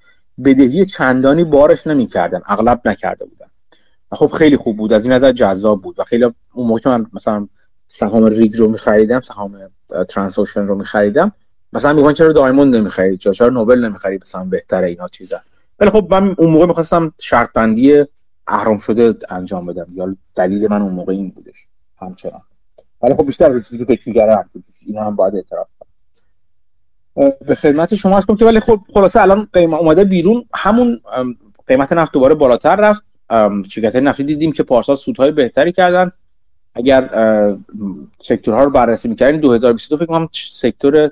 [0.46, 2.42] بدهی چندانی بارش نمی‌کردن.
[2.46, 3.51] اغلب نکرده بودن.
[4.12, 4.94] خب خیلی خوب بود.
[4.94, 7.48] از این نظر جذاب بود و خیلی اون موقع من مثلا
[7.88, 9.58] سهام ریگ رو میخریدم سهام
[10.10, 11.32] ترانسوشن رو میخریدم
[11.74, 15.38] مثلا میگن چرا دایموند نمی‌خرید چرا نوبل نمی‌خرید مثلا بهتره اینا چیزا.
[15.80, 18.06] ولی خب من اون موقع می‌خواستم شرط بندی
[18.48, 19.88] اهرام شده انجام بدم.
[19.94, 22.42] یا دلیل من اون موقع این بودش همچنان.
[23.02, 24.50] ولی خب بیشتر چیزی که فکر می‌کردم
[24.86, 25.68] اینا هم باید اعتراف
[27.48, 30.46] به خدمت شما هستم که ولی خب خلاصه الان اومده بیرون.
[30.54, 31.02] همون
[31.68, 33.11] قیمت نفت دوباره بالاتر رفت.
[33.70, 36.12] شرکت نفتی دیدیم که پارسال سودهای بهتری کردن.
[36.74, 37.10] اگر
[38.18, 41.10] سکتورها رو بررسی می‌کردیم 2022 فکر کنم سکتور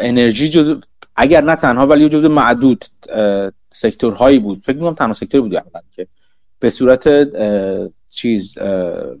[0.00, 0.76] انرژی جز
[1.16, 2.84] اگر نه تنها ولی جزو معدود
[3.70, 4.62] سکتورهایی بود.
[4.64, 5.62] فکر می‌کنم تنها سکتوری بود
[5.96, 6.06] که
[6.58, 7.28] به صورت
[8.10, 8.58] چیز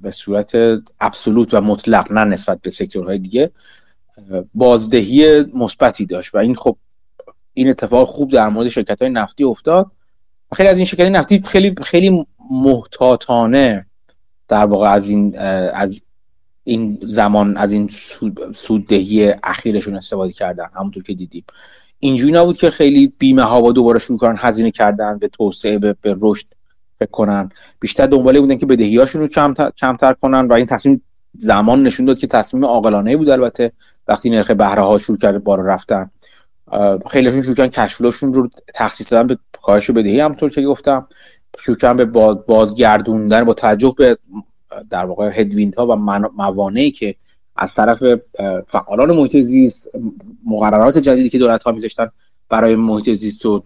[0.02, 0.52] به صورت
[1.00, 3.50] ابسولوت و مطلق نه نسبت به سکتورهای دیگه
[4.54, 6.34] بازدهی مثبتی داشت.
[6.34, 6.76] و این خب
[7.54, 9.90] این اتفاق خوب در مورد شرکت های نفتی افتاد.
[10.54, 13.86] خیلی از این شرکت نفتی خیلی خیلی محتاطانه
[14.48, 15.38] در واقع از این
[15.74, 16.00] از
[16.64, 17.88] این زمان از این
[18.54, 21.44] سوددهی اخیرشون استفاده کردن همونطور که دیدیم.
[21.98, 25.96] اینجوری نبود که خیلی بیمه ها با دوباره شروع کردن هزینه کردن به توسعه به,
[26.00, 26.46] به رشد
[26.98, 27.48] فکر کنن.
[27.80, 31.02] بیشتر دنباله بودن که بدهی هاشون رو کمتر, کمتر کنن و این تصمیم
[31.38, 33.72] زمان نشون داد که تصمیم عاقلانه بود البته.
[34.08, 36.10] وقتی نرخ بهره ها شروع کرده بالا رفتن.
[37.10, 41.08] خیلیشون شروع کردن رو تخصیص دادن به کاهش بدهی همونطور که گفتم
[41.58, 44.18] شروع کردن به بازگردوندن با توجه به
[44.90, 45.96] در واقع هدویند ها و
[46.36, 47.14] موانعی که
[47.56, 48.02] از طرف
[48.68, 49.90] فعالان محیط زیست
[50.46, 52.08] مقررات جدیدی که دولت ها میذاشتن
[52.48, 53.62] برای محیط زیست و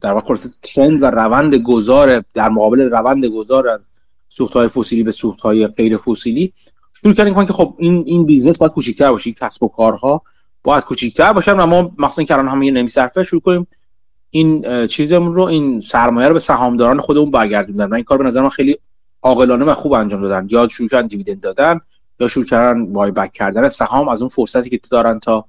[0.00, 3.80] در واقع ترند و روند گذار در مقابل روند گذار از
[4.28, 6.52] سوخت های فسیلی به سوخت های غیر فسیلی
[6.92, 10.22] شروع کردن که خب این این business باید کوچیک‌تر باشه کسب و کارها
[10.66, 13.66] باید کوچیک‌تر باشن و ما مخصوصا که الان همه نمیصرفه شروع کنیم
[14.30, 18.42] این چیزمون رو این سرمایه رو به سهامداران خودمون برگردوندن و این کار به نظر
[18.42, 18.78] من خیلی
[19.22, 20.46] عاقلانه و خوب انجام دادن.
[20.50, 21.80] یا شروع کردن dividend دادن
[22.20, 23.68] یا شروع کردن buyback کردن.
[23.68, 25.44] سهام از اون فرصتی که دارن تا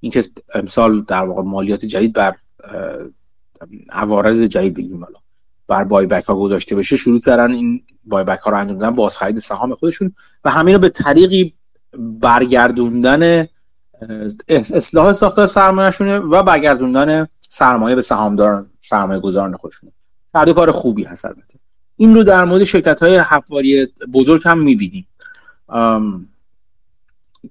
[0.00, 2.34] اینکه امسال در واقع مالیات جدید بر
[3.90, 5.18] عوارض جدید بگیم حالا
[5.68, 8.96] بر بای بک ها گذاشته بشه شروع کردن این بای بک ها رو انجام دادن
[8.96, 10.12] باز خرید سهام خودشون
[10.44, 11.54] و همین رو به طریقی
[12.20, 13.46] برگردوندن
[14.48, 19.92] اصلاح ساختار سرمایه‌شونه و برگردوندن سرمایه به سهامداران سرمایه گذاران خودشون
[20.34, 21.58] هر دو کار خوبی هست البته.
[21.96, 25.06] این رو در مورد شرکت های حفاری بزرگ هم می‌بینیم.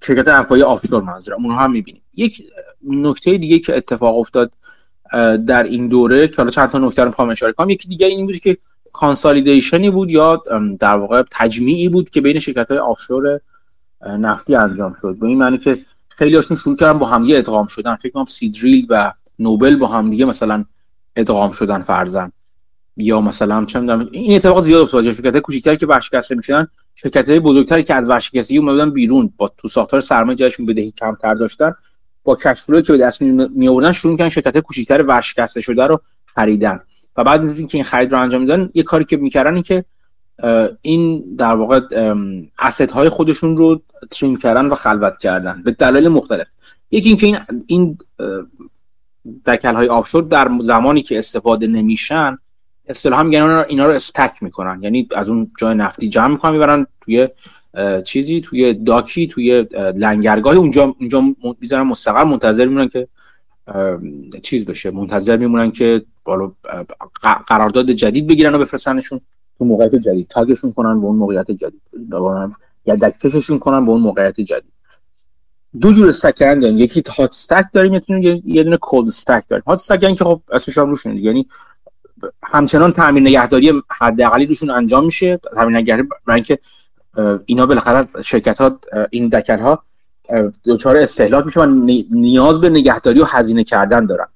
[0.02, 2.02] شرکت حفاری آفشور منظورم اونها هم می‌بینیم.
[2.14, 2.42] یک
[2.88, 4.52] نکته دیگه که اتفاق افتاد
[5.46, 7.70] در این دوره که حالا چند تا نکته رو می‌خوام اشاره کنم.
[7.70, 8.58] یکی دیگه این بود که
[8.92, 10.42] کانسالیدیشنی بود یا
[10.80, 13.40] در واقع تجمیعی بود که بین شرکت های آفشور
[14.06, 15.16] نفتی انجام شد.
[15.20, 15.78] به این معنی که
[16.18, 17.96] خیلی هاشون شروع کردن با همدیگه ادغام شدن.
[17.96, 20.64] فکر کنم سیدریل و نوبل با همدیگه مثلا
[21.16, 22.32] ادغام شدن فرزن.
[22.96, 25.04] یا مثلا چه می‌دونم این اتفاق زیاد افتاد.
[25.04, 29.52] شرکت های کوچیک‌تر که ورشکسته می‌شدن شرکت های بزرگتری که از ورشکستگی اومدن بیرون با
[29.58, 31.74] تو ساختار سرمایه جایشون بدهی کمتر داشتن
[32.24, 36.00] با کش که به دست می آوردن شروع کردن شرکت های کوچیک‌تر ورشکسته شده رو
[36.24, 36.80] خریدن.
[37.16, 39.84] و بعد از اینکه این خرید رو انجام میدن یه کاری که می‌کردن این که
[40.82, 41.80] این در واقع
[42.58, 43.80] اسید های خودشون رو
[44.10, 46.46] تریم کردن و خلوت کردن به دلایل مختلف.
[46.90, 47.98] یکی اینکه این این
[49.46, 52.38] دکل های آبشور در زمانی که استفاده نمیشن
[52.88, 54.82] اصطلاحا میگن اینا رو استک می‌کنن.
[54.82, 57.28] یعنی از اون جای نفتی جمع می‌کنن می‌برن توی
[58.04, 59.66] چیزی توی داکی توی
[59.96, 61.22] لنگرگاه اونجا اونجا
[61.60, 63.08] می‌ذارن مستقر منتظر میمونن که
[64.42, 64.90] چیز بشه.
[64.90, 66.52] منتظر میمونن که بالا
[67.46, 69.20] قرارداد جدید بگیرن و بفرستنشون.
[69.58, 70.28] تو موقعیت جدید.
[70.28, 71.82] تاگشون کنن به اون موقعیت جدید.
[72.86, 74.72] یا دکتششون کنن به اون موقعیت جدید.
[75.80, 76.78] دو جور استک کردن داریم.
[76.78, 78.02] یکی هات استک داریم
[78.44, 79.64] یه دونه کولد استک داریم.
[79.66, 81.46] هات استک یعنی که خب اسمش هم روشونه یعنی
[82.42, 85.36] همچنان تامین نگهداری حداقلی روشون انجام میشه.
[85.54, 86.58] تامین نگهداری برای اینکه
[87.46, 88.80] اینا بالاخره شرکت ها
[89.10, 89.82] این دکل ها
[90.64, 91.66] دچار استهلاک میشه و
[92.10, 94.26] نیاز به نگهداری و هزینه کردن دارن.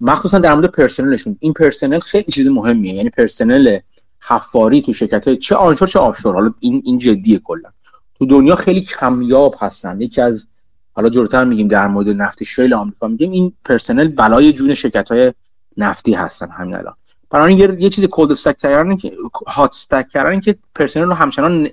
[0.00, 2.94] مخصوصا در مورد پرسنلشون این پرسنل خیلی چیز مهمیه.
[2.94, 3.78] یعنی پرسنل
[4.20, 7.70] حفاری تو شرکت های چه آنشور چه آفشور حالا این این جدیه کلا.
[8.18, 10.00] تو دنیا خیلی کمیاب هستن.
[10.00, 10.48] یکی از
[10.92, 15.32] حالا جلوتر میگیم در مورد نفت شیل آمریکا میگیم این پرسنل بلای جون شرکت های
[15.76, 16.94] نفتی هستن همین الان.
[17.30, 19.12] برای یه, یه چیز کولد استک کردن که
[19.46, 21.68] هات استک کردن که پرسنل رو همچنان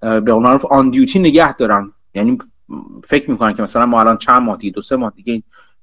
[0.00, 1.92] به قول معروف آن دیوتی نگه دارن.
[2.14, 2.38] یعنی
[3.04, 5.42] فکر می‌کنن که مثلا ما الان چند ماه دیگه دو سه ماه دیگه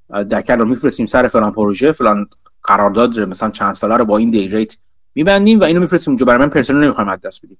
[0.10, 2.28] دکل رو میفرستیم سر فلان پروژه فلان
[2.64, 4.78] قرارداد مثلا چند ساله رو با این دی ریت
[5.16, 6.26] میبندیم و اینو میفرستیم اونجا.
[6.26, 7.58] برای من پرسنل نمی‌خوایم از دست بدیم.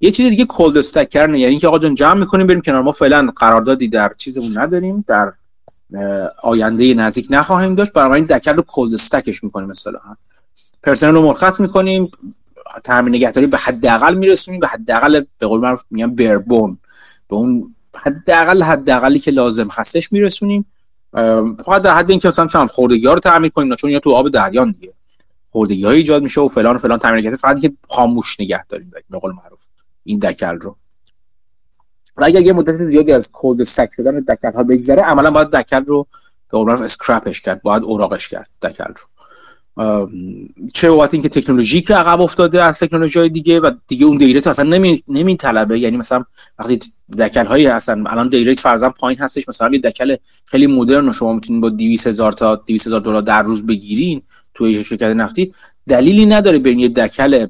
[0.00, 2.82] یه چیز دیگه کولد استک کردن یعنی که آقا جان جمع می‌کنیم بریم کنار.
[2.82, 5.04] ما فعلا قراردادی در چیزمون نداریم.
[5.06, 5.32] در
[6.42, 7.92] آینده نزدیک نخواهیم داشت.
[7.92, 10.16] برای این دکل رو کولد استکش می‌کنیم اصطلاحا.
[10.82, 12.10] پرسنل رو مرخص می‌کنیم.
[12.84, 14.60] تامین نگهداری به حداقل میرسونیم.
[14.60, 16.78] به حداقل به قول معروف میگن بربون
[17.28, 20.66] به اون حداقل حداقلی که لازم هستش میرسونیم.
[21.64, 23.74] فقط در حد اینکه مثلا چند خوردگی رو تعمیر کنیم.
[23.74, 24.92] چون یا تو آب دریان دیگه.
[25.50, 28.92] خوردگی های ایجاد میشه و فلان و فلان تعمیر نگهداری فقط که خاموش نگه داریم
[29.10, 29.66] به قول معروف.
[30.04, 30.76] این دکل رو.
[32.16, 35.84] و اگر یه مدت زیادی از کولد سک شدن دکل ها بگذره عملا باید دکل
[35.84, 36.06] رو
[36.50, 39.17] به قول اسکرپش کرد باید اوراقش کرد دکل رو.
[40.74, 44.64] چه بابت اینکه تکنولوژی که عقب افتاده از تکنولوژی دیگه و دیگه اون دیریت اصلا
[44.64, 45.78] نمی نمی طلبه.
[45.78, 46.24] یعنی مثلا
[46.58, 46.78] وقتی
[47.18, 49.48] دکل هایی هستن الان دیریت فرضاً پایین هستش.
[49.48, 53.42] مثلا یه دکل خیلی مدرن شما می‌تونید با 200 هزار تا 200 هزار دلار در
[53.42, 54.22] روز بگیرین
[54.54, 55.52] توی شرکت نفتی.
[55.88, 57.46] دلیلی نداره بین یه دکل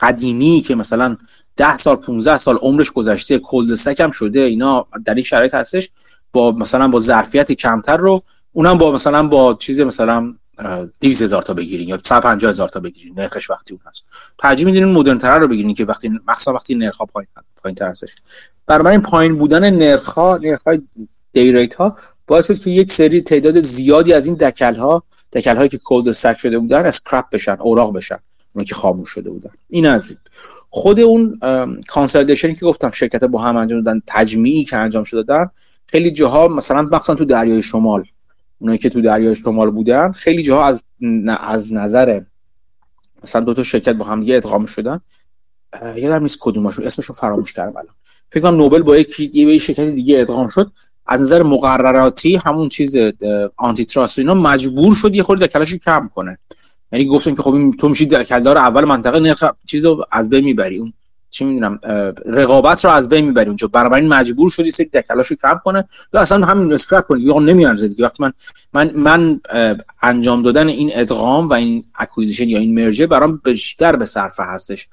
[0.00, 1.16] قدیمی که مثلا
[1.56, 5.90] 10 سال 15 سال عمرش گذشته کولد هم شده اینا در این شرایط هستش
[6.32, 10.34] با مثلا با ظرفیت کمتر رو اونم با مثلا با چیز مثلا
[11.00, 14.04] 200 هزار تا بگیرین یا 150 هزار تا بگیرین نرخش وقتی اون هست.
[14.38, 18.14] ترجیح میدین مدرن تر رو بگیرین که وقتی مخصوصا وقتی نرخ پایین پایین تر هستش.
[18.66, 20.82] برای این پایین بودن نرخ ها نرخ های
[21.32, 21.96] دی ها
[22.26, 26.08] باعث شد که یک سری تعداد زیادی از این دکل ها دکل هایی که cold
[26.08, 28.18] stack شده بودن scrap بشن اوراق بشن
[28.52, 29.50] اون که خاموش شده بودن.
[29.68, 30.18] این از این.
[30.70, 31.40] خود اون
[31.88, 35.50] consolidation ی که گفتم شرکت با هم انجام دادن تجمیعی که انجام شده دادن
[35.86, 38.04] خیلی جاها مثلا مثلا تو دریای شمال
[38.62, 40.84] اونایی که تو دریای شمال بودن خیلی جاها از
[41.38, 42.20] از نظر
[43.22, 45.00] مثلا دو تا شرکت با هم دیگه ادغام شدن.
[45.96, 47.94] یادم نیست کدومشون اسمشو فراموش کردم الان.
[48.30, 50.72] فکر کنم Noble با یک یه شرکت دیگه ادغام شد.
[51.06, 52.96] از نظر مقرراتی همون چیز
[53.56, 56.38] antitrust اینا مجبور شد یه خورده دکلاشو کم کنه.
[56.92, 60.78] یعنی گفتم که خب تو میشی دکل‌دار اول منطقه نرخ چیزو از بین می‌بری.
[60.78, 60.92] اون
[61.32, 61.78] چی می‌دونم
[62.26, 63.68] رقابت رو از بین می‌بری اونجا.
[63.68, 67.22] بنابراین مجبور شد یه سری دکلاشو کم کنه یا اصلا همین scrap کنی.
[67.22, 68.04] یا نمیارزه دیگه.
[68.04, 68.32] وقتی من
[68.72, 69.40] من من
[70.02, 74.88] انجام دادن این ادغام و این acquisition یا این merger برام بیشتر به صرفه هستش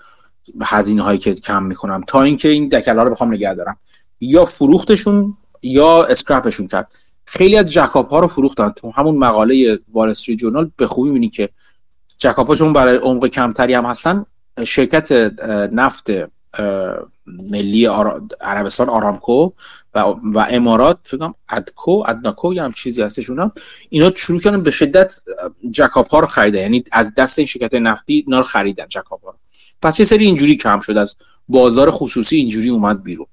[0.62, 2.04] هزینه هایی که کم می‌کنم.
[2.08, 3.78] تا اینکه این دکلا رو بخوام نگه دارم.
[4.22, 6.92] یا فروختشون یا scrap شون کرد.
[7.26, 8.70] خیلی از jackup ها رو فروختن.
[8.70, 11.50] تو همون مقاله وال استریت جورنال به خوبی می‌بینی که
[12.18, 14.26] jackup برای عمق کمتری هم هستن
[14.64, 15.12] شرکت
[15.72, 16.12] نفت
[17.28, 17.86] ملی
[18.42, 19.52] عربستان آرامکو
[19.94, 23.52] و, و امارات فکرم ADCO ADNOC یا هم چیزی هستش اونا
[23.90, 25.22] اینا شروع کردن به شدت
[25.72, 29.32] jackup ها رو خریده یعنی از دست این شرکت نفتی اینا رو خریدن jackup ها
[29.32, 29.38] رو.
[29.82, 31.16] پس یه سری اینجوری کم شد از
[31.48, 33.28] بازار خصوصی اینجوری اومد بیرون.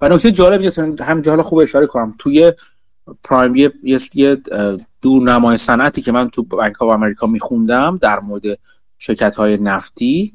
[0.00, 0.62] و نکته جالب
[1.00, 2.14] هم حالا خوب اشاره کنم.
[2.18, 2.52] توی
[3.24, 3.72] پرایم یه,
[4.14, 4.36] یه
[5.02, 8.42] دورنمای صنعتی که من تو بانک آف امریکا میخوندم در مورد
[8.98, 10.34] شرکت های نفتی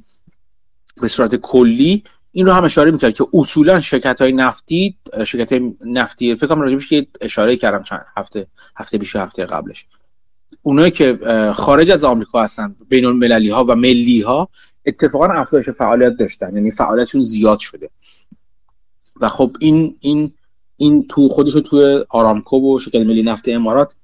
[1.01, 6.35] به صورت کلی این رو هم اشاره می‌کرد که اصولا شرکت های نفتی شرکت نفتی
[6.35, 8.47] فکر کنم راجبش که اشاره کردم چند هفته
[8.77, 9.85] هفته بیش هفته قبلش.
[10.61, 11.19] اونایی که
[11.55, 14.49] خارج از آمریکا هستن بین المللی ها و ملی ها
[14.85, 17.89] اتفاقا افزایش فعالیت داشتن یعنی فعالیتشون زیاد شده.
[19.21, 20.33] و خب این این
[20.77, 23.95] این تو خودش رو توی آرامکو و شرکت ملی نفت امارات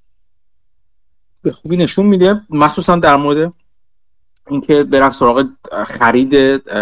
[1.41, 3.53] به خوبی نشون میده مخصوصا در مورد
[4.49, 5.45] اینکه برن سراغ
[5.87, 6.35] خرید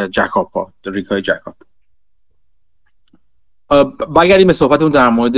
[0.09, 1.55] جکاپ ها ریکای جکاپ.
[4.09, 5.33] برگردیم به صحبتمون در مورد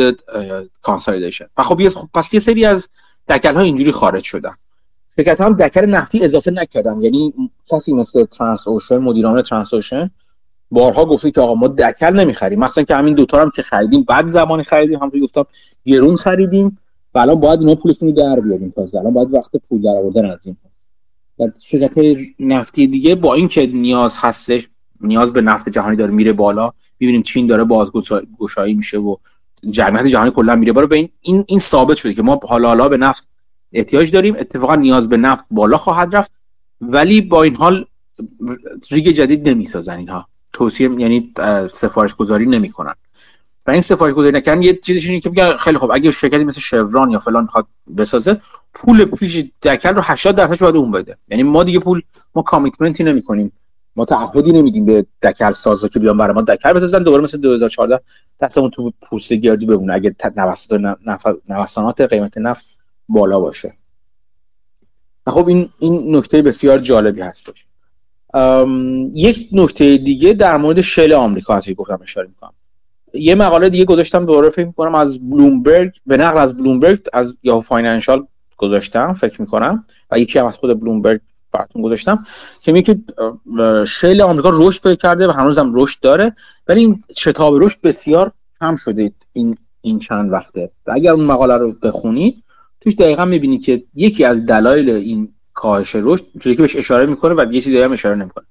[0.82, 1.80] consolidation و خب
[2.14, 2.90] پس یه سری از
[3.28, 4.54] دکل ها اینجوری خارج شدن.
[5.16, 7.02] شرکت هم دکل نفتی اضافه نکردن.
[7.02, 7.34] یعنی
[7.72, 10.12] کسی مثل Transocean مدیران Transocean
[10.72, 12.60] بارها گفته که آقا ما دکل نمی‌خریم.
[12.60, 15.00] مثلا که همین دوتا هم که خریدیم بعد زمانی خریدیم.
[15.00, 15.46] هم گفتم
[15.86, 16.78] گرون خریدیم
[17.14, 18.74] و الان باید اینا پولتون رو در بیاریم.
[18.76, 20.58] تازه الان باید وقت پول در آوردن از این.
[21.40, 24.70] و شرکت نفتی دیگه با اینکه نیاز هستش
[25.02, 26.72] نیاز به نفت جهانی داره میره بالا.
[27.00, 29.16] می‌بینیم چین داره بازگشایی میشه و
[29.72, 30.88] جمعیت جهانی کلا میره بالا.
[30.88, 33.30] به این این, این ثابت شده که ما حالا حالا به نفت
[33.74, 34.36] احتیاج داریم.
[34.40, 36.32] اتفاقا نیاز به نفت بالا خواهد رفت.
[36.82, 37.86] ولی با این حال
[38.92, 40.28] ریگ جدید نمی‌سازن اینها.
[40.54, 41.34] توصیه یعنی
[41.74, 42.94] سفارش گذاری نمی‌کنن.
[43.70, 47.10] و این سفارش گذاری نکردن یه چیزش اینه که خیلی خوب اگه شرکتی مثل شوران
[47.10, 47.68] یا فلان می‌خواد
[47.98, 48.42] بسازه
[48.74, 51.18] پول پیش دکل رو 80 درصدش باید اون بده.
[51.28, 52.02] یعنی ما دیگه پول
[52.36, 53.52] ما commitment ی نمی‌کنیم.
[53.96, 56.42] ما تعهدی نمیدیم به دکل سازا که بیان برای ما.
[56.42, 58.02] دکل بسازن دوباره مثل 2014
[58.40, 60.16] دستمون تو پوست گردو بمونه اگه
[61.50, 62.66] نوسانات قیمت نفت
[63.10, 63.74] بالا باشه.
[65.28, 67.66] خب این این نکته بسیار جالبی هستش
[69.14, 72.54] یک نکته دیگه در مورد shale آمریکا هستی گفتم اشاره می‌کنم.
[73.14, 77.62] یه مقاله دیگه گذاشتم دوباره فکر می‌کنم از بلومبرگ به نقل از بلومبرگ از Yahoo
[77.62, 79.86] Financial گذاشتم فکر می‌کنم.
[80.12, 82.26] و یکی هم از خود بلومبرگ براتون گذاشتم
[82.62, 83.00] که میگه
[83.88, 86.36] شیل آمریکا رشد پیدا کرده و هنوزم رشد داره
[86.68, 90.72] ولی این شتاب رشد بسیار کم شده این این چند وقته.
[90.88, 92.44] و اگر اون مقاله رو بخونید
[92.82, 97.34] توش دقیقا می‌بینید که یکی از دلایل این کاهش رشد چیزی که بهش اشاره می‌کنه
[97.34, 98.46] و یه چیزی هم اشاره نمی‌کنه.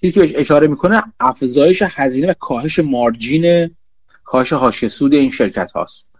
[0.00, 3.70] چیزی که بهش اشاره می‌کنه افزایش هزینه و کاهش مارجین
[4.34, 6.10] کاهش حاشیه سود این شرکت هاست.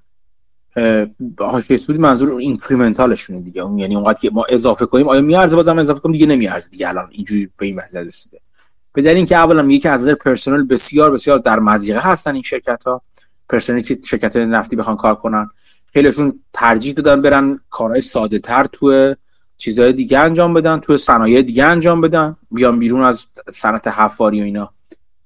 [1.39, 3.63] حاشیه سود منظور اینکریمنتالشونه دیگه.
[3.63, 6.89] اون یعنی اونقدر که ما اضافه کنیم آیا میارزه؟ بازم اضافه کنیم دیگه نمیارزه دیگه.
[6.89, 8.41] الان اینجوری به این وضعیت رسیده.
[8.93, 12.85] به دلیل اینکه اولا که از نظر پرسنل بسیار بسیار در مضیقه هستن این شرکت
[12.87, 13.03] ها
[13.49, 15.51] پرسنلی که شرکت نفتی بخوان کار کنن.
[15.93, 19.15] خیلیشون ترجیح دادن برن کارهای ساده تر تو
[19.57, 22.37] چیزهای دیگه انجام بدن تو صنایع دیگه انجام بدن.
[22.51, 24.71] بیان بیرون از صنعت حفاری و اینا.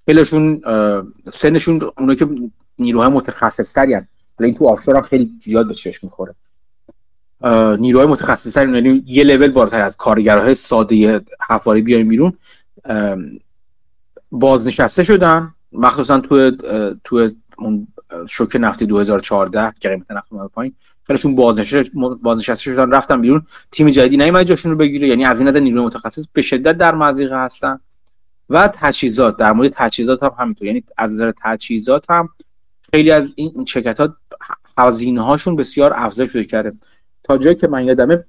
[0.07, 0.62] خیلیشون
[1.32, 2.26] سنشون اونایی که
[2.79, 3.95] نیروهای متخصص تری
[4.41, 6.35] این تو آفشور هم خیلی زیاد به چشم می‌خوره.
[7.79, 12.33] نیروهای متخصص تری یعنی یه لول بالاتر از کارگرهای ساده حفاری بیاین بیرون.
[14.31, 16.51] بازنشسته شدن مخصوصا تو
[17.05, 17.89] تو اون
[18.29, 20.74] شوک نفتی 2014 که قیمت نفت اومد پایین.
[21.07, 23.47] خیلیشون بازنشسته بازنشسته شدن رفتن بیرون.
[23.70, 25.09] تیم جدیدی نیومد جاشون رو بگیره.
[25.09, 27.81] یعنی از این نظر نیروی متخصص به شدت در مضیقه هستن.
[28.51, 30.66] و تجهیزات در مورد تجهیزات هم همینطور.
[30.66, 32.29] یعنی از نظر تجهیزات هم
[32.91, 34.16] خیلی از این شرکت ها
[34.78, 36.72] هزینه هاشون بسیار افزایش پیدا کرده.
[37.22, 38.24] تا جایی که من یادمه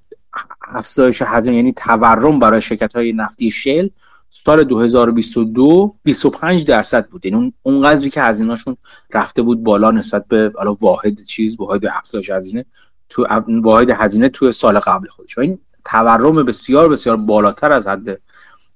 [0.62, 3.88] افزایش هزینه یعنی تورم برای شرکت های نفتی شل
[4.30, 7.26] سال 2022 25 درصد بود.
[7.26, 8.76] یعنی اون قدری که هزینهشون
[9.10, 12.64] رفته بود بالا نسبت به حالا واحد چیز واحد افزایش هزینه
[13.08, 13.26] تو
[13.62, 15.38] واحد هزینه تو سال قبل خودش.
[15.38, 18.20] و این تورم بسیار بسیار بالاتر از حد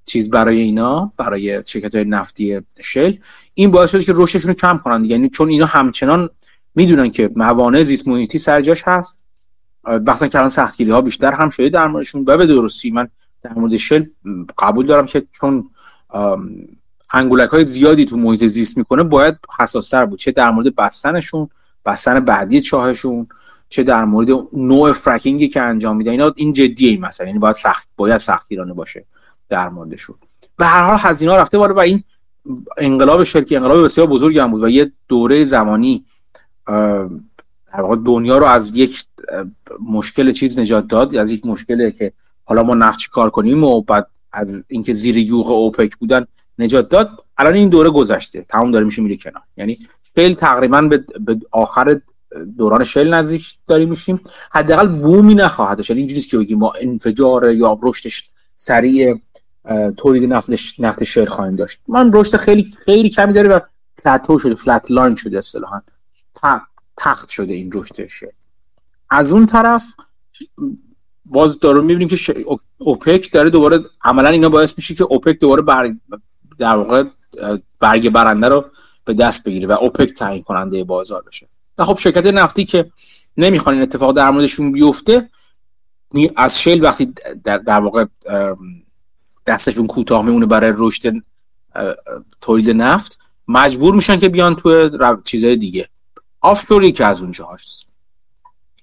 [0.04, 3.14] چیز برای اینا برای شرکت های نفتی شل
[3.54, 6.28] این باعث شده که رشدشون رو کم کنن یعنی چون اینا همچنان
[6.74, 9.24] می‌دونن که موانع زیست محیطی سر جاش هست
[10.06, 13.08] بحثا که الان سختگیری ها بیشتر هم شده در موردشون و به درستی من
[13.42, 14.04] در مورد شل
[14.58, 15.70] قبول دارم که چون
[17.12, 20.18] انگولک های زیادی تو محیط زیست می‌کنه باید حساستر بود.
[20.18, 21.48] چه در مورد بستنشون
[21.86, 23.26] بستن بعدی چاهشون
[23.68, 26.10] چه در مورد نوع فرکینگی که انجام میده.
[26.10, 27.26] اینا این جدیه این مثلا.
[27.26, 29.04] یعنی باید سخت باید سختگیرانه باشه.
[29.48, 30.16] در موردشون
[30.56, 32.04] به هر حال هزینه رفته بالا و این
[32.78, 36.04] انقلاب شرکی انقلاب بسیار بزرگی هم بود و یه دوره زمانی
[36.66, 39.04] در واقع دنیا رو از یک
[39.88, 42.12] مشکل چیز نجات داد از یک مشکلی که
[42.44, 46.26] حالا ما نفت چی کار کنیم و بعد از اینکه زیر یوغ اوپک بودن
[46.58, 47.10] نجات داد.
[47.36, 48.42] الان این دوره گذشته.
[48.48, 49.42] تمام داره میشه میره کنار.
[49.56, 49.78] یعنی
[50.16, 51.04] shale تقریبا به,
[51.50, 52.00] آخر
[52.58, 54.20] دوران shale نزدیک داریم میشیم.
[54.50, 55.90] حداقل boom ی نخواهد داشت.
[55.90, 59.20] یعنی اینجوری که بگیم ما انفجار یا رشدش سریع
[59.96, 61.78] تولید نفت نفت shale خواهیم داشت.
[61.88, 63.60] من رشد خیلی خیلی کمی داره و
[64.04, 65.80] plateau شده flatline شده اصطلاحا.
[66.96, 68.26] تخت شده این رشد shale
[69.10, 69.84] از اون طرف
[71.24, 72.44] باز داره می‌بینیم که
[72.78, 75.94] اوپک داره دوباره عملا اینا باعث میشه که اوپک دوباره بر
[76.58, 77.04] در واقع
[77.80, 78.64] برگ برنده رو
[79.04, 81.48] به دست بگیره و اوپک تعیین کننده بازار بشه.
[81.78, 82.90] و خب شرکت نفتی که
[83.36, 85.28] نمی‌خوان این اتفاق در موردشون بیفته
[86.36, 88.04] از شل وقتی در, در واقع
[89.46, 91.12] دستشون کوتاه میمونه برای رشد
[92.40, 93.18] تولید نفت.
[93.48, 94.90] مجبور میشن که بیان تو
[95.24, 95.88] چیزای دیگه.
[96.40, 97.86] آفشوری که از اونجا هست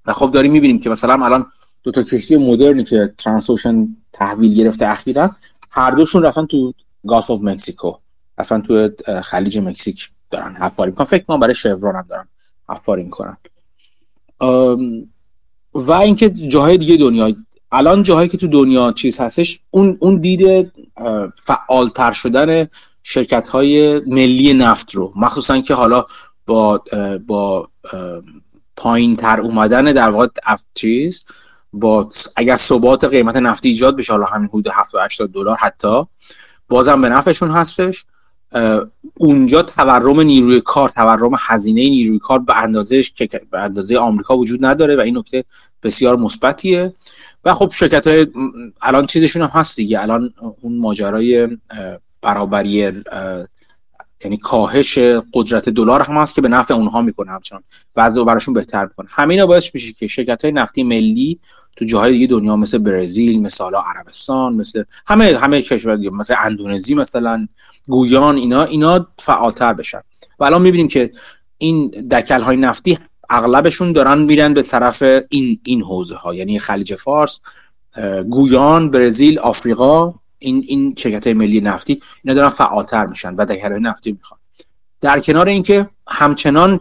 [0.05, 1.45] و خب داریم می‌بینیم که مثلا الان
[1.84, 5.36] دو تا کشتی مدرنی که ترانسوشن تحویل گرفته اخیرا
[5.70, 6.74] هر دوشون رفتن تو
[7.07, 7.93] گالف اف مکسیکو
[8.38, 8.89] رفتن تو
[9.22, 11.05] خلیج مکزیک دارن حفاری می‌کنن.
[11.05, 12.28] فکر کنم برای شورون هم دارن
[12.70, 13.38] حفاری می‌کنن.
[15.74, 17.36] و اینکه جاهای دیگه دنیا
[17.72, 20.72] الان جاهایی که تو دنیا چیز هستش اون اون دید
[21.43, 22.67] فعالتر شدن
[23.03, 26.05] شرکت های ملی نفت رو مخصوصا که حالا
[26.45, 26.84] با
[27.28, 27.69] با
[28.76, 30.28] پایین تر اومدن در واقع
[30.74, 31.26] چیز
[31.74, 36.03] با اگر ثبات قیمت نفتی ایجاد بشه حالا همین حدود 70 80 دلار حتی
[36.69, 38.05] بازم به نفعشون هستش.
[39.22, 43.03] اونجا تورم نیروی کار تورم هزینه نیروی کار به اندازه
[43.51, 45.43] به اندازه آمریکا وجود نداره و این نکته
[45.84, 46.93] بسیار مثبتیه.
[47.45, 48.28] و خب شرکت های
[48.82, 50.01] الان چیزشون هم هست دیگه.
[50.01, 51.57] الان اون ماجرای
[52.22, 52.91] برابری
[54.24, 54.97] یعنی کاهش
[55.34, 57.63] قدرت دلار هم هست که به نفع اونها می‌کنه همچنان.
[57.95, 59.07] وضع براشون بهتر می‌کنه.
[59.09, 61.39] همین باعث میشه که شرکت های نفتی ملی
[61.76, 66.95] تو جاهای دیگه دنیا مثل برزیل مثل عربستان مثل همه همه کشور دیگه مثل اندونزی
[66.95, 67.47] مثلا
[67.88, 70.01] گویان اینا اینا فعالتر بشن.
[70.39, 71.11] و الان می‌بینیم که
[71.57, 72.97] این دکل های نفتی
[73.30, 77.39] اغلبشون دارن میرن به طرف این این حوزه ها یعنی خلیج فارس
[78.30, 83.79] گویان برزیل آفریقا این این شرکت های ملی نفتی اینا دارن فعالتر میشن و دکل
[83.79, 84.39] نفتی می‌خوان.
[85.01, 86.79] در کنار اینکه همچنان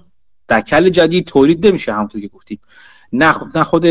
[0.49, 2.61] دکل جدید تولید نمیشه همونطور که گفتیم.
[3.13, 3.87] نه نه خود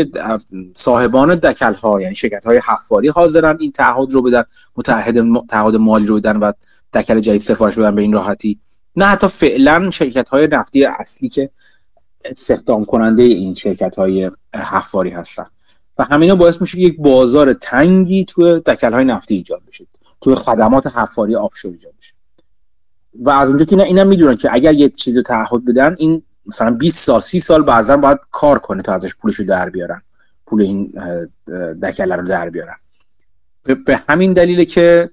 [0.74, 4.44] صاحبان دکل ها یعنی شرکت های حفاری حاضرن این تعهد رو بدن
[4.76, 6.52] متحد تعهد مالی رو بدن و
[6.94, 8.58] دکل جدید سفارش بدن به این راحتی.
[8.96, 11.50] نه حتی فعلا شرکت های نفتی اصلی که
[12.24, 15.46] استخدام کننده این شرکت های حفاری هستن.
[16.00, 19.86] و همینا باعث میشه که یک بازار تنگی توی دکل های نفتی ایجاد بشه.
[20.20, 22.14] توی خدمات حفاری آبشور ایجاد بشه.
[23.20, 26.98] و از اونجا که اینا می‌دونن که اگر یه چیزی تعهد بدن این مثلا 20
[27.04, 30.02] سال 30 سال بعضا باید کار کنه تا ازش پولشو در بیارن.
[30.46, 30.92] پول این
[31.82, 32.76] دکله رو در بیارن.
[33.86, 35.10] به همین دلیله که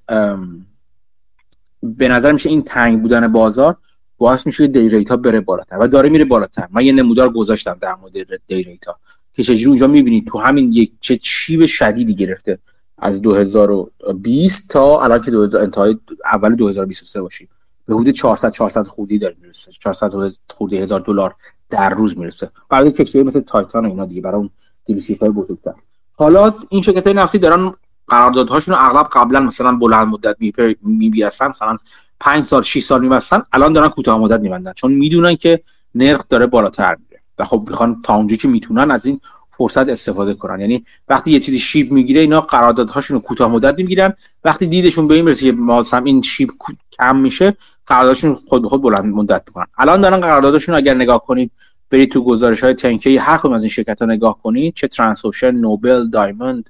[1.83, 3.77] به نظر میشه این تنگ بودن بازار
[4.17, 6.67] باعث میشه دی ریتا بره بالاتر و داره میره بالاتر.
[6.71, 8.13] من یه نمودار گذاشتم در مورد
[8.47, 8.99] دی ریتا
[9.37, 12.59] که چجوری اونجا می‌بینید تو همین یک چه چیب شدیدی گرفته
[12.97, 17.47] از 2020 تا الان که 2000 انتهای اول 2023 باشیم
[17.85, 19.71] به حدود 400 400 خودی داره می‌رسه.
[19.71, 20.11] 400
[20.49, 21.35] خودی هزار دلار
[21.69, 22.49] در روز می‌رسه.
[22.69, 24.49] برای کشتی مثل تایتان و اینا دیگه برای اون
[24.85, 25.73] دیویسی های بزرگتر.
[26.15, 27.73] حالا این شرکت های نفتی دارن
[28.07, 30.35] قراردادهاشون رو اغلب قبلا مثلا بلند مدت
[30.81, 31.77] میبیستن مثلا
[32.19, 33.43] 5 سال 6 سال میبستن.
[33.53, 34.73] الان دارن کوتاه مدت میبندن.
[34.73, 35.61] چون می‌دونن که
[35.95, 36.97] نرخ داره بالاتر
[37.39, 39.21] و خب می‌خوان تا اونجایی که می‌تونن از این
[39.51, 40.59] فرصت استفاده کنن.
[40.59, 44.13] یعنی وقتی یه چیزی شیب می‌گیره اینا قراردادهاشون رو کوتاه مدت می‌گیرن.
[44.43, 46.49] وقتی دیدشون به این می‌رسه که مثلا این شیب
[46.91, 47.53] کم میشه
[47.85, 49.65] قراردادشون خود به خود بلند مدت می‌کنن.
[49.77, 51.51] الان دارن قراردادشون اگر نگاه کنید
[51.89, 55.51] برید تو گزارش های تنکی هر کدوم از این شرکت ها نگاه کنید چه ترانسوشن
[55.51, 56.69] نوبل دایموند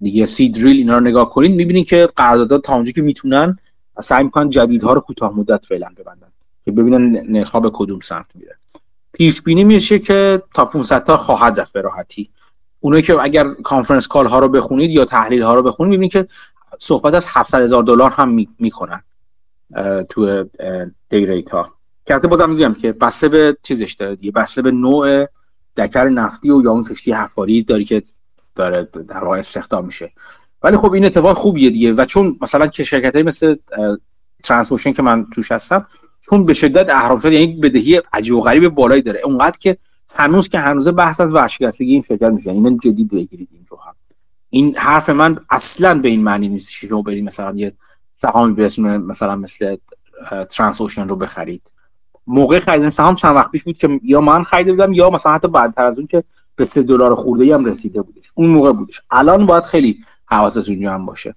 [0.00, 3.58] دیگه سیدریل اینا رو نگاه کنید می‌بینید که قراردادات تا اونجا که می‌تونن
[4.02, 6.26] سعی می‌کنن جدیدها رو کوتاه مدت فعلا ببندن.
[6.64, 8.56] که ببینن نرخ به کدوم سمت میره.
[9.18, 12.30] پیش بینی میشه که تا 500 تا خواهد رفت به راحتی.
[12.80, 16.28] اونایی که اگر کانفرنس کال ها رو بخونید یا تحلیل ها رو بخونید می‌بینید که
[16.78, 19.02] صحبت از 700 هزار دلار هم می‌کنن
[20.08, 20.44] تو
[21.08, 21.42] دی
[22.06, 25.26] که بازم میگم که بسته به چیزش داره دیگه بسته به نوع
[25.76, 28.02] دکر نفتی و یا اون کشتی حفاری داری که
[28.54, 30.12] داره در واقع استخدام میشه.
[30.62, 33.56] ولی خب این اتفاق خوبیه دیگه و چون مثلا که شرکت مثل
[34.42, 35.86] ترانسوشن که من توش هستم
[36.30, 39.20] چون به شدت اهرام شد یعنی بدهی عجیب و غریب بالایی داره.
[39.24, 39.76] اونقدر که
[40.08, 42.50] هنوز که هنوز بحث از ورشکستگی این شرکت میشه.
[42.50, 43.94] این جدی بگیرید این رو هم.
[44.50, 47.72] این حرف من اصلا به این معنی نیست که شما برید مثلا یه
[48.16, 49.76] سهامی به اسم مثلا مثل
[50.50, 51.62] ترانس اوشن رو بخرید.
[52.26, 55.48] موقع خریدن سهام چند وقت پیش بود که یا من خریده بودم یا مثلا حتی
[55.48, 56.24] بعدتر از اون که
[56.56, 58.32] به سه دلار خورده هم رسیده بودش.
[58.34, 59.02] اون موقع بودش.
[59.10, 61.34] الان باید خیلی حواستون جمع باشه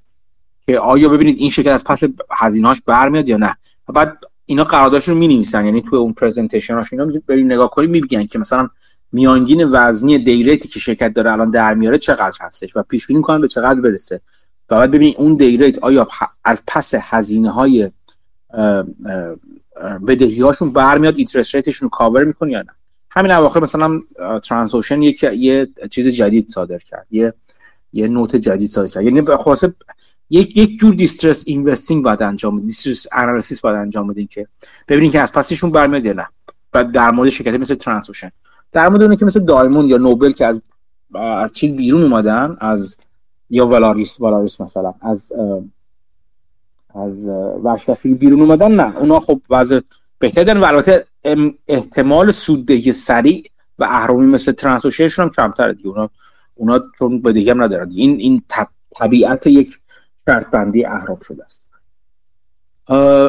[0.65, 3.57] که آیا ببینید این شرکت از پس هزینه‌اش برمیاد یا نه.
[3.87, 4.17] بعد
[4.49, 8.69] اینا قراردادشون رو می‌نویسن یعنی تو اون پرزنتیشناش اینا بریم نگاه کنیم میگن که مثلا
[9.11, 13.41] میانگین وزنی دیریتی که شرکت داره الان در میاره چقدر هستش و پیش بینی می‌کنن
[13.41, 14.21] به چقدر برسه.
[14.69, 16.07] و بعد ببینید اون دیریت آیا
[16.43, 17.91] از پس هزینه های
[20.07, 22.71] بدهی هاشون برمیاد اینترست ریتشون رو کاور می‌کنه یا نه.
[23.11, 24.01] همین اواخر مثلا
[24.43, 27.33] Transocean یک یه چیز جدید صادر کرد یه
[27.93, 29.03] یه note جدید صادر کرد.
[29.03, 29.73] یعنی خلاصه
[30.29, 34.47] یک یک جور distress investing باید انجام بدین distress analysis باید انجام بدین که
[34.87, 36.27] ببینین که از پسشون برمیاد یا نه
[36.71, 38.31] بعد در مورد شرکت مثل Transocean
[38.71, 40.61] در مورد اونی که مثل Diamond یا Noble که از
[41.15, 42.97] از چیز بیرون اومدن از
[43.49, 45.31] یا Valaris Valaris مثلا از
[46.95, 47.25] از
[47.63, 48.97] ورشکستگی بیرون اومدن نه.
[48.97, 49.79] اونا خب وضع
[50.19, 51.05] بهتر دارن و البته
[51.67, 53.43] احتمال سوددهی سریع
[53.79, 55.87] و اهرامی مثل ترانسوشن هم کمتره دیگه.
[55.87, 56.09] اونا
[56.55, 57.91] اونا چون بدهی هم ندارن.
[57.91, 58.41] این این
[58.95, 59.79] طبیعت یک
[60.29, 60.85] شرط بندی
[61.27, 61.67] شده است.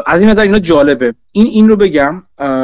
[0.06, 1.14] از این نظر اینا جالبه.
[1.32, 2.22] این این رو بگم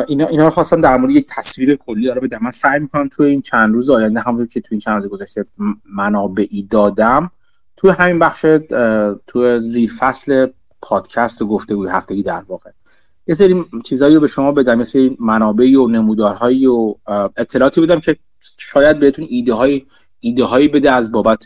[0.08, 3.30] اینا اینا رو خواستم در مورد یک تصویر کلی داره بدم من سعی می‌کنم توی
[3.30, 5.44] این چند روز آینده همونطور که توی این چند روز گذشته
[5.94, 7.30] منابعی دادم
[7.76, 8.46] توی همین بخش
[9.26, 10.46] توی زیر فصل
[10.82, 12.70] پادکست و گفتگوی هفتگی در واقع.
[13.26, 16.94] یه سری چیزایی رو به شما بدم مثل منابعی و نمودارهایی و
[17.36, 18.16] اطلاعاتی بدم که
[18.58, 19.82] شاید بهتون ایده های
[20.20, 21.44] ایده هایی بده از بابت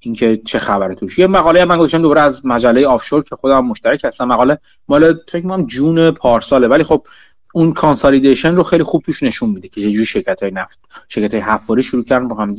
[0.00, 1.18] اینکه چه خبره توش.
[1.18, 4.24] یه مقاله من گذاشتم دوباره از مجله آفشور که خودم مشترک هستم.
[4.24, 7.06] مقاله مال فکر کنم جون پارساله ولی خب
[7.54, 11.42] اون کانسالیدیشن رو خیلی خوب توش نشون میده که چجوری شرکت های نفت شرکت های
[11.42, 12.56] حفاری شروع کردن با هم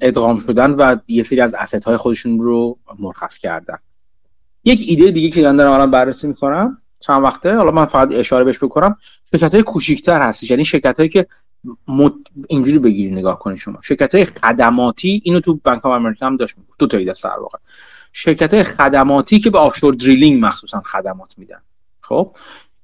[0.00, 3.78] ادغام شدن و یه سری از asset های خودشون رو مرخص کردن.
[4.64, 8.44] یک ایده دیگه که من دارم الان بررسی می‌کنم چند وقته حالا من فقط اشاره
[8.44, 8.96] بهش بکنم
[9.30, 10.50] شرکت های کوچیک‌تر هستش.
[10.50, 11.26] یعنی شرکت هایی که
[11.88, 12.12] مت...
[12.48, 13.78] اینجوری بگیری نگاه کنید شما.
[13.82, 17.58] شرکت های خدماتی اینو تو Bank of America هم داشت دو تا ایده سر واقع
[18.12, 21.60] شرکت های خدماتی که به offshore drilling مخصوصا خدمات میدن.
[22.00, 22.30] خب؟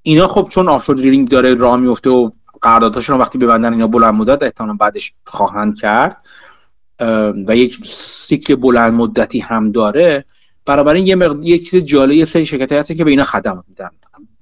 [0.03, 2.31] اینا خب چون offshore drilling داره راه میفته و
[2.63, 6.17] قراردادشون رو وقتی ببندن اینا بلند مدت احتمالاً بعدش خواهند کرد
[7.49, 10.25] و یک سیکل بلند مدتی هم داره.
[10.67, 11.45] بنابراین یه مقد...
[11.45, 13.91] یه چیز جالب یه سری شرکت هست که به اینا خدمات میدن.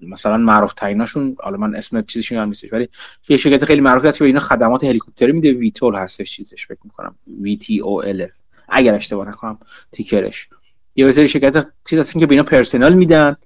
[0.00, 2.88] مثلا معروف تریناشون حالا من اسم چیزشون هم نیستش ولی
[3.28, 5.52] یه شرکت خیلی معروفی هست که به اینا خدمات هلیکوپتری میده.
[5.52, 7.14] ویتول هستش چیزش فکر می‌کنم.
[7.40, 8.26] وی تی او ال
[8.68, 9.58] اگر اشتباه نکنم
[9.92, 10.48] تیکرش.
[10.96, 13.36] یه سری شرکت چیز هستن که به اینا پرسنل میدن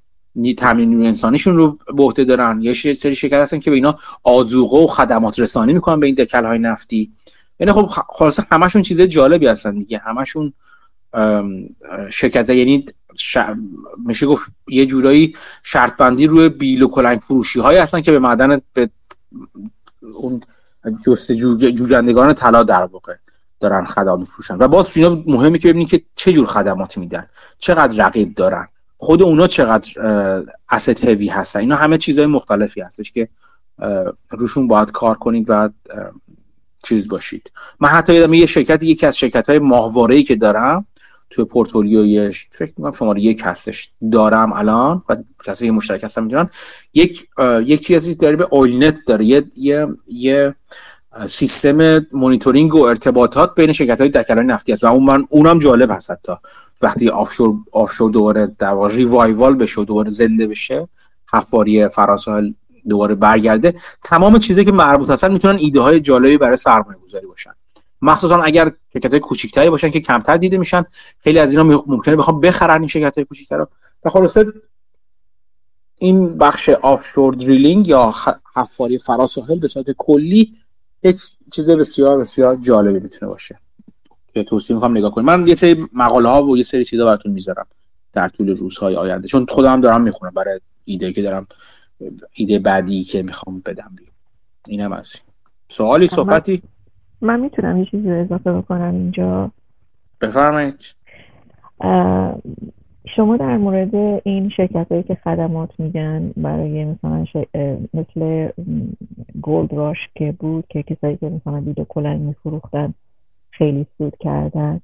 [0.57, 2.61] تامین نیرو انسانیشون رو به عهده دارن.
[2.63, 6.45] یه سری شرکت هستن که به اینا آذوقه و خدمات رسانی می‌کنن به این دکل
[6.45, 7.13] های نفتی.
[7.61, 9.99] یعنی خب خلاص همشون چیز جالبی هستن دیگه.
[9.99, 10.53] همشون
[12.11, 12.85] شرکت یعنی
[13.21, 13.39] ش...
[14.07, 18.19] میشه گفت یه جورایی شرط بندی روی بیل و کلنگ فروشی هایی هستن که به
[18.19, 18.91] معدن به
[20.15, 20.41] اون
[21.07, 23.15] جست جوجندگان طلا در واقع
[23.61, 24.57] دارن خدمات میفروشن.
[24.59, 27.27] و باز اینا مهمه که ببینید که چه جور خدماتی میدن
[27.59, 29.93] چقدر رقیب دارن خود اونا چقدر
[30.71, 31.61] asset heavy هستن.
[31.61, 33.29] اینا همه چیزهای مختلفی هستش که
[34.31, 35.71] روشون باید کار کنید و
[36.83, 37.53] چیز باشید.
[37.81, 40.87] من حتی یادم یه شرکت یکی از شرکت های ماهواره که دارم
[41.31, 43.91] توی پورتفولیوی فکر می‌کنم شماره یک هستش.
[44.13, 46.49] دارم الان و کسی مشترک هستم می‌دونن.
[46.95, 47.29] یک
[47.65, 49.25] یک چیزی داره به اویلنت داره.
[49.25, 50.55] یه یه, یه
[51.27, 56.11] سیستم مونیتورینگ و ارتباطات بین شرکت های نفتی است و اون من اونم جالب هست
[56.11, 56.33] حتی.
[56.83, 60.89] وقتی آفشور آفشور دوباره در واقع ریوایوال بشه و دوباره زنده بشه
[61.33, 62.53] حفاری فراساحل
[62.89, 63.75] دوباره برگرده
[64.05, 67.51] تمام چیزی که مربوط هستن می‌تونن ایده های جالبی برای سرمایه گذاری باشن.
[68.03, 70.85] مخصوصا اگر شرکت های کوچیکتری باشن که کمتر دیده میشن
[71.21, 73.69] خیلی از اینا ممکنه بخوام بخرن این شرکت های کوچیکتر رو
[74.05, 74.53] و خلاصه
[75.99, 78.15] این بخش آفشور دریلینگ یا
[78.55, 80.57] حفاری فراساحل به صورت کلی
[81.03, 81.17] یک
[81.53, 83.59] چیز بسیار بسیار جالبی می‌تونه باشه.
[84.35, 87.33] که توصیه می‌خوام نگاه کنیم من یه سری مقاله ها و یه سری چیزا براتون
[87.33, 87.67] می‌ذارم
[88.13, 89.29] در طول روزهای آینده.
[89.29, 91.47] چون خودم دارم می‌خونم برای ایده که دارم
[92.33, 94.15] ایده بعدی که می‌خوام بدم بیرون.
[94.67, 95.17] اینم از
[95.77, 96.63] سوالی صحبتی؟
[97.23, 99.51] من می‌تونم یه چیزی رو اضافه بکنم اینجا.
[100.21, 100.81] بفرمایید.
[103.17, 103.95] شما در مورد
[104.25, 107.27] این شرکت هایی که خدمات میدن برای مثلا
[107.95, 108.49] مثل
[109.41, 112.95] گولد راش که بود که کسایی که مثلا ویدیو کلنگ میفروختن
[113.51, 114.81] خیلی سود کردن.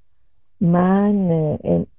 [0.61, 1.15] من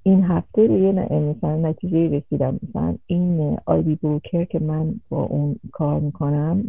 [0.03, 2.59] این هفته به یه مثلا نتیجه رسیدم.
[2.69, 6.63] مثلا این آیدی بروکر که من با اون کار می‌کنم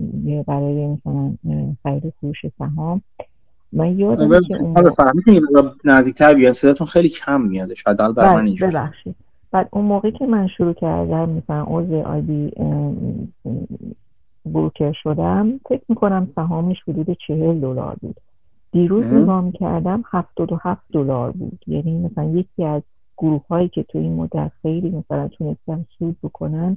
[0.46, 1.34] برای مثلا
[1.82, 3.02] خرید فروش سهام
[3.72, 4.74] من یادم که اون
[5.84, 8.72] نزدیکتر بیان صداتون خیلی کم میاده شاید بر من اینجوری.
[8.72, 9.14] ببخشید.
[9.50, 12.52] بعد اون موقعی که من شروع کردم مثلا عضو آیدی
[14.46, 18.16] بروکر شدم فکر می‌کنم سهامش حدود چهل دلار بود.
[18.72, 21.58] دیروز نگاه کردم هفتاد و هفت دلار بود.
[21.66, 22.82] یعنی مثلا یکی از
[23.18, 26.76] گروه هایی که تو این مدت خیلی مثلا تونستن سود بکنن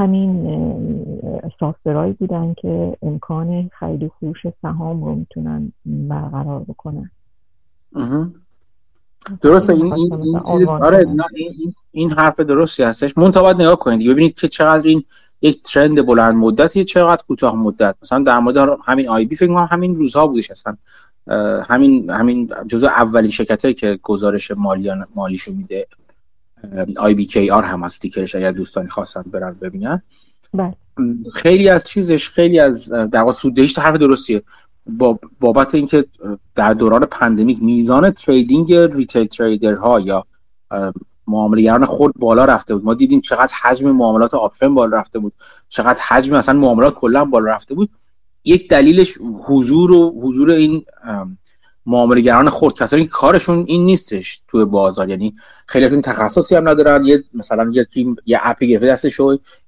[0.00, 7.10] همین سافتورهایی بودن که امکان خرید و فروش سهام رو می‌تونن برقرار بکنن.
[9.40, 10.12] درسته این این
[10.46, 13.18] این, آره این, این حرف درستی هستش.
[13.18, 14.10] من باید نگاه کنید.
[14.10, 15.04] ببینید که چقدر این
[15.42, 17.96] یک ترند بلند مدتی چقدر کوتاه مدت.
[18.02, 20.76] مثلا در مورد همین آی بی فکر همین روزها بودش اصلا.
[21.68, 25.86] همین همین جزو اولین شرکت هایی که گزارش مالیان مالیشو میده.
[26.96, 30.00] آی بی کی آر هم از تیکرش اگر دوستانی خواستن برن ببینن.
[30.54, 30.74] بله.
[31.34, 34.42] خیلی از چیزش خیلی از در واقع سوددهیش حرف درستیه.
[34.86, 36.04] با بابت اینکه
[36.54, 40.26] در دوران pandemic میزان trading retail trader ها یا
[41.26, 42.84] معاملهگران خود بالا رفته بود.
[42.84, 45.32] ما دیدیم چقدر حجم معاملات option بالا رفته بود.
[45.68, 47.90] چقدر حجم مثلا معاملات کلا بالا رفته بود.
[48.44, 50.84] یک دلیلش حضور و حضور این
[51.86, 52.74] معاملهگران خرد.
[52.74, 55.08] کسانی که کارشون این نیستش توی بازار.
[55.08, 55.32] یعنی
[55.66, 57.04] خیلیشون تخصصی هم ندارن.
[57.04, 59.20] یه مثلا یکی یه app ی گرفته دستش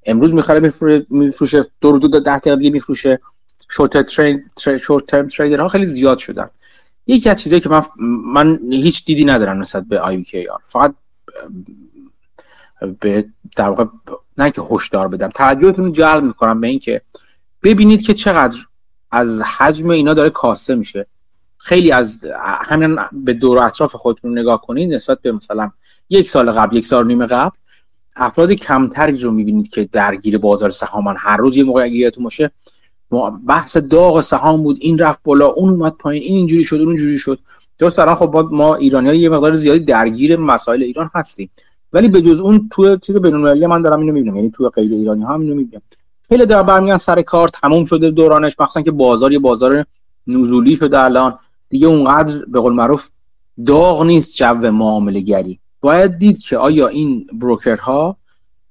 [0.07, 0.73] امروز می‌خره
[1.11, 3.19] میفروشه دو رو دو ده دقیقه دیگه میفروشه.
[3.71, 4.45] شورت ترین
[4.81, 6.51] شورت ترم تریدر ها خیلی زیاد شدن.
[7.07, 7.83] یکی از چیزایی که من
[8.25, 10.61] من هیچ دیدی ندارم نسبت به آی کی آر.
[10.69, 10.95] فقط
[13.01, 13.25] به
[13.57, 13.85] در واقع
[14.39, 17.03] نه که هشدار بدم توجهتون رو جلب می‌کنم به اینکه
[17.63, 18.59] ببینید که چقدر
[19.11, 21.07] از حجم اینا داره کاسته میشه.
[21.65, 25.71] خیلی از همین به دور اطراف خودتون نگاه کنید نسبت به مثلا
[26.11, 27.57] یک سال قبل یک سال نیم قبل
[28.17, 31.17] افراد کمتری رو می‌بینید که درگیر بازار سهامان.
[31.19, 32.51] هر روز یه موقعیتون باشه
[33.47, 37.19] بحث داغ سهام بود این رفت بالا اون اومد پایین این اینجوری شد اون اینجوری
[37.19, 37.39] شد.
[37.79, 41.51] درست الان خب ما ایرانی یه مقدار زیادی درگیر مسائل ایران هستیم.
[41.93, 45.23] ولی به جز اون تو چیز بین‌المللی من دارم اینو می‌بینم یعنی تو غیر ایرانی
[45.23, 45.83] ها اینو می‌بینم.
[46.29, 49.85] خیلی دارن برمیان سر کار تموم شده دورانش مخصوصا که بازار یه بازار
[50.27, 51.39] نزولی شده الان.
[51.73, 53.09] دیگه اونقدر به قول معروف
[53.67, 58.17] داغ نیست جو معامله گری باید دید که آیا این بروکرها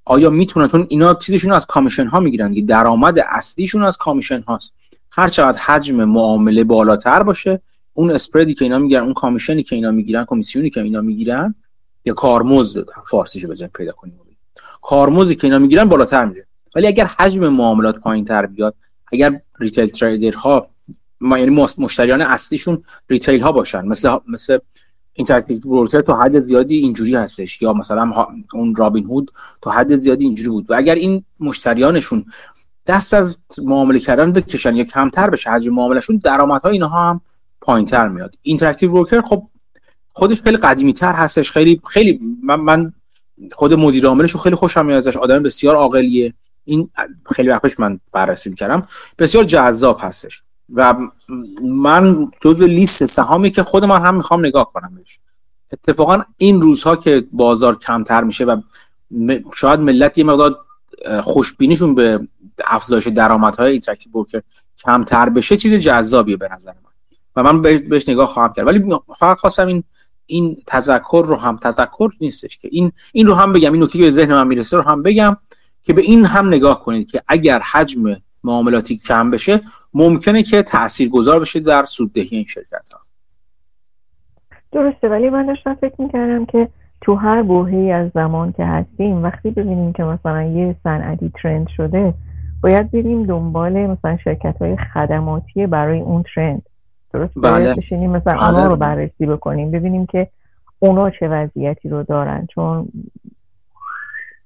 [0.05, 2.67] آیا می‌تونن؟ چون اینا چیزشون از commission ها می‌گیرن دیگه.
[2.67, 4.73] درآمد اصلیشون از commission هاست
[5.11, 7.61] هر چقدر حجم معامله بالاتر باشه
[7.93, 11.01] اون spread ی که اینا می‌گیرن اون commission ی که اینا می‌گیرن کمیسیونی که اینا
[11.01, 11.55] می‌گیرن
[12.05, 14.19] یا کارمزد فارسیشو بزن پیدا کنیم.
[14.81, 16.45] کارمزدی که اینا می‌گیرن بالاتر میره.
[16.75, 18.75] ولی اگر حجم معاملات پایین تر بیاد
[19.11, 20.67] اگر retail trader ها
[21.21, 23.85] ما یعنی مشتریان اصلیشون retail ها باشن.
[23.85, 24.57] مثل مثل
[25.13, 30.25] Interactive Broker تو حد زیادی اینجوری هستش یا مثلا اون رابین هود تو حد زیادی
[30.25, 30.71] اینجوری بود.
[30.71, 32.25] و اگر این مشتریانشون
[32.87, 37.21] دست از معامله کردن بکشن یا کمتر بشه حجم معاملهشون درآمدها اینها هم
[37.61, 38.35] پایینتر میاد.
[38.41, 39.47] Interactive Broker خب
[40.13, 42.93] خودش خیلی قدیمی تر هستش خیلی خیلی من, من
[43.51, 45.17] خود مدیر عاملش خیلی خوشم میاد ازش.
[45.17, 46.33] آدم بسیار عاقلیه.
[46.65, 46.89] این
[47.35, 48.87] خیلی وقت من بررسی می‌کردم.
[49.17, 50.43] بسیار جذاب هستش.
[50.73, 50.95] و
[51.63, 55.19] من جزو لیست سهامی که خود من هم می‌خوام نگاه کنم بهش.
[55.73, 58.61] اتفاقا این روزها که بازار کمتر میشه و
[59.55, 60.57] شاید ملت یه مقدار
[61.23, 62.27] خوشبینیشون به
[62.67, 64.41] افزایش درآمدهای Interactive Broker
[64.85, 66.91] کمتر بشه چیز جذابیه به نظر من.
[67.35, 68.67] و من بهش نگاه خواهم کرد.
[68.67, 69.83] ولی فقط خواستم این
[70.25, 72.69] این تذکر رو هم تذکر نیستش که.
[72.71, 73.73] این این رو هم بگم.
[73.73, 75.37] این نکته که ذهن من می‌رسه رو هم بگم
[75.83, 79.61] که به این هم نگاه کنید که اگر حجم معاملاتی کم بشه
[79.93, 82.99] ممکنه که تأثیر گذار بشه در سوددهی این شرکت ها
[84.71, 86.69] درسته ولی من داشتم فکر می‌کردم که
[87.01, 92.13] تو هر بوهی از زمان که هستیم وقتی ببینیم که مثلا یه صنعتی ترند شده
[92.63, 96.61] باید بریم دنبال مثلا شرکت های خدماتی برای اون ترند
[97.13, 97.75] درست؟ بله.
[97.75, 98.47] بشینیم مثلا بله.
[98.47, 100.27] اونا رو بررسی بکنیم ببینیم که
[100.79, 102.47] اونا چه وضعیتی رو دارن.
[102.53, 102.87] چون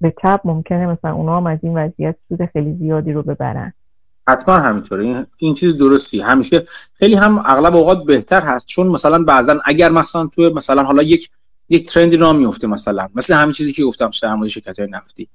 [0.01, 3.73] به تب ممکنه مثلا اونا هم از این وضعیت سود خیلی زیادی رو ببرن.
[4.28, 5.28] حتما همینطوره.
[5.38, 6.21] این, چیز درستی.
[6.21, 8.65] همیشه خیلی هم اغلب اوقات بهتر هست.
[8.65, 11.30] چون مثلا بعضا اگر مثلا تو مثلا حالا یک
[11.69, 13.09] یک ترندی را میفته مثلا.
[13.15, 15.28] مثل همین چیزی که گفتم در مورد شرکت های نفتی.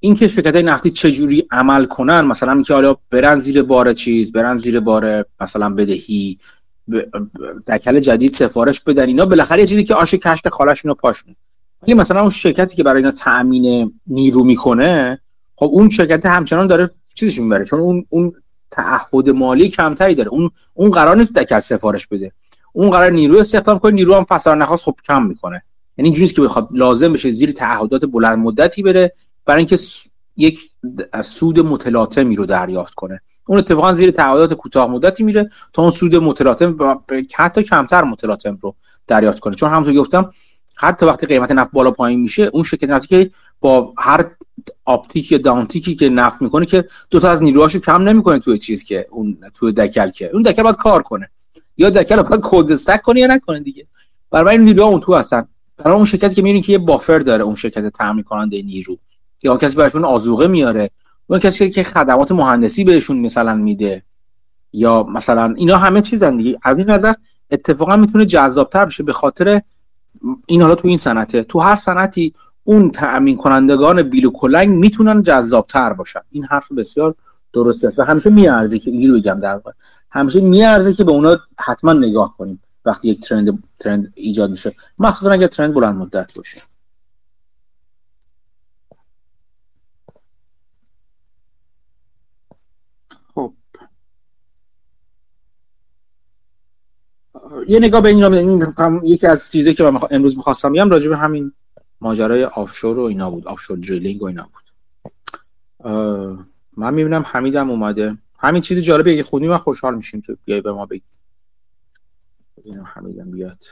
[0.00, 4.32] این که شرکت های نفتی چجوری عمل کنن؟ مثلا اینکه حالا برن زیر بار چیز
[4.32, 6.38] برن زیر بار مثلا بدهی
[7.68, 9.06] دکل جدید سفارش بدن.
[9.06, 11.36] اینا بالاخره یه چیزی که آش کشک خالشون رو پاشونه.
[11.82, 15.18] ولی مثلا اون شرکتی که برای اینا تأمین نیرو می‌کنه
[15.56, 18.32] خب اون شرکت همچنان داره چیزش می‌بره چون اون اون
[18.70, 20.28] تعهد مالی کمتری داره.
[20.28, 22.32] اون اون قرار نیست دکل سفارش بده.
[22.72, 25.62] اون قرار نیرو استخدام کنه نیرو هم پسر نخواست خب کم می‌کنه.
[25.98, 29.12] یعنی اینجوریه که بخواد لازم بشه زیر تعهدات بلند مدتی بره
[29.44, 29.78] برای اینکه
[30.36, 30.60] یک
[31.24, 33.20] سود متلاطمی رو دریافت کنه.
[33.46, 36.98] اون اتفاقا زیر تعهدات کوتاه مدتی میره تا اون سود متلاطم
[37.34, 38.74] حتی کمتر متلاطم رو
[39.06, 39.54] دریافت کنه.
[39.54, 40.30] چون همونطور گفتم
[40.78, 43.30] حتی وقتی قیمت نفت بالا پایین میشه اون شرکت نفتی که
[43.60, 44.30] با هر
[44.84, 48.84] آپتیک یا دانتیکی که نفت می‌کنه که دو تا از نیروهاشو کم نمی‌کنه توی چیز
[48.84, 50.30] که اون توی دکل که.
[50.32, 51.30] اون دکل باید کار کنه.
[51.76, 53.86] یا دکل باید کد کنه یا نکنه دیگه.
[54.30, 55.48] برای این نیروها اون تو هستن.
[55.76, 58.98] برای اون شرکتی که می‌بینید که یه بافر داره اون شرکت تامین کننده نیرو.
[59.42, 60.90] یا کسی براشون آزوقه میاره.
[61.26, 64.02] اون کسی که خدمات مهندسی بهشون مثلا میده.
[64.72, 66.58] یا مثلا اینا همه چیزن دیگه.
[66.62, 67.14] از این نظر
[67.50, 69.60] اتفاقا می‌تونه جذابتر بشه به خاطر
[70.46, 72.32] این حالا تو این صنعته تو هر صنعتی
[72.64, 76.20] اون تأمین کنندگان بیل و کلنگ می‌تونن جذابتر باشن.
[76.30, 77.14] این حرف بسیار
[77.52, 79.72] درستی است و همیشه میارزه که اینجوری بگم در واقع.
[80.10, 84.74] همیشه میارزه که به اونا حتما نگاه کنیم وقتی یک ترند ترند ایجاد میشه.
[84.98, 86.58] مخصوصا اگر ترند بلند مدت باشه.
[97.68, 101.52] یه نگاه به این یکی از چیزی که من امروز می‌خواستم بگم راجع به همین
[102.00, 103.48] ماجرای آفشور و اینا بود.
[103.48, 104.62] آفشور دریلینگ و اینا بود.
[106.76, 108.18] من می‌بینم حمیدم اومده.
[108.38, 111.02] همین چیز جالبه که خودی من خوشحال میشیم که بیای به ما بگی.
[112.56, 113.64] ببینم حمیدم بیاد.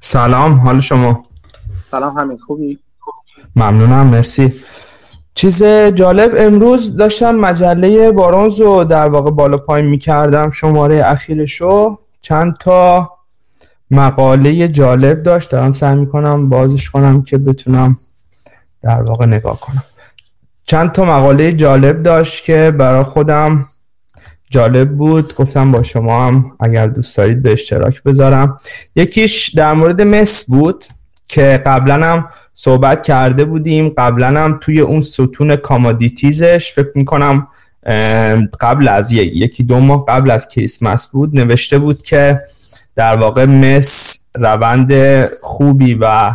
[0.00, 0.52] سلام.
[0.52, 1.26] حال شما؟
[1.90, 2.40] سلام حمید.
[2.40, 2.78] خوبی؟
[3.56, 4.06] ممنونم.
[4.06, 4.52] مرسی.
[5.34, 5.62] چیز
[5.94, 13.10] جالب امروز داشتم مجله بارونز رو در واقع بالا پایین می‌کردم شماره اخیرشو چند تا
[13.90, 17.96] مقاله جالب داشت دارم سعی می‌کنم بازش کنم که بتونم
[18.82, 19.82] در واقع نگاه کنم.
[20.66, 23.66] چند تا مقاله جالب داشت که برای خودم
[24.50, 25.34] جالب بود.
[25.34, 28.58] گفتم با شما هم اگر دوست دارید به اشتراک بذارم.
[28.96, 30.84] یکیش در مورد مس بود.
[31.32, 33.88] که قبلا هم صحبت کرده بودیم.
[33.88, 37.48] قبلا هم توی اون ستون کامادیتیزش فکر می‌کنم
[38.60, 42.40] قبل از یکی دو ماه قبل از کریسمس بود نوشته بود که
[42.96, 46.30] در واقع مس روند خوبی و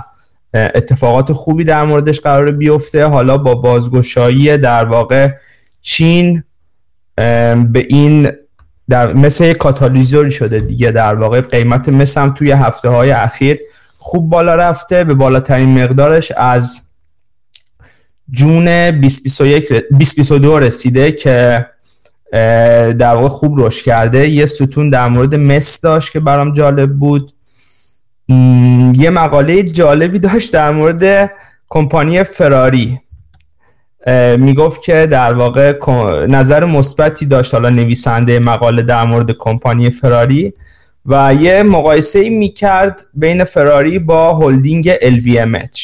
[0.54, 3.06] اتفاقات خوبی در موردش قرار بیفته.
[3.06, 5.30] حالا با بازگشایی در واقع
[5.82, 6.44] چین
[7.16, 8.32] به این
[8.90, 10.92] در مثل کاتالیزوری شده دیگه.
[10.92, 13.60] در واقع قیمت مس هم توی هفته های اخیر
[13.98, 16.82] خوب بالا رفته به بالاترین مقدارش از
[18.32, 21.66] جون 2022 رسیده که
[22.32, 24.30] در واقع خوب رشد کرده.
[24.30, 27.32] یه ستون در مورد مس داشت که برام جالب بود.
[28.94, 31.32] یه مقاله جالبی داشت در مورد
[31.70, 33.00] کمپانی فراری.
[34.38, 35.80] می‌گفت که در واقع
[36.28, 37.54] نظر مثبتی داشت.
[37.54, 40.54] حالا نویسنده مقاله در مورد کمپانی فراری.
[41.08, 45.82] و یه مقایسه ای می‌کرد بین فراری با هلدینگ LVMH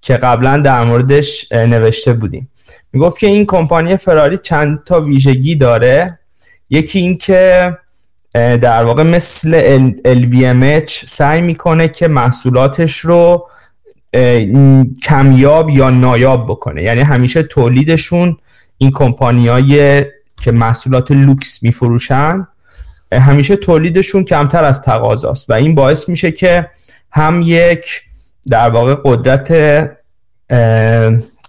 [0.00, 2.48] که قبلا در موردش نوشته بودیم.
[2.92, 6.18] می‌گفت که این کمپانی فراری چند تا ویژگی داره.
[6.70, 7.76] یکی این که
[8.34, 13.48] در واقع مثل LVMH سعی می‌کنه که محصولاتش رو
[15.04, 16.82] کمیاب یا نایاب بکنه.
[16.82, 18.36] یعنی همیشه تولیدشون
[18.78, 20.04] این کمپانیایی
[20.40, 22.46] که محصولات لوکس میفروشن
[23.12, 26.70] همیشه تولیدشون کمتر از تقاضاست و این باعث میشه که
[27.12, 28.02] هم یک
[28.50, 29.52] در واقع قدرت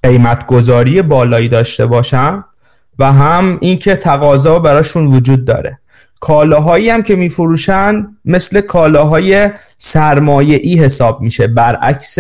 [0.04, 2.44] قیمت گذاری بالایی داشته باشن
[3.00, 5.80] و هم اینکه تقاضا براشون وجود داره.
[6.20, 12.18] کالاهایی هم که میفروشن مثل کالاهای سرمایه ای حساب میشه برعکس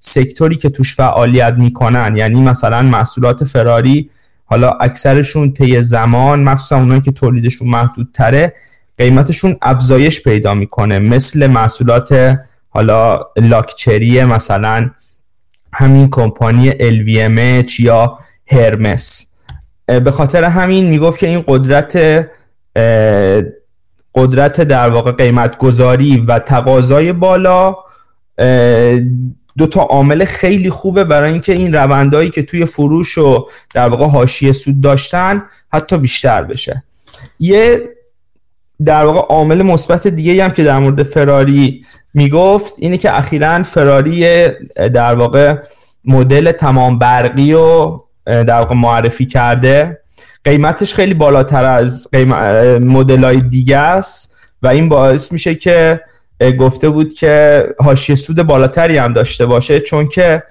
[0.00, 2.16] سکتوری که توش فعالیت می‌کنن.
[2.16, 4.10] یعنی مثلا محصولات فراری
[4.44, 8.54] حالا اکثرشون طی زمان مخصوصا اونایی که تولیدشون محدودتره
[8.98, 10.98] قیمتشون افزایش پیدا می‌کنه.
[10.98, 12.36] مثل محصولات
[12.68, 14.90] حالا لاکچری مثلا
[15.72, 19.26] همین کمپانی LVMH یا هرمس.
[19.86, 21.96] به خاطر همین می‌گفت که این قدرت
[24.14, 27.76] قدرت در واقع قیمت گذاری و تقاضای بالا
[29.58, 34.06] دو تا عامل خیلی خوبه برای اینکه این روندهایی که توی فروش و در واقع
[34.06, 35.42] حاشیه سود داشتن
[35.72, 36.82] حتی بیشتر بشه.
[37.40, 37.82] یه
[38.84, 41.84] در واقع عامل مثبت دیگه هم که در مورد فراری
[42.14, 45.56] می‌گفت اینه که اخیرا فراری در واقع
[46.04, 50.00] مدل تمام برقی رو در واقع معرفی کرده.
[50.44, 52.08] قیمتش خیلی بالاتر از
[52.80, 56.00] مدل های دیگه است و این باعث میشه که
[56.58, 60.42] گفته بود که حاشیه سود بالاتری هم داشته باشه چون که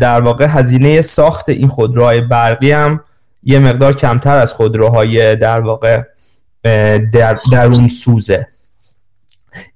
[0.00, 3.00] در واقع هزینه ساخت این خودروهای برقی هم
[3.42, 6.02] یه مقدار کمتر از خودروهای در واقع
[7.12, 8.46] در درون سوزه.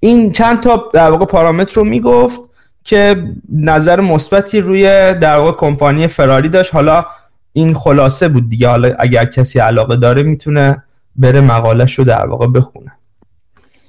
[0.01, 2.41] این چند تا در واقع پارامتر رو می‌گفت
[2.85, 4.83] که نظر مثبتی روی
[5.15, 6.75] در واقع کمپانی فراری داشت.
[6.75, 7.07] حالا
[7.53, 8.69] این خلاصه بود دیگه.
[8.69, 10.83] حالا اگر کسی علاقه داره می‌تونه
[11.17, 12.93] بره مقالش رو در واقع بخونه.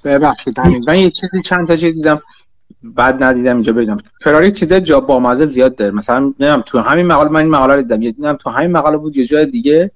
[0.04, 2.22] ببخشید من یه چیزی چند تا چیز دیدم.
[2.84, 5.92] بعد ندیدم اینجا بگم فراری چیزای جا با مزه زیاد داره.
[5.92, 8.00] مثلا نمی‌دونم تو همین مقاله من این مقاله رو دیدم.
[8.00, 9.92] دیدم تو همین مقاله بود یه جای دیگه.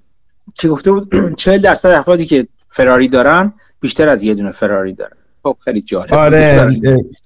[0.56, 5.18] که گفته بود؟ 40 درصد افرادی که فراری دارن بیشتر از یه دونه فراری دارن.
[5.44, 6.14] خب خیلی جالب.
[6.14, 6.70] آره.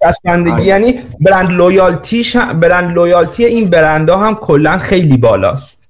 [0.02, 0.66] چسبندگی آره.
[0.66, 5.90] یعنی brand loyalty ش brand loyalty این برندها هم کلا خیلی بالاست.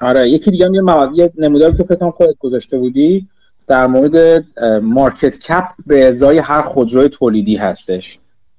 [0.00, 0.82] آره یکی دیگه یه
[1.14, 3.26] یه نموداری که فکر خودت گذاشته بودی.
[3.68, 4.44] در مورد
[4.82, 8.04] market cap به ازای هر خودروی تولیدی هستش.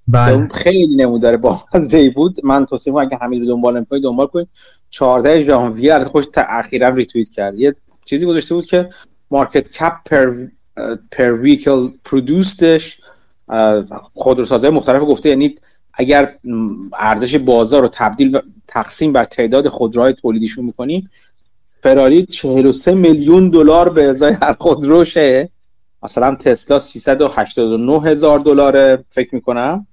[0.08, 0.48] بله.
[0.48, 1.60] خیلی نمودار بامزه
[2.16, 2.46] بود.
[2.46, 4.48] من توصیه اگه همین دنبال نمی‌کنید دنبال کنید
[4.90, 7.60] 14 ژانویه خوش اخیرا ریتوییت کرد.
[7.60, 8.90] یه چیزی گذاشته بود که
[9.32, 10.48] مارکت کپ پر
[11.12, 13.00] پر ویکل پرودوستش
[14.14, 15.30] خودروسازهای مختلف گفته.
[15.30, 15.56] یعنی
[15.94, 16.36] اگر
[17.00, 21.10] ارزش بازار رو تبدیل تقسیم بر تعداد خودروهای تولیدیشون می‌کنیم
[21.84, 25.50] فراری 43 میلیون دلار به ازای هر خودروشه.
[26.04, 29.88] مثلا تسلا 389 هزار دلار فکر می‌کنم.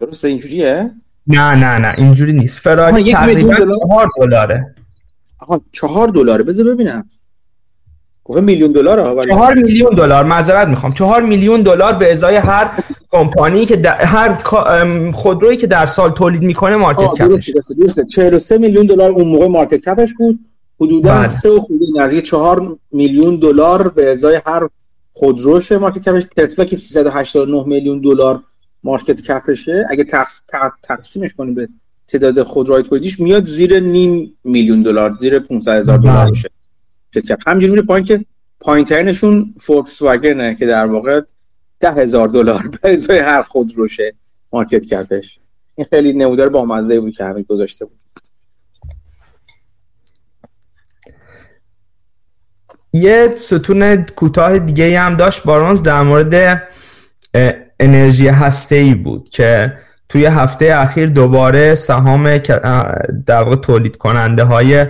[0.00, 0.90] درسته؟ اینجوریه؟
[1.26, 2.58] نه نه نه اینجوری نیست.
[2.58, 3.54] فراری تقریبا
[3.88, 4.74] 4 دلاره.
[5.38, 6.44] آها 4 دلاره.
[6.44, 7.08] بذار ببینم.
[8.28, 10.92] گفت میلیون دلار چهار میلیون دلار معذرت می‌خوام.
[10.92, 14.34] چهار میلیون دلار به ازای هر کمپانی که در هر
[15.12, 17.50] خودرویی که در سال تولید می‌کنه مارکت کپش.
[18.14, 20.38] 43 میلیون دلار اون موقع مارکت کپش بود.
[20.80, 21.58] حدودا 3 بله.
[21.58, 21.64] و
[22.00, 24.68] نزدیک 4 میلیون دلار به ازای هر
[25.12, 26.22] خودروش market cap ش.
[26.36, 28.42] تسلا که 389 میلیون دلار
[28.84, 29.86] market cap شه.
[29.90, 30.06] اگه
[30.82, 31.68] تقسیمش کنیم به
[32.08, 36.55] تعداد خودروهای تولیدیش میاد زیر نیم میلیون دلار زیر 500 هزار دلار بله.
[37.14, 38.24] میشه همینجوری میره پایین که
[38.60, 41.20] پایین ترینشون فولکس واگنه که در واقع
[41.80, 42.78] ده هزار دلار
[43.08, 44.14] به هر خودروشه
[44.52, 45.38] market cap ش
[45.74, 47.98] این خیلی نمودار بامزه بود که همین گذاشته بود.
[52.92, 56.62] یه ستون کوتاه دیگه هم داشت بارونز در مورد
[57.80, 59.78] انرژی هسته ای بود که
[60.08, 64.86] توی هفته اخیر دوباره سهام در واقع تولید کننده های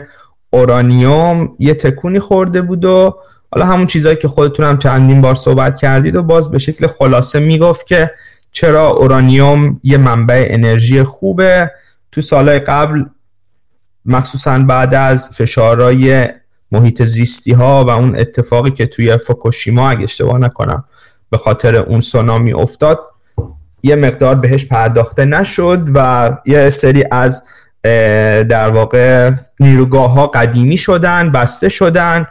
[0.51, 3.17] اورانیوم یه تکونی خورده بود و
[3.53, 7.41] حالا همون چیزهایی که خودتون هم چندین بار صحبت کردید و باز به شکل خلاصه
[7.41, 8.11] می‌گفت که
[8.53, 11.71] چرا اورانیوم یه منبع انرژی خوبه.
[12.13, 13.05] تو سالهای قبل
[14.05, 16.29] مخصوصا بعد از فشارهای
[16.73, 20.85] محیط زیستی ها و اون اتفاقی که توی فوکوشیما اگه اشتباه نکنم
[21.31, 23.01] به خاطر اون سونامی افتاد
[23.83, 27.45] یه مقدار بهش پرداخته نشد و یه سری از
[28.49, 29.31] در واقع
[29.61, 32.27] نیروگاه ها قدیمی شدن بسته شدن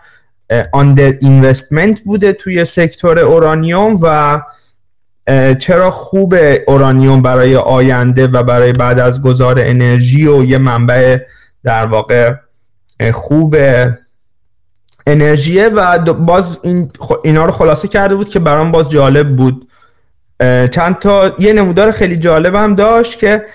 [0.71, 4.41] آندر اینوستمنت بوده توی سکتور اورانیوم و
[5.59, 6.35] چرا خوب
[6.67, 11.17] اورانیوم برای آینده و برای بعد از گذار انرژی و یه منبع
[11.63, 12.33] در واقع
[13.13, 13.55] خوب
[15.07, 16.91] انرژیه و باز این
[17.23, 19.67] اینا رو خلاصه کرده بود که برام باز جالب بود.
[20.71, 23.45] چند تا یه نمودار خیلی جالب هم داشت که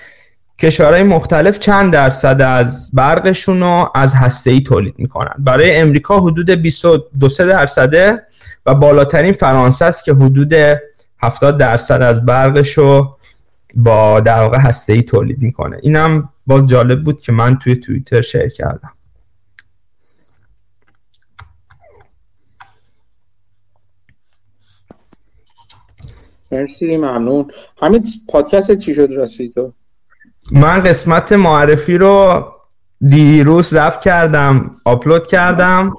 [0.61, 5.33] کشورهای مختلف چند درصد از برقشون رو از هسته ای تولید می‌کنن.
[5.39, 8.23] برای امریکا حدود 22 درصده
[8.65, 10.53] و بالاترین فرانسه است که حدود
[11.19, 13.17] 70 درصد از برقش رو
[13.75, 15.77] با در واقع هسته ای تولید می‌کنه.
[15.81, 18.91] اینم باز جالب بود که من توی توییتر شیر کردم.
[26.51, 27.51] مرسی ممنون.
[27.81, 29.73] همین پادکست چی شد؟ رسید تو
[30.51, 32.45] من قسمت معرفی رو
[33.07, 35.93] دیروز ضبط کردم آپلود کردم.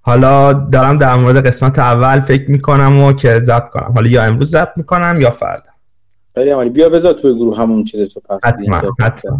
[0.00, 3.92] حالا دارم در مورد قسمت اول فکر می‌کنم و که ضبط کنم.
[3.94, 5.70] حالا یا امروز ضبط می‌کنم یا فردا.
[6.34, 8.40] خیلی عالی بیا بذار توی گروه همون چیز تو پس.
[8.44, 9.38] حتما حتما.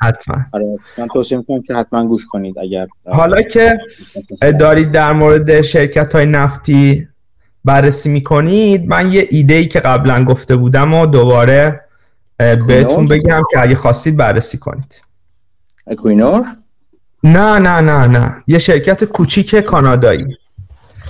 [0.00, 0.36] حتما.
[0.52, 0.78] آره.
[0.98, 3.78] من توصیه می‌کنم که حتما گوش کنید اگر حالا که
[4.60, 7.08] دارید در مورد شرکت های نفتی
[7.64, 11.80] بررسی می‌کنید من یه ایده ای که قبلا گفته بودم و دوباره
[12.66, 15.02] بهتون بگم که اگه خواستید بررسی کنید.
[15.86, 16.44] Equinor؟
[17.24, 18.42] نه نه نه نه.
[18.46, 20.36] یه شرکت کوچیک کانادایی.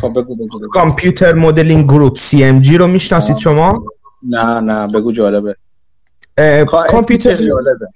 [0.00, 0.68] خب بگو بگو, بگو.
[0.68, 3.84] Computer Modelling Group CMG رو می‌شناسید شما؟
[4.22, 4.86] نه نه.
[4.86, 5.56] بگو جالبه.
[6.90, 7.88] کامپیوتر جالبه.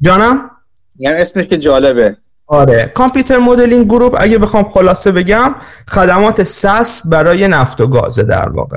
[0.00, 0.50] جانم؟
[0.98, 2.16] یعنی اسمش که جالبه.
[2.46, 2.92] آره.
[2.94, 5.54] Computer Modelling Group اگه بخوام خلاصه بگم
[5.88, 8.76] خدمات SaaS برای نفت و گازه در واقع.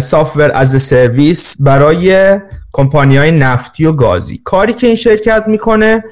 [0.00, 2.38] software as service برای
[2.72, 4.40] کمپانی های نفتی و گازی.
[4.44, 6.04] کاری که این شرکت می‌کنه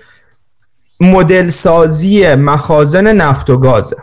[1.01, 3.97] مدل سازی مخازن نفت و گازه.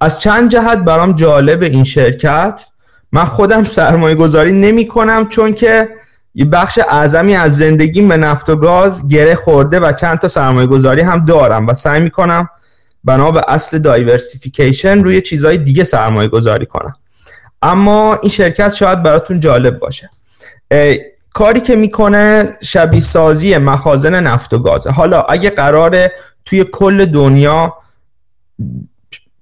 [0.00, 2.64] از چند جهت برام جالب این شرکت.
[3.12, 5.88] من خودم سرمایه گذاری نمی کنم چون که
[6.34, 10.66] یه بخش اعظمی از زندگیم به نفت و گاز گره خورده و چند تا سرمایه
[10.66, 12.48] گذاری هم دارم و سعی می‌کنم
[13.04, 16.94] بنا به اصل دایورسیفیکیشن روی چیزهای دیگه سرمایه گذاری کنم.
[17.64, 20.10] اما این شرکت شاید براتون جالب باشه.
[21.32, 24.90] کاری که می‌کنه شبیه سازی مخازن نفت و گازه.
[24.90, 26.12] حالا اگه قراره
[26.44, 27.74] توی کل دنیا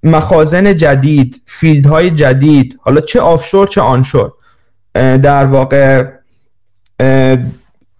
[0.02, 4.32] مخازن جدید field های جدید حالا چه offshore چه onshore
[4.94, 6.04] در واقع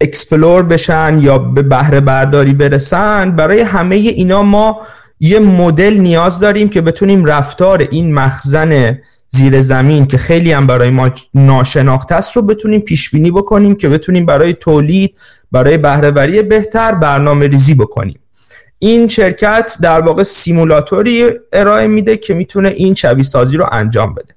[0.01, 4.81] explore بشن یا به بهره برداری برسن برای همه اینا ما
[5.19, 8.99] یه مدل نیاز داریم که بتونیم رفتار این مخزن
[9.35, 13.89] زیر زمین که خیلی هم برای ما ناشناخته است رو بتونیم پیش بینی بکنیم که
[13.89, 15.15] بتونیم برای تولید
[15.51, 18.19] برای بهرهوری بهتر برنامه ریزی بکنیم.
[18.79, 24.13] این شرکت در واقع simulator ی ارائه میده که می‌تونه این شبیه سازی رو انجام
[24.13, 24.35] بده.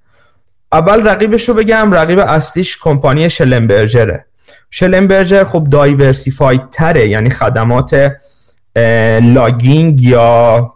[0.72, 4.24] اول رقیبش رو بگم رقیب اصلیش کمپانی شلمبرجره
[4.70, 8.12] شلمبرجر خب diversified تره یعنی خدمات
[9.22, 10.72] logging یا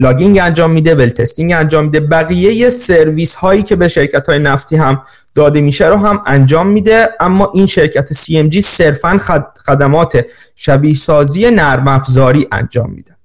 [0.00, 2.00] logging انجام میده well testing انجام میده.
[2.00, 5.02] بقیه سرویس هایی که به شرکت های نفتی هم
[5.34, 7.08] داده میشه رو هم انجام میده.
[7.20, 9.18] اما این شرکت CMG صرفا
[9.66, 10.24] خدمات
[10.56, 13.16] شبیه سازی نرم افزاری انجام میده.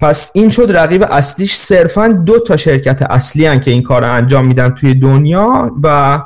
[0.00, 1.56] پس این شد رقیب اصلیش.
[1.56, 6.18] صرفا دو تا شرکت اصلی هن که این کار رو انجام میدن توی دنیا و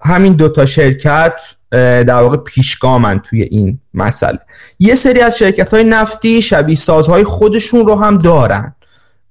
[0.00, 1.40] همین دو تا شرکت
[1.70, 4.38] در واقع پیشگامن توی این مسئله.
[4.78, 8.74] یه سری از شرکت های نفتی شبیه سازهای خودشون رو هم دارن.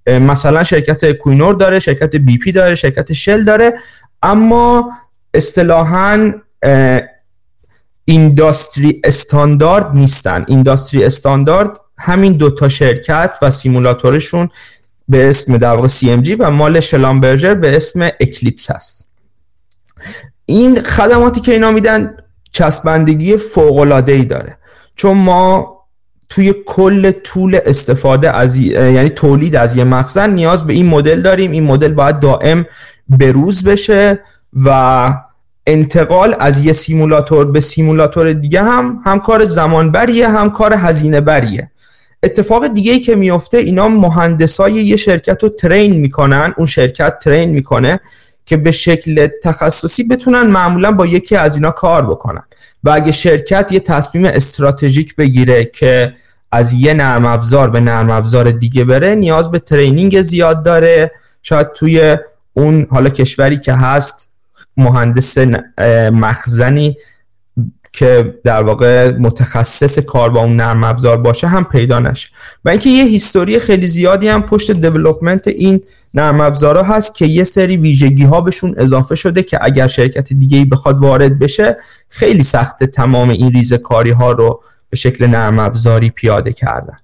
[0.08, 3.74] مثلا شرکت اکوینور داره شرکت بی پی داره شرکت شل داره.
[4.24, 4.92] اما
[5.34, 6.34] اصطلاحا
[8.06, 10.46] industry standard نیستن.
[10.48, 14.50] industry standard همین دوتا شرکت و simulator شون
[15.08, 19.08] به اسم در واقع CMG و مال شلمبرجر به اسم اکلیپس هست.
[20.50, 22.16] این خدماتی که اینا میدن
[22.52, 24.58] چسبندگی فوق ای داره.
[24.96, 25.76] چون ما
[26.30, 31.52] توی کل طول استفاده از یعنی تولید از یه مخزن نیاز به این مدل داریم.
[31.52, 32.66] این مدل باید دائم
[33.10, 34.20] بروز بشه
[34.66, 35.14] و
[35.68, 41.22] انتقال از یه سیمولاتور به سیمولاتور دیگه هم هم کار زمان بریه هم کار هزینه
[41.22, 41.72] بریه
[42.24, 46.54] اتفاق دیگه ای که میفته اینا مهندسای یه شرکت رو ترین می‌کنن.
[46.58, 48.00] اون شرکت ترین می‌کنه.
[48.50, 52.44] که به شکل تخصصی بتونن معمولا با یکی از اینا کار بکنن.
[52.84, 56.14] و اگه شرکت یه تصمیم استراتژیک بگیره که
[56.52, 61.12] از یه نرم افزار به نرم افزار دیگه بره نیاز به ترینینگ زیاد داره.
[61.44, 62.18] شاید توی
[62.54, 64.30] اون حالا کشوری که هست
[64.78, 65.38] مهندس
[66.12, 66.98] مخزنی
[67.92, 72.30] که در واقع متخصص کار با اون نرم افزار باشه هم پیدا نشه.
[72.66, 75.82] و اینکه یه هیستوری خیلی زیادی هم پشت دیولپمنت این
[76.14, 80.58] نرم افزارا هست که یه سری ویژگی ها بهشون اضافه شده که اگر شرکت دیگه
[80.58, 81.78] ای بخواد وارد بشه
[82.10, 86.98] خیلی سخته تمام این ریزه کاری ها رو به شکل نرم افزاری پیاده کردن.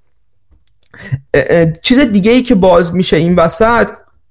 [1.82, 3.90] چیز دیگه ای که باز میشه این وسط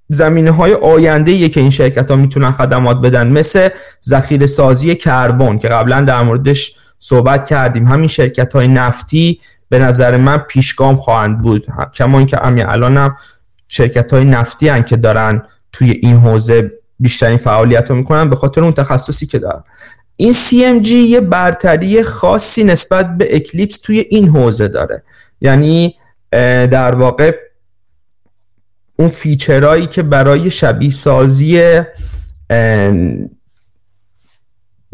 [0.09, 3.69] زمینه های آینده که این شرکت ها می‌تونن خدمات بدن مثل
[4.05, 7.89] ذخیره سازی کربن که قبلا در موردش صحبت کردیم.
[7.89, 11.67] همین شرکت های نفتی به نظر من پیشگام خواهند بود.
[11.95, 13.17] کما اینکه همین الان هم
[13.69, 18.61] شرکت های نفتی هن که دارن توی این حوزه بیشترین فعالیت رو می‌کنن به خاطر
[18.61, 19.65] اون تخصصی که دارن.
[20.17, 25.03] این CMG یه برتری خاصی نسبت به اکلیپس توی این حوزه داره.
[25.41, 25.95] یعنی
[26.71, 27.37] در واقع
[28.97, 31.81] اون فیچرهایی که برای شبیه سازی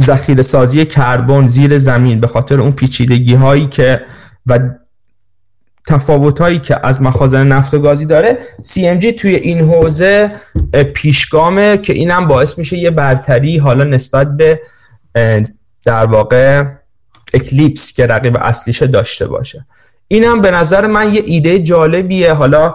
[0.03, 4.01] ذخیره سازی کربن زیر زمین به خاطر اون پیچیدگی هایی که
[4.47, 4.61] و
[5.87, 10.33] تفاوت هایی که از مخازن نفت و گازی داره CMG توی این حوزه
[10.95, 14.61] پیشگامه که اینم باعث میشه یه برتری حالا نسبت به
[15.85, 16.65] در واقع
[17.35, 19.67] اکلیپس که رقیب اصلیشه داشته باشه.
[20.09, 22.33] اینم به نظر من یه ایده جالبیه.
[22.33, 22.75] حالا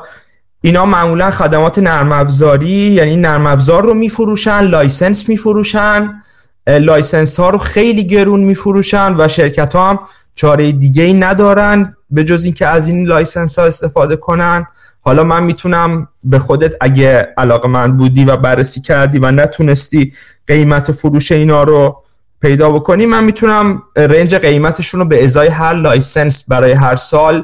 [0.66, 6.24] اینا معمولا خدمات نرم افزاری یعنی نرم افزار رو میفروشن license میفروشن
[6.68, 10.00] license ها رو خیلی گرون میفروشن و شرکت ها هم
[10.36, 14.68] چاره دیگه ای ندارن به جز اینکه از این license ها استفاده کنن.
[15.02, 20.14] حالا من می‌تونم به خودت اگه علاقه‌مند بودی و بررسی کردی و نتونستی
[20.48, 22.04] قیمت فروش اینا رو
[22.42, 27.44] پیدا بکنی من می‌تونم range قیمتشون رو به ازای هر license برای هر سال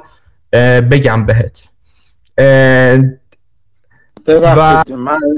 [0.92, 1.71] بگم بهت.
[4.28, 4.84] و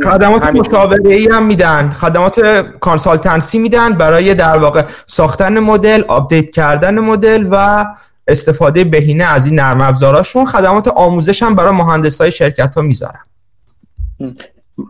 [0.04, 1.90] خدمات مشاوره ای هم میدن.
[1.90, 2.40] خدمات
[2.80, 7.86] consultancy میدن برای در واقع ساختن مدل update کردن مدل و
[8.28, 10.46] استفاده بهینه از این نرم افزاراشون.
[10.46, 13.20] خدمات آموزش هم برای مهندسای شرکت ها می‌ذارن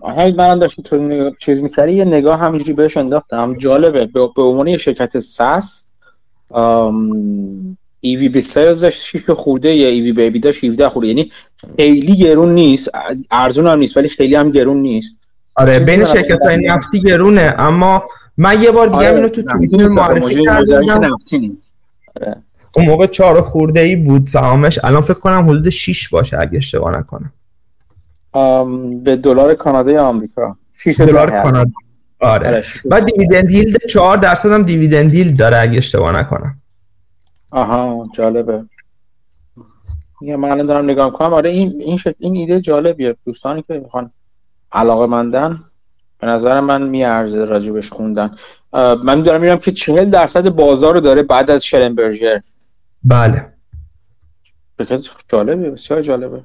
[0.01, 3.57] حالا من داشتم تو چیز می‌کردی یه نگاه همینجوری بهش انداختم.
[3.57, 5.85] جالبه به عنوان یه شرکت ساس
[8.05, 11.07] ای وی بی سیلز داشت 6 خورده یا ای وی بیبی داشت 17 خورده.
[11.07, 11.31] یعنی
[11.77, 12.89] خیلی گرون نیست
[13.31, 15.19] ارزون هم نیست ولی خیلی هم گرون نیست.
[15.55, 18.03] آره بین شرکت های نفتی گرونه اما
[18.37, 19.15] من یه بار دیگه آره.
[19.15, 20.89] اینو تو توییتر معرفی کردم.
[22.15, 22.35] آره.
[22.75, 26.97] اون موقع چهار خورده ای بود سهامش الان فکر کنم حدود 6 باشه اگه اشتباه
[26.97, 27.33] نکنم.
[29.03, 31.71] به دلار کانادا یا آمریکا؟ 6 دلار کانادا.
[32.19, 36.62] آره, آره بعد دیویدند ییلد 4 درصد هم دیویدند ییلد داره اگه اشتباه نکنم.
[37.53, 38.65] آها جالبه.
[40.21, 43.15] یه من الان دارم نگاه کنم آره این این این ایده جالبیه.
[43.25, 44.11] دوستانی که می‌خوان
[44.71, 45.63] علاقه مندن
[46.19, 48.35] به نظر من میارزه راجبش خوندن.
[49.03, 52.39] من دارم میرم که چهل درصد بازار رو داره بعد از شلنبرجر
[53.03, 53.47] بله.
[55.29, 56.43] جالبه بسیار جالبه.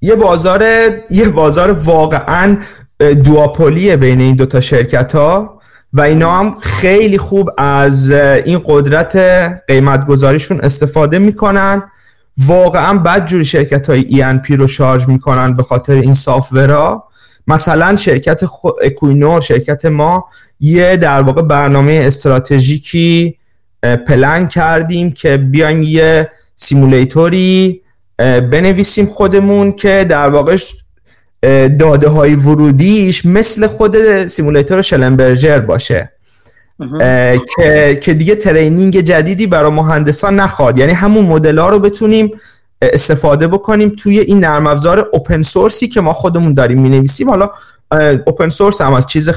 [0.00, 0.62] یه بازار
[1.10, 2.58] یه بازار واقعا
[3.24, 5.60] دواپولیه بین این دوتا شرکت ها
[5.94, 9.16] و اینا هم خیلی خوب از این قدرت
[9.68, 11.82] قیمت گذاریشون استفاده می‌کنن.
[12.38, 17.04] واقعا بد جوری شرکت های پی رو شارژ می‌کنن به خاطر این سافتورا
[17.46, 18.42] مثلا شرکت
[18.82, 20.28] اکوینور شرکت ما
[20.60, 23.38] یه در واقع برنامه استراتژیکی
[24.06, 27.80] پلن کردیم که بیایم یه simulator ی
[28.18, 30.56] بنویسیم خودمون که در واقع
[31.78, 36.10] داده های ورودیش مثل خود simulator شلمبرجر باشه.
[37.56, 40.78] که که دیگه training جدیدی برای مهندسان نخواد.
[40.78, 42.30] یعنی همون مدل ها رو بتونیم
[42.82, 47.30] استفاده بکنیم توی این نرم افزار open source ی که ما خودمون داریم می نویسیم
[47.30, 47.50] حالا
[48.26, 49.28] open source هم از چیز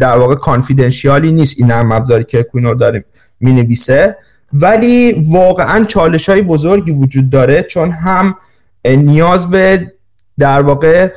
[0.00, 3.04] در واقع confidential ی نیست این نرم افزاری که اکوینور داریم
[3.40, 4.16] می نویسه
[4.52, 8.36] ولی واقعا چالش های بزرگی وجود داره چون هم
[8.84, 9.92] نیاز به
[10.38, 11.08] در واقع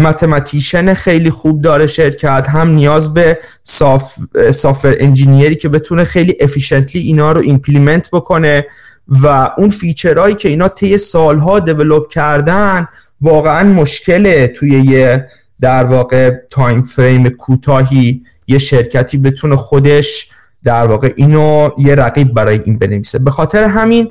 [0.00, 4.14] mathematician خیلی خوب داره شرکت هم نیاز به soft
[4.54, 8.66] software engineer ی که بتونه خیلی efficiently اینا رو implement بکنه
[9.08, 12.88] و اون feature هایی که اینا طی سالها develop کردن
[13.20, 15.26] واقعا مشکله توی یه
[15.60, 20.30] در واقع time frame کوتاهی یه شرکتی بتونه خودش
[20.64, 23.18] در واقع اینو یه رقیب برای این بنویسه.
[23.18, 24.10] به خاطر همین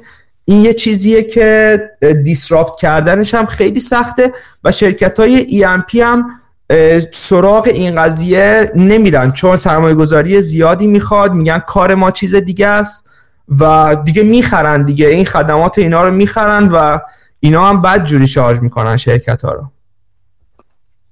[0.49, 1.80] این یه چیزیه که
[2.23, 6.30] disrupt کردنش هم خیلی سخته و شرکت های E&P هم
[7.11, 9.31] سراغ این قضیه نمیرن.
[9.31, 13.09] چون سرمایه گذاری زیادی می‌خواد میگن کار ما چیز دیگه است
[13.59, 15.07] و دیگه می‌خرن دیگه.
[15.07, 16.99] این خدمات اینا رو می‌خرن و
[17.39, 19.71] اینا هم بد جوری charge می‌کنن شرکت ها رو.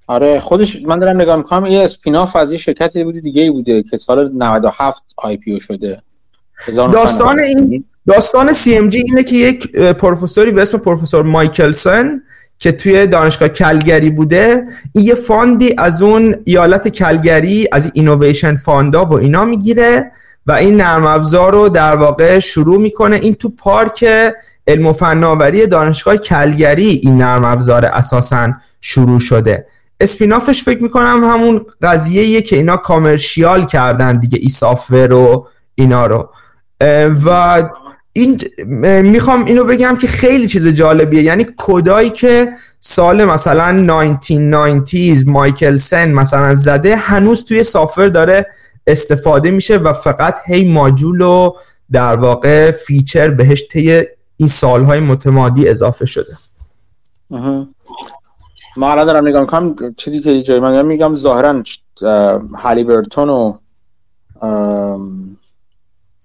[0.07, 3.83] آره خودش من دارم نگاه می‌کنم یه spin-off از یه شرکتی بوده دیگه ای بوده
[3.83, 6.01] که سال 97 IPO شده.
[6.75, 12.21] داستان این داستان CMG اینه که یک پروفسوری به اسم پروفسور مایکلسن
[12.59, 14.63] که توی دانشگاه کلگری بوده
[14.93, 20.11] این یه fund ی از اون ایالت کلگری از innovation fund ا و اینا می‌گیره
[20.45, 23.15] و این نرم افزار رو در واقع شروع می‌کنه.
[23.15, 24.05] این تو پارک
[24.67, 28.47] علم و فناوری دانشگاه کلگری این نرم افزار اساسا
[28.81, 29.67] شروع شده.
[29.99, 36.29] اسپینافش فکر می‌کنم همون قضیه که اینا کامرشیال کردن دیگه ای سافر و اینا رو.
[37.25, 37.63] و
[38.17, 38.41] این
[39.01, 41.23] می‌خوام اینو بگم که خیلی چیز جالبیه.
[41.23, 48.45] یعنی کدایی که سال مثلا 1990s مایکل سن مثلا زده هنوز توی سافر داره
[48.87, 51.51] استفاده میشه و فقط هی ماجول و
[51.91, 54.03] در واقع feature بهش طی
[54.37, 56.33] این سالهای متمادی اضافه شده.
[58.77, 61.63] ما الان دارم نگاه می‌کنم چیزی که جای من میگم ظاهرا
[62.55, 63.53] هالیبرتون و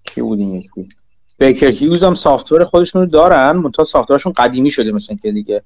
[0.05, 0.89] کی بود یکی؟
[1.39, 5.63] بیکر هیوز هم software خودشون رو دارن منتها software شون قدیمی شده مثلا که دیگه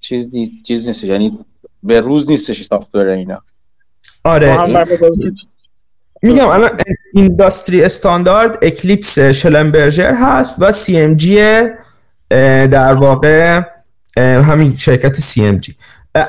[0.00, 0.30] چیز
[0.66, 1.38] چیز نیست یعنی
[1.82, 3.42] به روز نیستش software اینا.
[4.24, 4.86] آره.
[6.22, 6.70] میگم الان
[7.14, 11.36] industry standard اکلیپس شلمبرجر هست و CMG
[12.66, 13.62] در واقع
[14.16, 15.74] همین شرکت CMG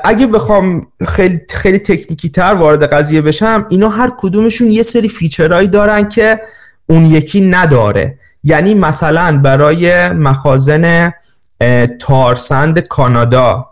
[0.03, 5.09] اگه بخوام خیلی خیلی technical ی تر وارد قضیه بشم اینا هر کدومشون یه سری
[5.09, 6.41] feature هایی دارن که
[6.87, 8.17] اون یکی نداره.
[8.45, 11.13] یعنی مثلا برای مخازن
[11.99, 13.69] tar sand کانادا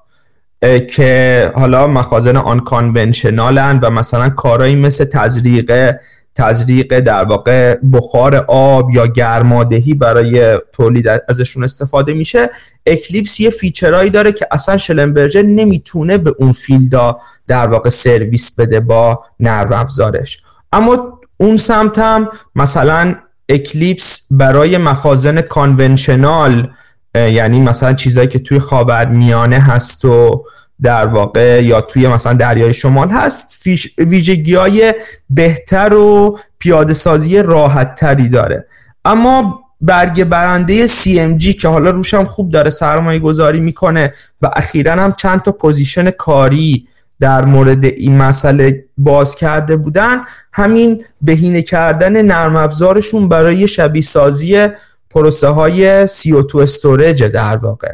[0.89, 5.95] که حالا مخازن unconventional ن و مثلا کارهایی مثل تزریق
[6.35, 12.49] تزریق در واقع بخار آب یا گرمادهی برای تولید ازشون استفاده میشه.
[12.85, 17.17] اکلیپس یه feature هایی داره که اصلا شلمبرجر نمی‌تونه به اون field ا
[17.47, 20.43] در واقع سرویس بده با نرم افزارش.
[20.73, 23.15] اما اون سمت هم مثلا
[23.53, 26.69] اکلیپس برای مخازن conventional
[27.15, 30.45] یعنی مثلا چیزایی که توی خاور میانه هست و
[30.81, 33.67] در واقع یا توی مثلا دریای شمال هست
[33.97, 34.93] ویژگی های
[35.29, 38.67] بهتر و پیاده سازی راحت تری داره.
[39.05, 45.13] اما برگ برنده CMG که حالا روشم خوب داره سرمایه گذاری می‌کنه و اخیرا هم
[45.17, 46.87] چند تا position کاری
[47.23, 50.21] در مورد این مسئله باز کرده بودن
[50.53, 54.67] همین بهینه کردن نرم افزارشون برای شبیه سازی
[55.09, 57.91] پروسه های CO2 استورج در واقع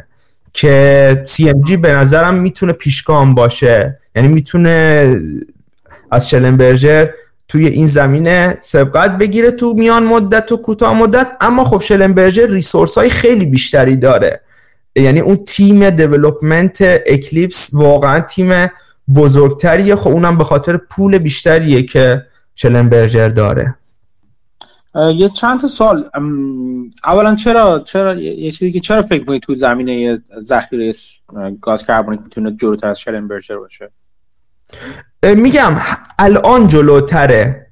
[0.52, 3.98] که CMG به نظرم می‌تونه پیشگام باشه.
[4.16, 5.16] یعنی می‌تونه
[6.10, 7.06] از شلنبرجر
[7.48, 12.98] توی این زمینه سبقت بگیره تو میان مدت و کوتاه مدت اما خب شلنبرجر ریسورس
[12.98, 14.40] های خیلی بیشتری داره.
[14.96, 18.70] یعنی اون تیم دیولپمنت اکلیپس واقعا تیم
[19.14, 23.74] بزرگتریه خب اونم به خاطر پول بیشتریه که شلنبرجر داره.
[25.14, 26.10] یه چند تا سال
[27.04, 30.92] اولا چرا چرا یه چیزی که چرا فکر می‌کنید تو زمینه ذخیره
[31.60, 33.90] گاز کربونیک می‌تونه جلوتر از شلنبرجر باشه؟
[35.22, 35.76] میگم
[36.18, 37.69] الان جلوتره.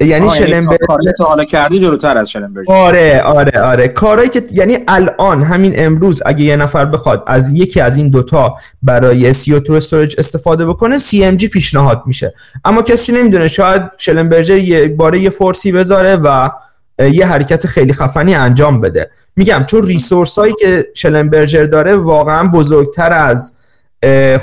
[0.00, 3.88] یعنی شلنبرجر تو حالا کردی جلوتر از شلنبرجر آره آره آره.
[3.88, 8.56] کارهایی که یعنی الان همین امروز اگه یه نفر بخواد از یکی از این دوتا
[8.82, 12.34] برای CO2 storage استفاده بکنه CMG پیشنهاد میشه.
[12.64, 16.50] اما کسی نمی‌دونه شاید Schlumberger یه باره یه force ی بذاره و
[16.98, 19.10] یه حرکت خیلی خفنی انجام بده.
[19.36, 23.54] میگم چون resource هایی که Schlumberger داره واقعا بزرگتر از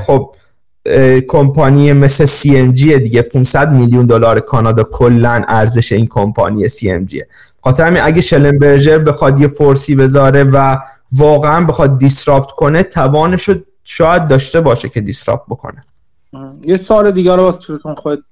[0.06, 0.36] خب
[1.28, 3.22] کمپانی مثل CMG دیگه.
[3.22, 7.24] 500 میلیون دلار کانادا کلا ارزش این کمپانی CMG
[7.62, 10.78] خاطر همین اگه Schlumberger بخواد یه force ی بذاره و
[11.12, 13.49] واقعا بخواد دیسراپت کنه توانش
[13.84, 15.82] شاید داشته باشه که دیسراپت بکنه.
[16.66, 17.53] یه سال دیگه رو
[17.98, 18.24] خود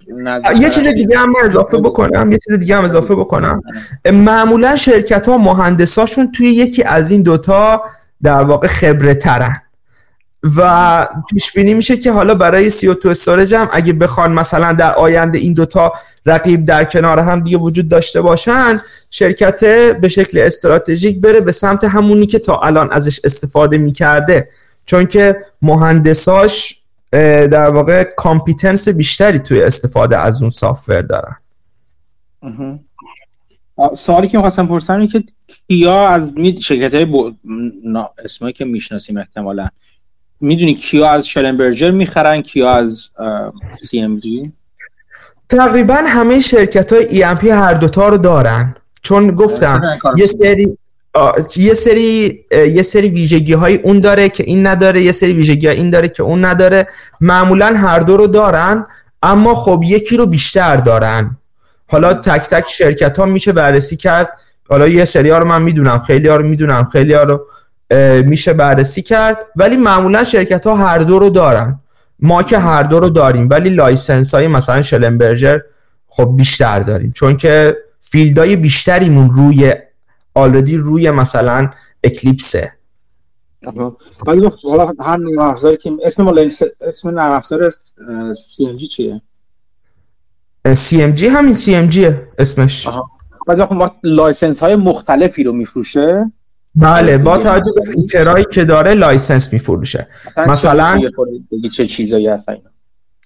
[0.59, 3.61] یه چیز دیگه هم اضافه بکنم یه چیز دیگه هم اضافه بکنم.
[4.05, 7.83] معمولا شرکت ها مهندساشون توی یکی از این دوتا
[8.23, 9.61] در واقع خبره ترن
[10.57, 14.73] و پیش بینی میشه که حالا برای سی او تو استورج هم اگه بخوان مثلا
[14.73, 15.93] در آینده این دوتا
[16.25, 19.63] رقیب در کنار هم دیگه وجود داشته باشن شرکت
[19.93, 24.47] به شکل استراتژیک بره به سمت همونی که تا الان ازش استفاده می‌کرده.
[24.85, 26.79] چون که مهندساش
[27.11, 31.35] در واقع competence بیشتری توی استفاده از اون software دارن.
[33.95, 35.23] سوالی که می‌خواستم پرسم اینه که
[35.67, 36.29] کیا از
[36.61, 37.15] شرکت های ب...
[38.25, 39.67] اسمایی که می‌شناسیم احتمالا
[40.43, 43.09] می‌دونی کیا از Schlumberger می‌خرن کیا از
[43.81, 44.51] CMG
[45.49, 48.75] تقریبا همه شرکت های ای هر دوتا رو دارن.
[49.01, 49.81] چون گفتم
[50.17, 50.77] یه سری
[51.57, 55.75] یه سری یه سری ویژگی های اون داره که این نداره یه سری ویژگی های
[55.75, 56.87] این داره که اون نداره.
[57.21, 58.85] معمولا هر دو رو دارن
[59.23, 61.37] اما خب یکی رو بیشتر دارن.
[61.87, 64.29] حالا تک تک شرکت ها میشه بررسی کرد.
[64.69, 67.45] حالا یه سری ها رو من می‌دونم خیلی ها رو می‌دونم خیلی ها رو
[68.25, 69.37] میشه بررسی کرد.
[69.55, 71.79] ولی معمولا شرکت ها هر دو رو دارن.
[72.19, 75.59] ما که هر دو رو داریم ولی license های مثلا Schlumberger
[76.07, 77.11] خب بیشتر داریم.
[77.11, 79.75] چون که field های بیشتریمون روی
[80.33, 81.69] already روی مثلا
[82.03, 82.71] Eclipse ه.
[84.27, 86.51] ولی حالا هر نرم افزاری که اسم مال
[86.81, 87.71] اسم نرم افزار
[88.77, 89.21] جی چیه؟
[91.13, 92.87] جی همین جی اسمش.
[93.47, 96.31] بعضی ما license های مختلفی رو میفروشه.
[96.75, 100.07] بله با توجه به feature هایی که داره license میفروشه.
[100.47, 101.01] مثلا
[101.77, 102.69] چه چیزایی هست اینا.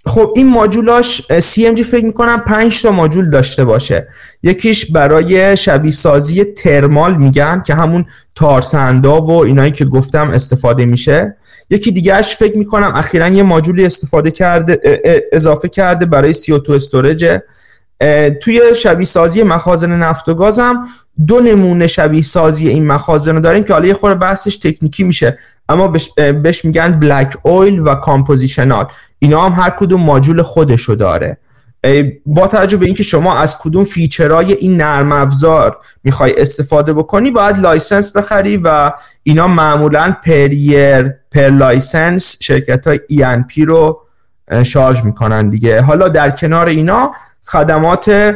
[0.06, 4.08] خب این ماجولاش CMG فکر می‌کنم 5 تا ماجول داشته باشه.
[4.44, 8.06] یکیش برای شبیه سازی ترمال میگن که همون
[8.36, 11.38] تارسندا و اینایی که گفتم استفاده میشه.
[11.70, 14.82] یکی دیگهش فکر می‌کنم اخیرا یه ماجولی استفاده کرده
[15.32, 17.40] اضافه کرده برای CO2 استورج
[18.42, 20.88] توی شبیه سازی مخازن نفت و گاز هم
[21.28, 25.38] دو نمونه شبیه سازی این مخازن رو داریم که حالا یه خورده بحثش تکنیکی میشه.
[25.70, 25.94] اما
[26.44, 28.86] بهش, میگن black oil و compositional.
[29.20, 31.38] اینا هم هر کدوم ماجول خودشو داره.
[32.26, 37.32] با توجه به اینکه شما از کدوم feature های این نرم افزار می‌خوای استفاده بکنی
[37.32, 38.92] باید license بخری و
[39.24, 44.02] اینا معمولا per year per license شرکت های E&P رو
[44.64, 45.82] charge می‌کنن دیگه.
[45.82, 47.12] حالا در کنار اینا
[47.46, 48.36] خدمات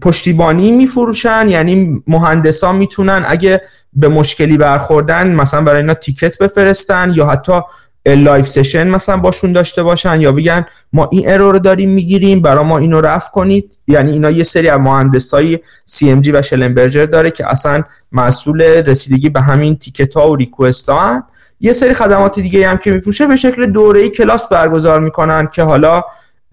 [0.00, 7.26] پشتیبانی میفروشن یعنی مهندسا می‌تونن اگه به مشکلی برخوردن مثلا برای اینا ticket بفرستن یا
[7.26, 7.60] حتی
[8.06, 12.64] live session مثلا باشون داشته باشن یا بگن ما این error رو داریم می‌گیریم برای
[12.64, 13.78] ما اینو رفع کنید.
[13.88, 17.82] یعنی اینا یه سری از مهندسای CMG و Schlumberger داره که اصلا
[18.12, 21.22] مسئول رسیدگی به همین ticket ها و request ها
[21.60, 26.04] یه سری خدمات دیگه هم که میفروشه به شکل دوره کلاس برگزار می‌کنن که حالا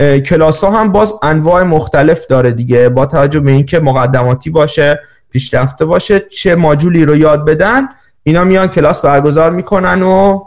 [0.01, 2.89] کلاس ها هم باز انواع مختلف داره دیگه.
[2.89, 4.99] با توجه به اینکه مقدماتی باشه
[5.29, 7.87] پیشرفته باشه چه ماجولی رو یاد بدن
[8.23, 10.43] اینا میان کلاس برگزار می‌کنن و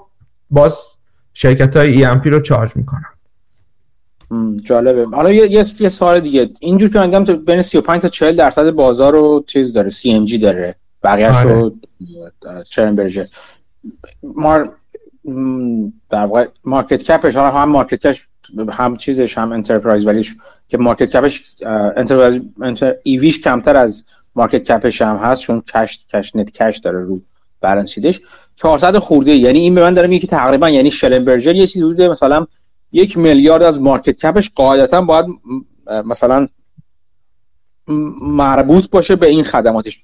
[0.51, 0.78] باز
[1.35, 3.05] شرکت های E&P رو charge می‌کنن.
[4.64, 5.06] جالبه.
[5.16, 6.51] حالا یه, یه سال دیگه.
[6.60, 10.74] اینجور که من بین 35 تا 40 درصد بازار رو چیز داره CMG داره.
[11.02, 11.74] بقیه‌اش رو
[12.70, 13.24] Schlumberger
[14.22, 14.72] مار
[16.10, 18.26] در واقع market cap ش حالا هم market cap ش
[18.70, 20.36] هم چیزش هم enterprise value ش
[20.68, 21.42] که market cap ش
[21.96, 24.04] enterprise enter EV ش کمتر از
[24.34, 27.20] market cap ش هم هست چون cash cash net cash داره رو
[27.60, 28.20] balance sheet ش
[28.56, 32.08] 400 خورده یعنی این به من داره میگه که تقریبا یعنی Schlumberger یه چیزی بوده
[32.08, 32.46] مثلا
[32.92, 35.26] یک میلیارد از market cap ش قاعدتا باید
[36.04, 36.48] مثلا
[38.22, 40.02] مربوط باشه به این خدماتش.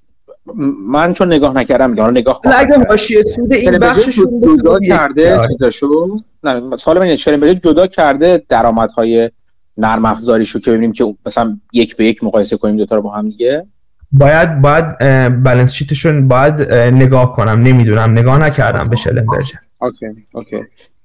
[0.87, 6.77] من چون نگاه نکردم حالا نگاه اگه حاشیه سود این بخششون جدا کرده چیزاشو نه
[6.77, 9.31] سوال من Schlumberger جدا کرده درآمدهای
[9.79, 13.11] نرم افزاریشو که ببینیم که مثلا یک به یک مقایسه کنیم دو تا رو با
[13.11, 13.67] هم دیگه؟
[14.13, 14.99] باید باید
[15.43, 20.57] balance sheet شون باید نگاه کنم نمی‌دونم نگاه نکردم به Schlumberger okay okay.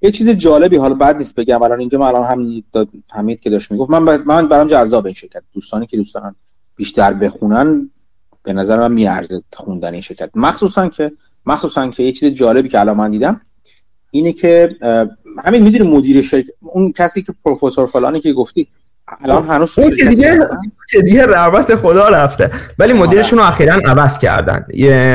[0.02, 2.64] یه چیز جالبی حالا بد نیست بگم الان اینجا من الان هم
[3.12, 6.36] حمید که داشت می‌گفت من من برام جذاب این شرکت دوستانی که دوستان
[6.76, 7.90] بیشتر بخونن
[8.46, 10.30] به نظر من میارزه خوندن این شرکت.
[10.36, 11.12] مخصوصا که
[11.46, 13.42] مخصوصا که یه چیز جالبی که الان من دیدم
[14.12, 14.76] اینه که
[15.46, 18.68] همین می‌دونی مدیر شرکت اون کسی که پروفسور فلانی که گفتی
[19.22, 20.48] الان هنوز دیگه
[20.90, 22.52] که دیگه رحمت خدا رفته.
[22.80, 24.66] ولی مدیرشون رو اخیرا عوض کردن.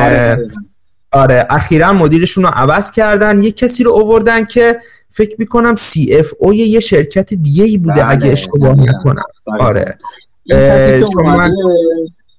[0.03, 0.49] آره,
[1.13, 1.47] آره.
[1.51, 3.43] اخیرا مدیرشون رو عوض کردن.
[3.43, 7.93] یه کسی رو اووردن که فکر می‌کنم سی اف او یه شرکت دیگه ای بوده
[7.93, 8.91] بله، اگه اشتباه بله.
[8.91, 9.23] نکنم.
[9.61, 9.99] آره.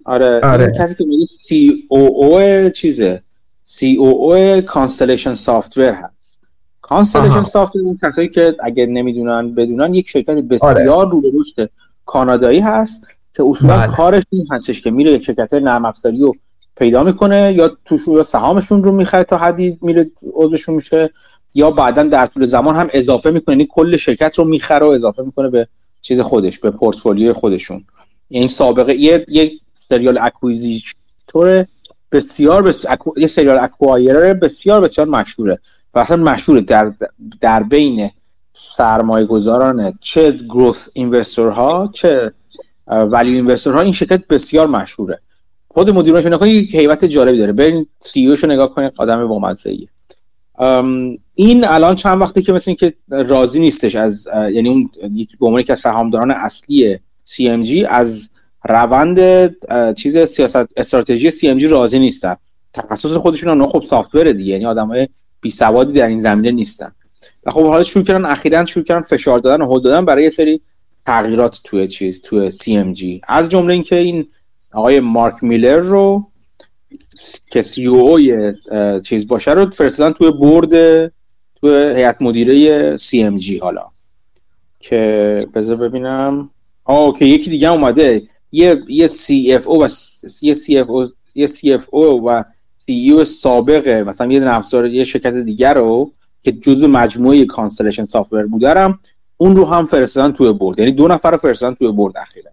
[0.05, 0.71] آره آره.
[0.79, 3.21] کسی که میگه سی او او چیزه.
[3.63, 6.39] COO Constellation Software هست.
[6.81, 11.09] Constellation Software اون کسایی که اگه نمی‌دونن بدونن یک شرکت بسیار آره.
[11.09, 11.69] رو رشد
[12.05, 13.95] کانادایی هست که اصولا بله.
[13.95, 16.35] کارش این هستش که میره یک شرکت نرم افزاری رو
[16.75, 21.09] پیدا می‌کنه یا توش یا سهامشون رو می‌خره تا حدی میره عضوشون میشه
[21.55, 23.55] یا بعدا در طول زمان هم اضافه می‌کنه.
[23.55, 25.67] یعنی کل شرکت رو می‌خره و اضافه می‌کنه به
[26.01, 27.83] چیز خودش به پورتفولیو خودشون.
[28.31, 31.65] یعنی سابقه یه یه serial acquisitor
[32.11, 32.85] بسیار بس...
[32.89, 33.19] اکو...
[33.19, 35.59] یه سریال اکوایر بسیار بسیار مشهوره.
[35.93, 36.93] و اصلا مشهوره در
[37.41, 38.09] در بین
[38.53, 42.31] سرمایه گذاران چه گروث اینوستور ها چه
[42.87, 45.19] ولیو اینوستور ها این شرکت بسیار مشهوره.
[45.67, 47.51] خود مدیرش نگاه یک هیبت جالبی داره.
[47.51, 49.55] برین سی او شو نگاه کنید آدم با
[51.35, 55.63] این الان چند وقته که مثل که راضی نیستش از یعنی اون یکی به عنوان
[55.63, 56.99] که سهامداران اصلی
[57.31, 58.29] CMG از
[58.69, 59.19] روند
[59.93, 62.35] چیز سیاست استراتژی CMG راضی نیستن.
[62.73, 65.07] تخصص خودشون هم خب سافتور دیگه یعنی آدمای
[65.41, 66.91] بی سوادی در این زمینه نیستن.
[67.43, 70.29] و خب حالا شروع کردن اخیرا شروع کردن فشار دادن و هل دادن برای یه
[70.29, 70.61] سری
[71.05, 74.27] تغییرات توی چیز توی CMG از جمله اینکه این
[74.73, 76.27] آقای مارک میلر رو
[77.51, 78.19] که سی او
[79.01, 81.07] چیز باشه رو فرستادن توی برد
[81.55, 82.97] توی هیئت مدیره
[83.37, 83.85] جی حالا.
[84.79, 86.49] که بذار ببینم.
[86.85, 88.21] آه که یکی دیگه اومده.
[88.51, 89.87] یه یه سی اف او و
[90.41, 92.43] یه سی اف او یه سی اف او و
[92.87, 94.03] او سابقه.
[94.03, 96.11] مثلا یه نفسار یه شرکت دیگر رو
[96.43, 98.99] که جزو مجموعه کانسلیشن سافتور بودرم
[99.37, 102.51] اون رو هم فرستادن توی برد یعنی دو نفر رو فرستادن توی برد اخیرا.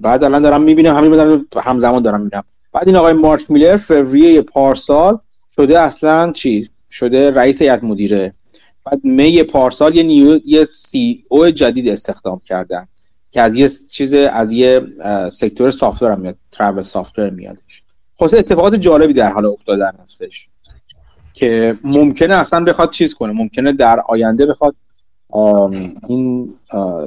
[0.00, 2.44] بعد الان دارم می‌بینم همین بدن همزمان دارم می‌بینم.
[2.72, 5.18] بعد این آقای مارک میلر فوریه پارسال
[5.56, 8.34] شده اصلا چیز شده رئیس هیئت مدیره.
[8.84, 12.88] بعد می پارسال یه new یه CEO جدید استخدام کردن
[13.30, 14.80] که از یه چیز از یه
[15.32, 17.58] sector software هم میاد travel software میاد.
[18.18, 20.48] خلاص اتفاقات جالبی در حال افتادن هستش
[21.34, 23.32] که ممکنه اصلا بخواد چیز کنه.
[23.32, 24.74] ممکنه در آینده بخواد
[26.08, 26.54] این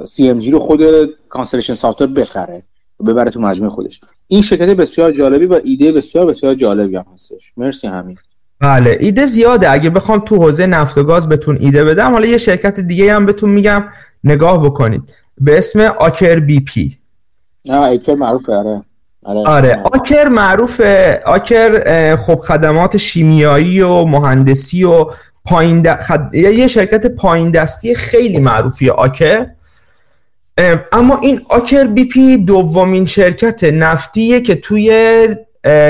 [0.04, 0.80] CMG رو خود
[1.28, 2.62] Constellation Software بخره
[3.00, 4.00] و ببره تو مجموعه خودش.
[4.26, 7.52] این شرکت بسیار جالبی و ایده بسیار بسیار جالبی هم هستش.
[7.56, 8.18] مرسی همین
[8.60, 9.70] بله ایده زیاده.
[9.70, 13.26] اگه بخوام تو حوزه نفت و گاز بهتون ایده بدم حالا یه شرکت دیگه هم
[13.26, 13.84] بهتون میگم
[14.24, 15.14] نگاه بکنید.
[15.40, 16.98] به اسم آکر بی پی.
[17.64, 18.52] نه آکر معروفه.
[18.52, 18.82] آره.
[19.24, 19.82] آره, آره.
[19.84, 21.20] آکر معروفه.
[21.26, 25.06] آکر خب خدمات شیمیایی و مهندسی و
[25.44, 25.86] پایین
[26.32, 29.46] یه شرکت پایین دستی خیلی معروفیه آکر.
[30.92, 35.28] اما این Aker BP دومین شرکت نفتیه که توی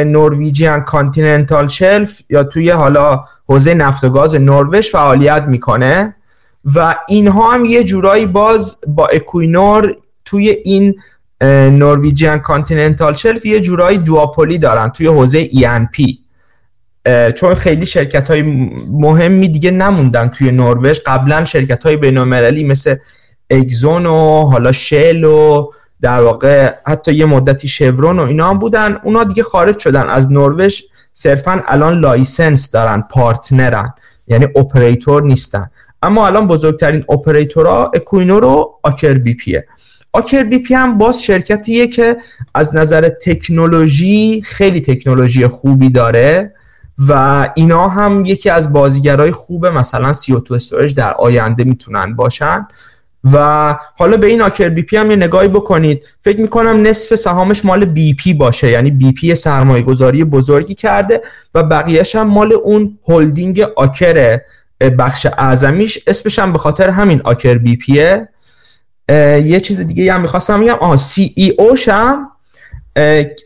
[0.06, 6.14] Norwegian Continental Shelf یا توی حالا حوزه نفت و گاز نروژ فعالیت می‌کنه
[6.74, 11.00] و اینها هم یه جورایی باز با Equinor توی این
[11.70, 15.48] Norwegian Continental Shelf یه جورایی duopoly دارن توی حوزه
[15.92, 18.42] E&P چون خیلی شرکت های
[18.88, 20.98] مهمی دیگه نموندن توی نروژ.
[21.06, 22.18] قبلا شرکت های بین
[22.64, 22.96] مثل
[23.50, 29.00] Exxon و حالا Shell و در واقع حتی یه مدتی Chevron و اینا هم بودن.
[29.04, 30.08] اونا دیگه خارج شدن.
[30.08, 33.94] از نروژ صرفا الان license دارن partner ن.
[34.28, 35.70] یعنی اپریتور نیستن.
[36.02, 39.66] اما الان بزرگترین اپریتورها Equinor و Aker BP ه
[40.12, 42.16] Aker BP هم باز شرکتیه که
[42.54, 46.54] از نظر تکنولوژی خیلی تکنولوژی خوبی داره
[47.08, 52.68] و اینا هم یکی از بازیگرای خوب مثلا CO2 storage در آینده می‌تونن باشن.
[53.32, 56.04] و حالا به این Aker BP هم یه نگاهی بکنید.
[56.20, 58.70] فکر می‌کنم نصف سهامش مال BP باشه.
[58.70, 61.22] یعنی BP سرمایه گذاری بزرگی کرده
[61.54, 64.40] و بقیهش هم مال اون هلدینگ Aker
[64.98, 68.28] بخش اعظمیش اسمش هم به خاطر همین Aker BP ه
[69.44, 70.74] یه چیز دیگه هم می‌خواستم بگم.
[70.74, 72.28] آها CEO ش هم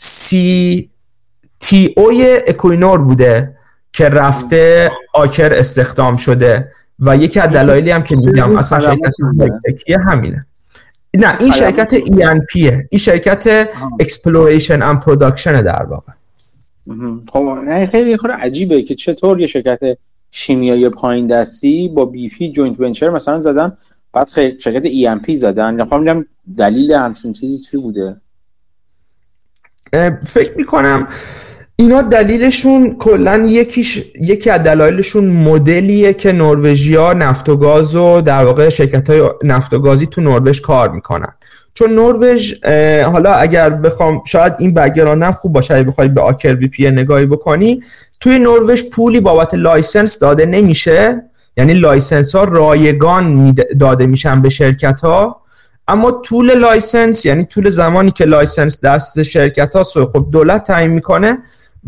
[0.00, 3.56] CTO ی Equinor بوده
[3.92, 6.72] که رفته Aker استخدام شده.
[7.02, 9.12] و یکی از دلایلی هم که میگم اصلا شرکت
[9.66, 10.46] tech یه همینه.
[11.14, 12.56] نه این شرکت E&P
[12.90, 13.68] این شرکت
[14.02, 16.12] Exploration and Production در واقع.
[17.32, 19.80] خب نه خیلی خیلی عجیبه که چطور یه شرکت
[20.30, 23.76] شیمیایی پایین دستی با BP joint venture مثلا زدن
[24.12, 25.74] بعد خیلی شرکت E&P زدن.
[25.74, 26.26] نخوام
[26.58, 28.16] دلیل همچون چیزی چی بوده؟
[30.26, 31.08] فکر می‌کنم
[31.82, 38.44] اینا دلیلشون کلا یکیش یکی از دلایلشون مدلیه که نروژیا نفت و گاز و در
[38.44, 41.32] واقع شرکت های نفت و گازی تو نروژ کار می‌کنن.
[41.74, 42.64] چون نروژ
[43.12, 47.26] حالا اگر بخوام شاید این background م خوب باشه اگه بخوای به Aker BP نگاهی
[47.26, 47.82] بکنی
[48.20, 51.22] توی نروژ پولی بابت license داده نمیشه.
[51.56, 55.40] یعنی license ها رایگان داده میشن به شرکت ها
[55.88, 61.38] اما طول license یعنی طول زمانی که license دست شرکت ها خب دولت تعیین می‌کنه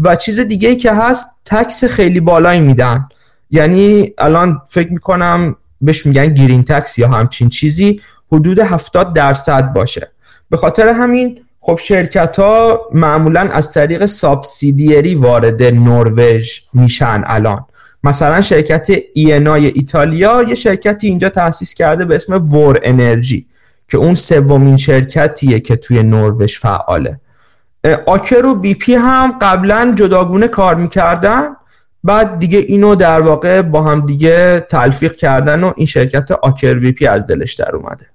[0.02, 3.08] و چیز دیگه ای که هست tax خیلی بالایی میدن.
[3.50, 8.00] یعنی الان فکر می‌کنم بهش میگن green tax یا همچین چیزی
[8.32, 10.10] حدود 70 درصد باشه.
[10.50, 17.64] به خاطر همین خب شرکت ها معمولا از طریق subsidiary وارد نروژ میشن الان.
[18.04, 23.46] مثلا شرکت Eni ی ایتالیا یه شرکتی اینجا تأسیس کرده به اسم Vår Energi
[23.88, 27.20] که اون سومین شرکتیه که توی نروژ فعاله.
[28.06, 31.56] Aker و BP هم قبلا جداگونه کار می‌کردن.
[32.04, 37.06] بعد دیگه اینو در واقع با هم دیگه تلفیق کردن و این شرکت Aker BP
[37.06, 38.06] از دلش در اومده.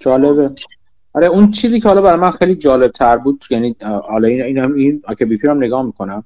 [0.00, 0.50] جالبه.
[1.14, 4.58] آره اون چیزی که حالا برای من خیلی جالب تر بود یعنی حالا این این
[4.58, 6.24] هم این Aker BP هم نگاه می‌کنم.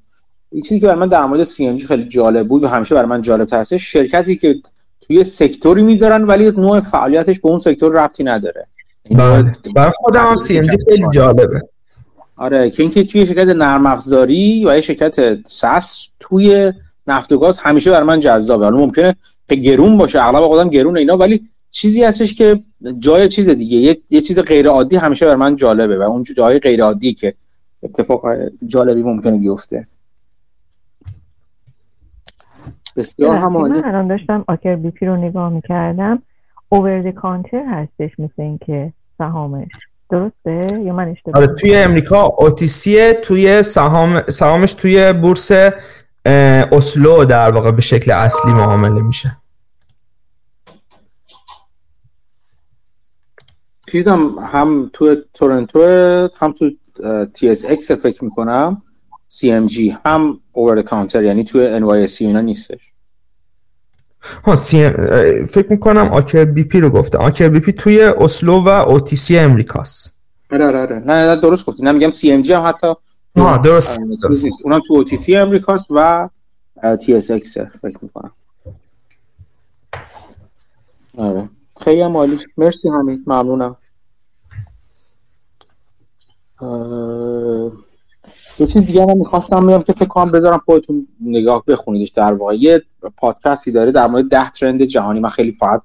[0.53, 3.23] این چیزی که برای من در مورد CMG خیلی جالب بود و همیشه برای من
[3.23, 4.57] جالب تر شرکتی که
[5.01, 8.67] توی sector ی می‌ذارن ولی نوع فعالیتش به اون sector ربطی نداره.
[9.11, 9.53] بله.
[9.75, 11.63] برای خودم هم CMG خیلی جالبه.
[12.39, 16.73] آره که اینکه توی شرکت نرم افزاری و یه شرکت SaaS توی
[17.07, 18.65] نفت و گاز همیشه برای من جذابه.
[18.65, 19.17] حالا ممکنه
[19.49, 22.61] که گرون باشه اغلب آدم گرون اینا ولی چیزی هستش که
[22.99, 26.59] جای چیز دیگه یه, یه چیز غیر عادی همیشه برای من جالبه و اون جای
[26.59, 27.35] غیر عادی که
[27.83, 28.27] اتفاق
[28.67, 29.87] جالبی ممکنه بیفته.
[32.97, 36.23] بسیار همانی من الان داشتم آکر بی پی رو نگاه می‌کردم.
[36.69, 39.69] اوور کانتر هستش مثل اینکه سهامش.
[40.11, 45.51] درسته؟ یا من اشتباه آره توی امریکا اوتیسی توی سهام سهامش توی بورس
[46.73, 49.37] اسلو در واقع به شکل اصلی معامله میشه.
[53.93, 55.81] چیزم هم تو تورنتو
[56.39, 56.71] هم تو
[57.35, 58.83] TSX فکر می‌کنم
[59.29, 62.93] CMG هم over counter یعنی تو NYSE اینا نیستش.
[64.45, 64.91] ها سی...
[65.45, 67.19] فکر می‌کنم Aker BP رو گفته.
[67.19, 70.15] Aker BP توی اسلو و OTC ی امریکاست.
[70.53, 70.99] آره آره آره.
[70.99, 71.83] نه نه درست گفتی.
[71.83, 72.87] نه میگم CMG هم حتی
[73.37, 74.47] ها درست, درست.
[74.65, 76.29] اونم تو OTC ی امریکاست و
[77.01, 78.31] TSX فکر می‌کنم.
[81.19, 81.49] آره.
[81.81, 83.77] خیلی مالی مرسی همین ممنونم.
[88.61, 92.55] یه چیز دیگه هم می‌خواستم میام که فکر کنم بذارم خودتون نگاه بخونیدش در واقع.
[92.55, 92.83] یه
[93.17, 95.21] پادکستی داره در مورد ده trend جهانی.
[95.21, 95.83] من خیلی فقط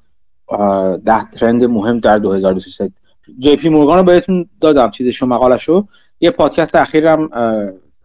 [1.05, 2.91] ده trend مهم در 2023
[3.39, 5.87] جی پی مورگان رو بهتون دادم چیزشو مقالشو
[6.19, 7.29] یه پادکست اخیرم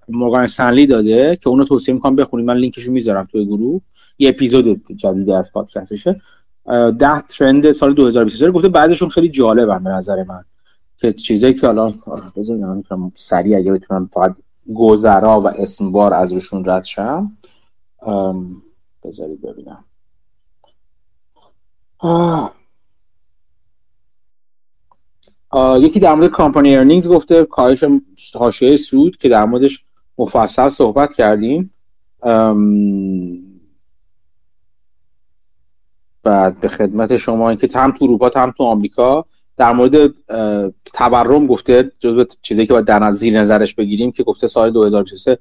[0.09, 2.47] مورگان سنلی داده که اونو توصیه می‌کنم بخونید.
[2.47, 3.81] من لینکشو می‌ذارم توی گروه.
[4.19, 6.21] یه اپیزود جدیدی از پادکستشه.
[6.99, 8.69] ده ترند سال 2023 گفته.
[8.69, 10.45] بعضیشون خیلی جالبن به نظر من.
[11.01, 11.95] که چیزایی که حالا
[12.37, 12.85] بذارید
[13.15, 14.35] سریع اگه بتونم فقط
[14.75, 17.33] گذرا و اسمبار از روشون رد شم.
[19.05, 19.85] بذارید ببینم.
[25.81, 27.85] یکی در مورد company earnings گفته کاهش
[28.35, 29.85] حاشیه سود که در موردش
[30.19, 31.75] مفصل صحبت کردیم.
[36.23, 39.27] بعد به خدمت شما اینکه هم تو اروپا هم تو آمریکا
[39.59, 40.15] در مورد
[40.95, 45.39] تورم گفته جزو چیزی که باید در زیر نظرش بگیریم که گفته سال 2023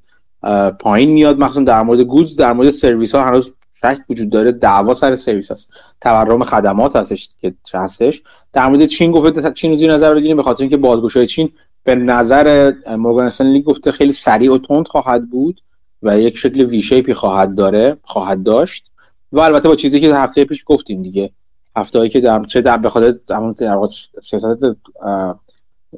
[0.80, 1.39] پایین میاد.
[1.39, 4.52] مخصوصا در مورد goods در مورد سرویس ها هنوز شک وجود داره.
[4.52, 5.69] دعوا سر سرویس هست.
[6.02, 8.23] تورم خدمات هستش که هستش.
[8.53, 11.49] در مورد چین گفته چین زیر نظر بگیریم به خاطر اینکه بازگشایی چین
[11.84, 15.61] به نظر مورگان استنلی گفته خیلی سریع و تند خواهد بود
[16.03, 18.91] و یک شکل وی شیپی خواهد داره خواهد داشت.
[19.31, 21.31] و البته با چیزی که هفته پیش گفتیم دیگه.
[21.78, 23.88] هایی که در چه در بخاطر در
[24.24, 24.78] سیاست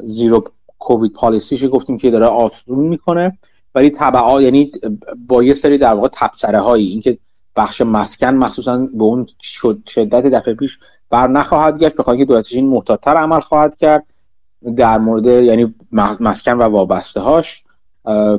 [0.04, 0.44] زیرو
[0.80, 3.38] کووید پالیسیش گفتیم که داره آسون می‌کنه.
[3.76, 4.72] ولی تبعا یعنی
[5.28, 7.18] با یه سری در واقع تبصره هایی اینکه
[7.56, 9.28] بخش مسکن مخصوصا به اون
[9.88, 10.80] شدت دفعه پیش
[11.10, 14.06] بر نخواهد گشت بخاطر اینکه دولت چین محتاطتر عمل خواهد کرد
[14.76, 15.76] در مورد یعنی
[16.20, 17.64] مسکن و وابسته هاش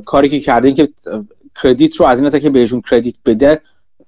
[0.05, 0.89] کاری که کرده این که
[1.63, 3.61] کردیت رو از این که بهشون کردیت بده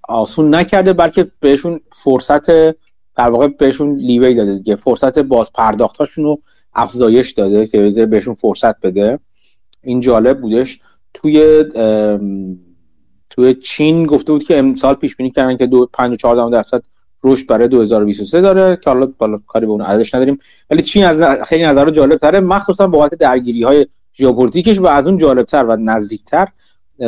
[0.09, 2.49] آسون نکرده بلکه بهشون فرصت
[3.15, 4.75] در واقع بهشون لیوی داده دیگه.
[4.75, 6.41] فرصت باز پرداختاشون رو
[6.73, 9.19] افزایش داده که بهشون فرصت بده.
[9.83, 10.79] این جالب بودش.
[11.13, 11.63] توی
[13.29, 16.83] توی چین گفته بود که امسال پیش بینی کردن که 5 14 درصد
[17.23, 18.77] رشد برای 2023 داره.
[18.83, 20.37] که حالا بالا کاری به اون ارزش نداریم.
[20.69, 25.17] ولی چین از خیلی نظر جالب تره مخصوصا بابت درگیری های ژئوپلیتیکش و از اون
[25.17, 26.47] جالب تر و نزدیکتر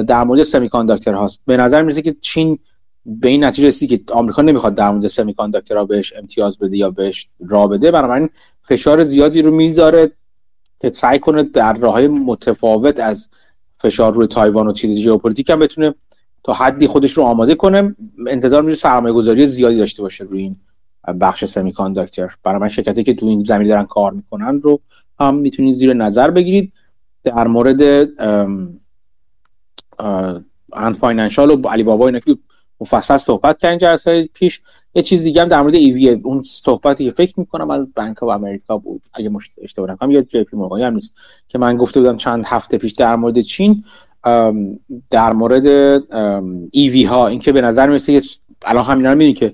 [0.08, 0.70] در مورد سمی
[1.06, 1.42] هاست.
[1.46, 2.60] به نظر می‌رسه که چین
[3.06, 5.36] به این نتیجه رسید که آمریکا نمی‌خواد در مورد سمی
[5.70, 8.30] را بهش امتیاز بده یا بهش راه بده بنابراین
[8.62, 10.12] فشار زیادی رو می‌ذاره
[10.82, 13.30] که سعی کنه در راه متفاوت از
[13.78, 15.94] فشار روی تایوان و چیز ژئوپلیتیک هم بتونه
[16.44, 17.96] تا حدی خودش رو آماده کنه.
[18.28, 20.56] انتظار میره سرمایه گذاری زیادی داشته باشه روی این
[21.20, 24.80] بخش semiconductor برای من شرکتی که تو این زمین دارن کار می‌کنن رو
[25.20, 26.74] هم می‌تونید زیر نظر بگیرید.
[27.24, 28.10] در مورد
[30.74, 32.38] Ant Financial و Alibaba اینا که
[32.82, 34.62] مفصل صحبت کردن جلسه پیش.
[34.96, 38.26] یه چیز دیگه هم در مورد EV اون صحبتی که فکر می‌کنم از Bank of
[38.26, 39.02] America بود.
[39.14, 41.16] اگه مش اشتباه نکنم یا JP هم نیست
[41.48, 43.84] که من گفته بودم چند هفته پیش در مورد چین
[45.10, 45.66] در مورد
[46.72, 47.28] EV ها.
[47.28, 48.22] اینکه به نظر می‌رسه
[48.66, 49.54] الان همینا رو که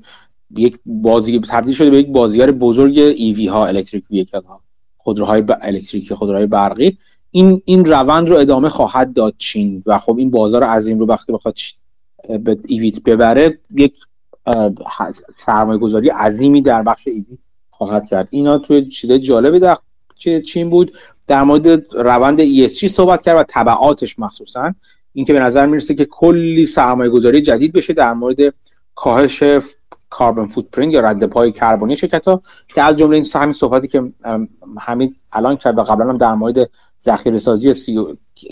[0.55, 4.61] یک بازی تبدیل شده به یک بازیگر بزرگ EV ها electric vehicle ها.
[4.97, 5.57] خودروهای ب...
[5.61, 6.97] الکتریکی خودروهای برقی.
[7.31, 9.83] این این روند رو ادامه خواهد داد چین.
[9.85, 11.53] و خب این بازار عظیم رو وقتی بخواد
[12.37, 13.95] به EV ت ببره یک
[15.35, 17.37] سرمایه گذاری عظیمی در بخش EV ای
[17.69, 18.27] خواهد کرد.
[18.31, 19.77] اینا توی چیز جالبی در
[20.45, 20.97] چین بود.
[21.27, 24.73] در مورد روند ESG صحبت کرد و تبعاتش مخصوصا.
[25.13, 28.53] اینکه به نظر می‌رسه که کلی سرمایه گذاری جدید بشه در مورد
[28.95, 29.43] کاهش
[30.11, 34.03] carbon footprint یا رد پای کربنی شرکت ها که از جمله این همین صحبتی که
[34.79, 36.69] همین الان کرد و قبلا هم در مورد
[37.03, 37.99] ذخیره سازی سی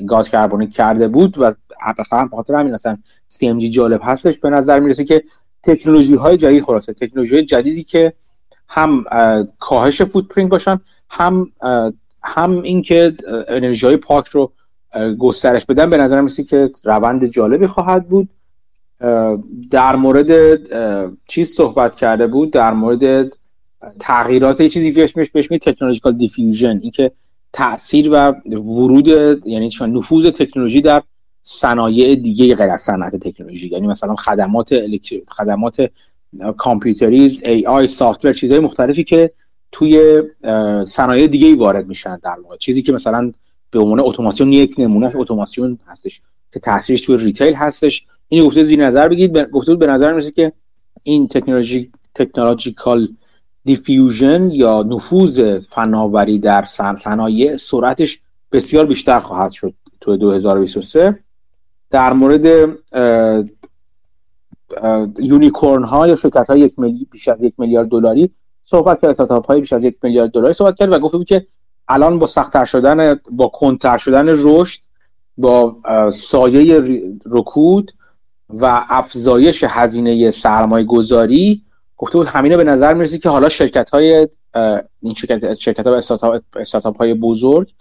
[0.07, 1.53] گاز کربنی کرده بود و
[1.97, 2.97] به خاطر همین اصلا
[3.33, 5.23] CMG جالب هستش به نظر می‌رسه که
[5.63, 8.13] تکنولوژی های جدید خلاصه تکنولوژی جدیدی که
[8.67, 9.05] هم
[9.59, 10.79] کاهش footprint باشن
[11.09, 11.51] هم
[12.23, 13.15] هم اینکه
[13.47, 14.51] انرژی های پاک رو
[15.19, 18.29] گسترش بدن به نظر می‌رسه که روند جالبی خواهد بود.
[19.71, 20.59] در مورد
[21.27, 23.37] چیز صحبت کرده بود در مورد
[23.99, 27.11] تغییرات چیزی که بهش بهش technological diffusion اینکه
[27.53, 29.07] تاثیر و ورود
[29.47, 31.01] یعنی نفوذ تکنولوژی در
[31.41, 34.73] صنایع دیگه غیر از صنعت تکنولوژی یعنی مثلا خدمات
[35.27, 35.89] خدمات
[36.57, 39.31] کامپیوتری AI software چیزهای مختلفی که
[39.71, 40.23] توی
[40.87, 42.57] صنایع دیگه وارد میشن در واقع.
[42.57, 43.31] چیزی که مثلا
[43.71, 46.21] به عنوان اتوماسیون یک نمونه اتوماسیون هستش
[46.53, 48.07] که تاثیرش توی retail هستش.
[48.29, 49.37] این گفته زیر نظر بگیرید.
[49.37, 50.51] گفته به نظر می‌رسه که
[51.03, 53.07] این تکنولوژی technological
[53.65, 56.65] دیفیوژن یا نفوذ فناوری در
[56.97, 58.19] صنایع سرعتش
[58.51, 61.19] بسیار بیشتر خواهد شد تو 2023
[61.89, 62.69] در مورد
[65.19, 67.07] یونیکورن ها یا شرکت های یک ملی...
[67.11, 68.29] بیش از یک میلیارد دلاری
[68.65, 71.47] صحبت کرد تا های بیش از یک میلیارد دلاری صحبت کرد و گفته بود که
[71.87, 74.81] الان با سختتر شدن با کنتر شدن رشد
[75.37, 75.77] با
[76.13, 76.83] سایه
[77.25, 77.91] رکود
[78.49, 81.61] و افزایش هزینه سرمایه گذاری
[81.97, 84.27] گفته بود همینه به نظر می‌رسه که حالا شرکت های
[85.01, 87.71] این شرکت شرکت ها و استارتاپ های بزرگ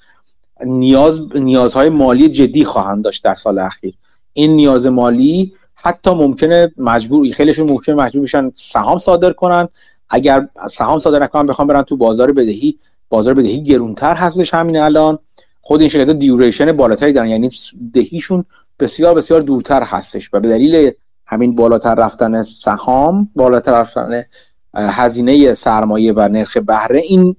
[0.64, 3.94] نیاز نیازهای مالی جدی خواهند داشت در سال اخیر.
[4.32, 9.68] این نیاز مالی حتی ممکنه مجبور خیلیشون ممکنه مجبور بشن سهام صادر کنن.
[10.10, 12.78] اگر سهام صادر نکنن بخوام برن تو بازار بدهی
[13.08, 15.18] بازار بدهی گرونتر هستش همین الان.
[15.60, 17.50] خود این شرکت دیوریشن بالاتری دارن یعنی
[17.92, 18.44] دهیشون
[18.80, 20.90] بسیار بسیار دورتر هستش و به دلیل
[21.26, 24.22] همین بالاتر رفتن سهام بالاتر رفتن
[24.74, 27.36] هزینه سرمایه و نرخ بهره این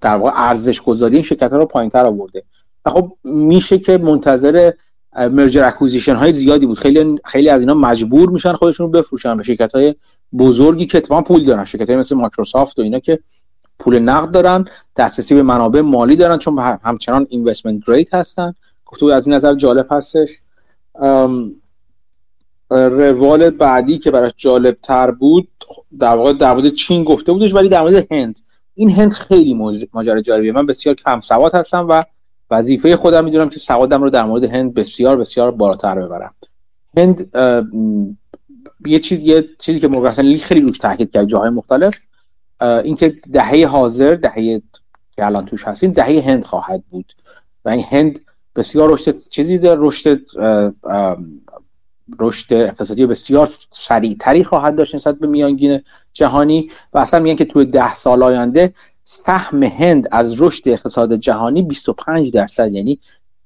[0.00, 2.42] در واقع ارزش گذاری این شرکت ها رو پایین تر آورده
[2.86, 4.72] خب میشه که منتظر
[5.16, 6.78] merger acquisition های زیادی بود.
[6.78, 9.94] خیلی خیلی از اینا مجبور میشن خودشون رو بفروشن به شرکت های
[10.38, 13.18] بزرگی که اتفاقا پول دارن شرکت های مثل مایکروسافت و اینا که
[13.78, 14.64] پول نقد دارن
[14.96, 18.54] دسترسی به منابع مالی دارن چون همچنان investment grade هستن.
[18.94, 20.28] گفتگو از این نظر جالب هستش.
[22.70, 25.48] روال بعدی که براش جالب تر بود
[25.98, 28.40] در واقع در مورد چین گفته بودش ولی در مورد هند.
[28.74, 29.54] این هند خیلی
[29.92, 30.52] ماجرا جالبیه.
[30.52, 32.00] من بسیار کم سواد هستم و
[32.50, 36.34] وظیفه خودم می‌دونم که سوادم رو در مورد هند بسیار بسیار بالاتر ببرم.
[36.96, 37.36] هند
[38.86, 41.98] یه چیز یه چیزی که مرگسن خیلی روش تاکید کرد جاهای مختلف
[42.60, 44.62] اینکه دهه حاضر دهه
[45.16, 47.12] که الان توش هستیم دهه هند خواهد بود.
[47.64, 48.20] و این هند
[48.56, 50.20] بسیار رشد چیزی در رشد
[52.20, 55.80] رشد اقتصادی بسیار سریعتری خواهد داشت نسبت به میانگین
[56.12, 58.72] جهانی و اصلا میگن که توی ده سال آینده
[59.04, 62.98] سهم هند از رشد اقتصاد جهانی 25 درصد یعنی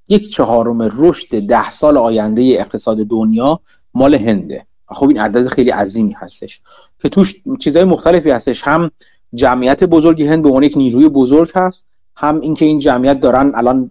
[0.09, 3.61] یک چهارم رشد ده سال آینده اقتصاد دنیا
[3.95, 4.67] مال هنده.
[4.89, 6.61] خب این عدد خیلی عظیمی هستش
[6.99, 8.63] که توش چیزهای مختلفی هستش.
[8.63, 8.91] هم
[9.35, 11.85] جمعیت بزرگی هند به عنوان یک نیروی بزرگ هست
[12.17, 13.89] هم اینکه این جمعیت دارن الان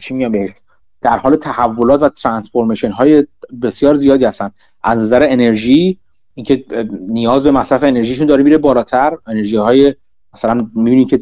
[0.00, 0.52] چی میگم
[1.02, 3.26] در حال تحولات و ترانسفورمیشن های
[3.62, 4.50] بسیار زیادی هستن.
[4.82, 5.98] از نظر انرژی
[6.34, 6.64] اینکه
[7.08, 9.16] نیاز به مصرف انرژیشون داره میره بالاتر.
[9.26, 9.94] انرژی های
[10.34, 11.20] مثلا می‌بینید که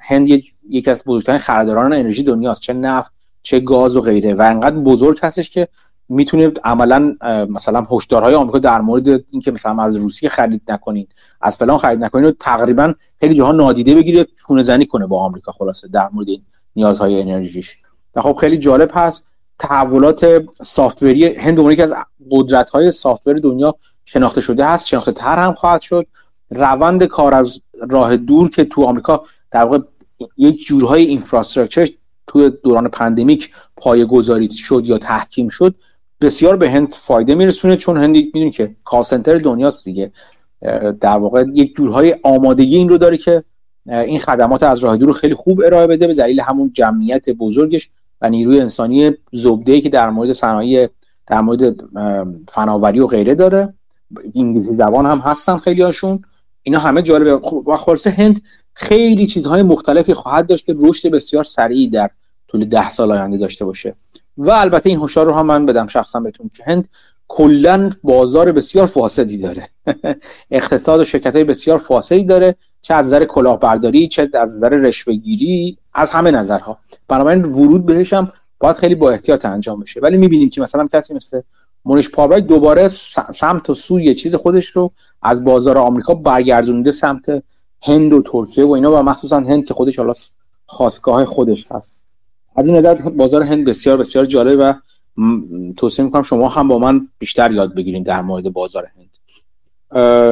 [0.00, 0.28] هند
[0.70, 2.60] یکی از بزرگترین خریداران انرژی دنیاست.
[2.60, 3.12] چه نفت
[3.42, 4.34] چه گاز و غیره.
[4.34, 5.68] و انقدر بزرگ هستش که
[6.08, 7.16] می‌تونه عملا
[7.48, 11.06] مثلا هشدارهای آمریکا در مورد اینکه مثلا از روسیه خرید نکنین
[11.40, 15.52] از فلان خرید نکنین و تقریبا خیلی جاها نادیده بگیره خونه زنی کنه با آمریکا
[15.52, 16.42] خلاصه در مورد این
[16.76, 17.78] نیازهای انرژیش.
[18.22, 19.22] خب خیلی جالب هست
[19.58, 20.26] تحولات
[20.62, 21.94] سافتوری هند که از
[22.30, 23.74] قدرت های سافتور دنیا
[24.04, 26.06] شناخته شده هست شناخته تر هم خواهد شد.
[26.50, 29.78] روند کار از راه دور که تو آمریکا در واقع
[30.36, 31.88] یک جورهای اینفراستراکچر
[32.26, 35.74] تو دوران pandemic پایه گذاری شد یا تحکیم شد
[36.20, 40.12] بسیار به هند فایده میرسونه چون هند می‌دونی که call center دنیاست دیگه.
[41.00, 43.44] در واقع یک جورهای آمادگی این رو داره که
[43.86, 47.90] این خدمات از راه دور خیلی خوب ارائه بده به دلیل همون جمعیت بزرگش
[48.20, 50.88] و نیروی انسانی زبده که در مورد صنایع
[51.26, 51.76] در مورد
[52.48, 53.68] فناوری و غیره داره.
[54.34, 56.22] انگلیسی زبان هم هستن خیلی هاشون
[56.62, 57.48] اینا همه جالبه.
[57.48, 58.42] خب، و خلاصه هند
[58.74, 62.10] خیلی چیزهای مختلفی خواهد داشت که رشد بسیار سریعی در
[62.48, 63.94] طول ده سال آینده داشته باشه.
[64.38, 66.88] و البته این هشدار رو هم من بدم شخصا بهتون که هند
[67.28, 69.68] کلا بازار بسیار فاسدی داره.
[70.50, 75.78] اقتصاد و شرکت های بسیار فاسدی داره چه از نظر کلاهبرداری چه از نظر رشوهگیری.
[75.96, 76.78] از همه نظرها.
[77.08, 80.00] بنابراین ورود بهش هم باید خیلی با احتیاط انجام بشه.
[80.00, 81.40] ولی می‌بینیم که مثلا کسی مثل
[81.84, 82.88] مونش پاورک دوباره
[83.34, 84.90] سمت و سوی چیز خودش رو
[85.22, 87.42] از بازار آمریکا برگردونده سمت
[87.82, 90.12] هند و ترکیه و اینا و مخصوصا هند که خودش حالا
[90.66, 92.02] خواستگاه خودش هست.
[92.56, 94.74] از این نظر بازار هند بسیار بسیار جالب و
[95.76, 99.06] توصیه می‌کنم شما هم با من بیشتر یاد بگیرین در مورد بازار هند.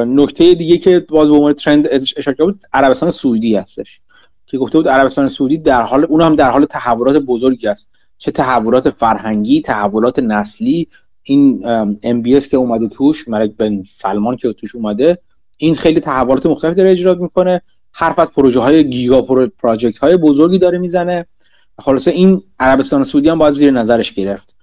[0.07, 1.87] نکته دیگه که باز به عنوان ترند
[2.17, 4.01] اشاره بود عربستان سعودی هستش.
[4.45, 7.87] که گفته بود عربستان سعودی در حال اون هم در حال تحولات بزرگی است.
[8.17, 10.87] چه تحولات فرهنگی تحولات نسلی
[11.23, 11.61] این
[12.03, 15.17] ام بی که اومده توش ملک بن سلمان که توش اومده
[15.57, 17.61] این خیلی تحولات مختلفی داره اجرا می‌کنه.
[17.91, 19.21] حرف از پروژه های گیگا
[19.57, 21.25] پروژکت های بزرگی داره می‌زنه.
[21.79, 24.55] خلاصه این عربستان سعودی هم باید زیر نظرش گرفت.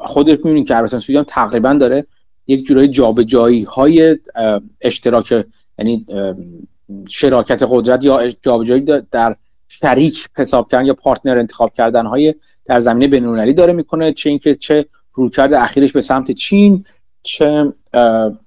[0.00, 2.06] خودت می‌بینید که عربستان سعودی هم تقریبا داره
[2.46, 4.18] یک جورای جابجایی های
[4.80, 5.44] اشتراک
[5.78, 6.06] یعنی
[7.08, 9.36] شراکت قدرت یا جابجایی در
[9.68, 12.34] شریک حساب کردن یا پارتنر انتخاب کردن های
[12.64, 16.84] در زمینه بین‌المللی داره می‌کنه چه اینکه چه رویکرد اخیرش به سمت چین
[17.22, 17.72] چه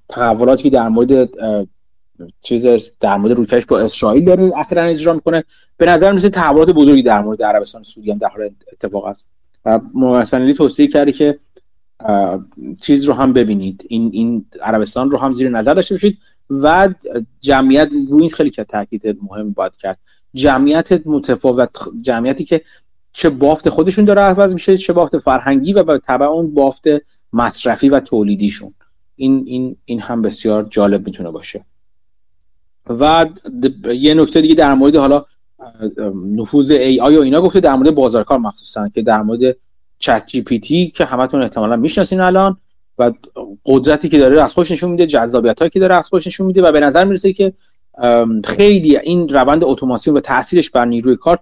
[0.09, 1.29] تحولاتی در مورد
[2.41, 2.65] چیز
[2.99, 5.43] در مورد رویکردش با اسرائیل داره اخیرا اجرا می‌کنه.
[5.77, 9.27] به نظر میسه تحولات بزرگی در مورد عربستان سعودی هم در حال اتفاق است.
[9.65, 11.39] و محسن توصیه کرده که
[12.81, 13.85] چیز رو هم ببینید.
[13.87, 16.17] این این عربستان رو هم زیر نظر داشته باشید.
[16.49, 16.89] و
[17.41, 19.99] جمعیت روی این خیلی که تاکید مهم باید کرد.
[20.33, 21.69] جمعیت متفاوت
[22.01, 22.61] جمعیتی که
[23.13, 26.85] چه بافت خودشون داره عوض میشه چه بافت فرهنگی و به تبع اون بافت
[27.33, 28.73] مصرفی و تولیدیشون.
[29.15, 31.65] این این این هم بسیار جالب می‌تونه باشه.
[32.89, 33.29] و
[33.93, 35.25] یه نکته دیگه در مورد حالا
[36.35, 39.55] نفوذ ای آی و اینا گفته در مورد بازارکار مخصوصا که در مورد
[39.99, 42.57] چت جی پی تی که همتون احتمالا می‌شناسین الان.
[42.97, 43.11] و
[43.65, 46.61] قدرتی که داره از خودش نشون میده جذابیت هایی که داره از خودش نشون میده
[46.61, 47.53] و به نظر می‌رسه که
[48.45, 51.39] خیلی این روند اتوماسیون و تاثیرش بر نیروی کار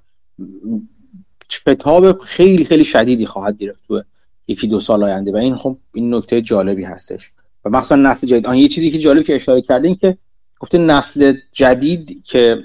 [1.65, 4.03] کتاب خیلی خیلی شدیدی خواهد گرفت تو
[4.47, 7.31] یکی دو سال آینده و این خب این نکته جالبی هستش.
[7.65, 8.47] و مخصوصا نسل جدید.
[8.47, 10.17] آن یه چیزی که جالب که اشاره کردین که
[10.59, 12.57] گفته نسل جدید که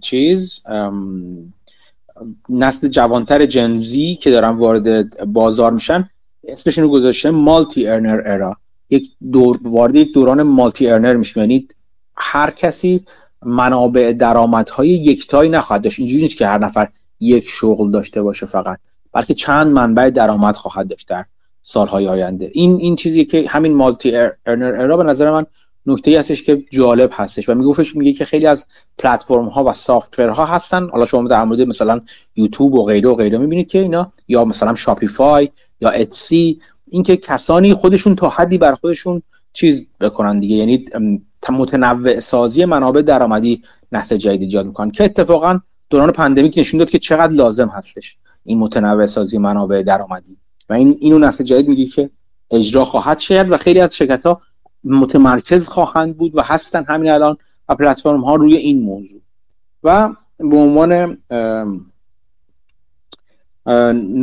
[0.00, 0.62] چیز
[2.48, 6.10] نسل جوانتر جنزی که دارن وارد بازار میشن
[6.48, 8.56] اسمشون رو گذاشته مالتی ارنر ارا.
[8.90, 11.40] یک دور وارد یک دوران مالتی ارنر میشه.
[11.40, 11.68] یعنی
[12.16, 13.04] هر کسی
[13.42, 15.98] منابع درآمدهای یکتایی نخواهد داشت.
[15.98, 16.88] اینجوری نیست که هر نفر
[17.20, 18.78] یک شغل داشته باشه فقط.
[19.12, 21.24] بلکه چند منبع درآمد خواهد داشت در
[21.62, 22.50] سالهای آینده.
[22.52, 24.16] این این چیزی که همین مالتی
[24.46, 25.46] ارنر ارا به نظر من
[25.86, 28.66] نکته هستش که جالب هستش و میگفتش میگه که خیلی از
[28.98, 29.72] پلتفرم ها و
[30.18, 30.88] ها هستن.
[30.88, 32.00] حالا شما در مورد مثلا
[32.36, 35.48] یوتیوب و غیره و غیره می‌بینید که اینا یا مثلا شاپیفای
[35.80, 39.22] یا اتسی اینکه کسانی خودشون تا حدی بر خودشون
[39.52, 40.56] چیز بکنن دیگه.
[40.56, 40.84] یعنی
[41.50, 45.60] متنوع سازی منابع درآمدی نسل جدید ایجاد می‌کنن که اتفاقا
[45.90, 50.36] دوران پندمیک نشون داد که چقدر لازم هستش این متنوع سازی منابع درآمدی.
[50.68, 52.10] و این اینو نسل جدید میگه که
[52.50, 54.22] اجرا خواهد شد و خیلی از شرکت
[54.84, 57.36] متمرکز خواهند بود و هستن همین الان
[57.68, 59.20] و پلتفرم ها روی این موضوع.
[59.84, 61.18] و به عنوان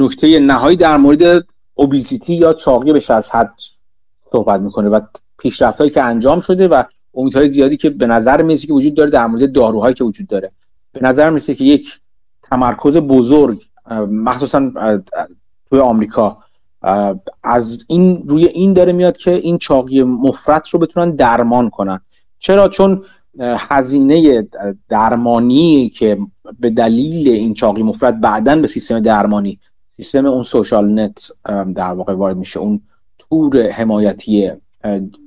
[0.02, 3.60] نکته نهایی در مورد اوبیزیتی یا چاقی از حد
[4.32, 5.02] صحبت می‌کنه و
[5.38, 6.84] پیشرفت هایی که انجام شده و
[7.14, 10.52] امیدهای زیادی که به نظر می‌رسه که وجود داره در مورد داروهایی که وجود داره.
[10.92, 12.00] به نظر می‌رسه که یک
[12.44, 13.62] تمرکز بزرگ
[14.10, 14.72] مخصوصا
[15.70, 16.38] توی آمریکا
[17.44, 22.00] از این روی این داره میاد که این چاقی مفرط رو بتونن درمان کنن.
[22.40, 23.04] چرا؟ چون
[23.40, 24.48] هزینه
[24.90, 26.18] درمانی که
[26.60, 29.60] به دلیل این چاقی مفرط بعدا به سیستم درمانی
[29.90, 31.32] سیستم اون سوشال نت
[31.76, 32.82] در واقع وارد میشه اون
[33.18, 34.52] تور حمایتی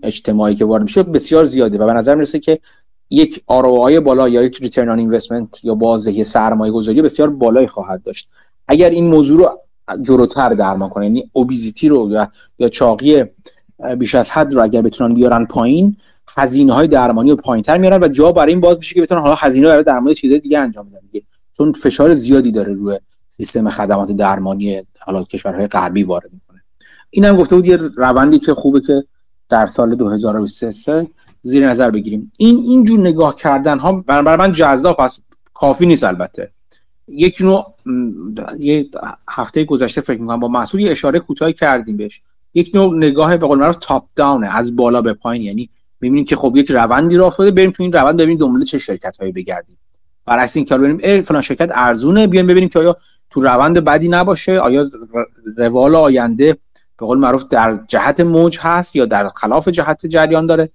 [0.03, 2.59] اجتماعی که وارد میشه بسیار زیاده و به نظر می‌رسه که
[3.11, 8.03] یک ROI بالا یا یک ریترن آن اینوستمنت یا بازدهی سرمایه گذاری بسیار بالایی خواهد
[8.03, 8.29] داشت.
[8.69, 9.61] اگر این موضوع رو
[10.03, 13.25] جلوتر درمان کنه یعنی اوبیزیتی رو یا یا چاقی
[13.99, 15.97] بیش از حد رو اگر بتونن بیارن پایین
[16.37, 19.35] هزینه های درمانی رو پایینتر میارن و جا برای این باز میشه که بتونن حالا
[19.35, 21.25] هزینه برای درمان چیزای دیگه انجام بدن دیگه.
[21.57, 22.99] چون فشار زیادی داره روی
[23.37, 26.63] سیستم خدمات درمانی حالا کشورهای غربی وارد می‌کنه.
[27.11, 29.05] اینم گفته بود یه روندی که خوبه که
[29.49, 31.07] در سال 2023
[31.43, 32.33] زیر نظر بگیریم.
[32.39, 35.19] این اینجور نگاه کردن ها برای من جذاب پس
[35.55, 36.51] کافی نیست البته.
[37.09, 37.75] یک نوع
[38.59, 38.89] یه
[39.29, 42.21] هفته گذشته فکر می‌کنم با محصول یه اشاره کوتاهی کردیم بهش.
[42.55, 45.43] یک نوع نگاه به قول معروف تاپ داونه از بالا به پایین.
[45.43, 45.71] یعنی
[46.01, 49.17] می‌بینیم که خب یک روندی را افتاده بریم تو این روند ببینیم دنبال چه شرکت
[49.17, 49.79] هایی بگردیم.
[50.27, 52.97] برعکس این کار بریم فلان شرکت ارزونه بیایم ببینیم که آیا
[53.31, 54.91] تو روند بدی نباشه آیا
[55.57, 56.53] روال آینده
[56.99, 60.71] به قول معروف در جهت موج هست یا در خلاف جهت جریان داره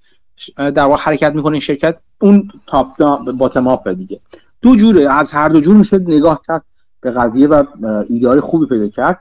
[0.55, 1.99] در واقع حرکت می‌کنه این شرکت.
[2.21, 2.97] اون تاپ
[3.37, 4.19] باتم اپ دیگه.
[4.63, 5.11] دو جوره.
[5.11, 6.65] از هر دو جور میشه نگاه کرد
[7.01, 7.63] به قضیه و
[8.09, 9.19] ایده های خوبی پیدا کرد.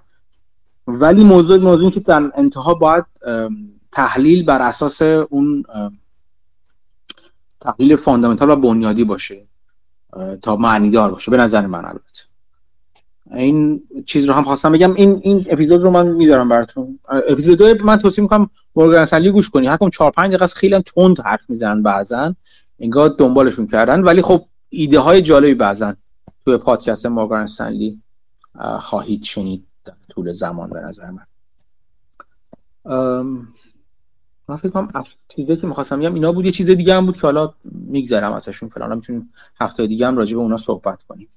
[0.87, 3.05] ولی موضوع موضوع که در انتها باید
[3.93, 5.65] تحلیل بر اساس اون
[7.61, 9.47] تحلیل فاندامنتال و بنیادی باشه
[10.43, 11.31] تا معنیدار باشه.
[11.31, 12.23] به نظر من البته.
[13.35, 14.95] این چیز رو هم خواستم بگم.
[14.95, 16.99] این این اپیزود رو من می‌ذارم براتون.
[17.29, 19.67] اپیزود دو من توصیه می‌کنم مورگان سلی گوش کنی.
[19.67, 22.37] حکم 4 5 دقیقه خیلی تند حرف می‌زنن بعضن
[22.81, 24.03] انگار دنبالشون کردن.
[24.03, 25.97] ولی خب ایده های جالبی بعضن
[26.45, 28.03] توی پادکست مورگان سنلی
[28.81, 31.27] خواهید شنید در طول زمان به نظر من.
[34.49, 37.17] من فکر کنم از چیزی که می‌خواستم بگم اینا بود یه چیز دیگه هم بود
[37.17, 38.95] که حالا میگذرم ازشون فلان.
[38.95, 41.29] می‌تونیم هفته دیگه هم راجع به اونا صحبت کنیم.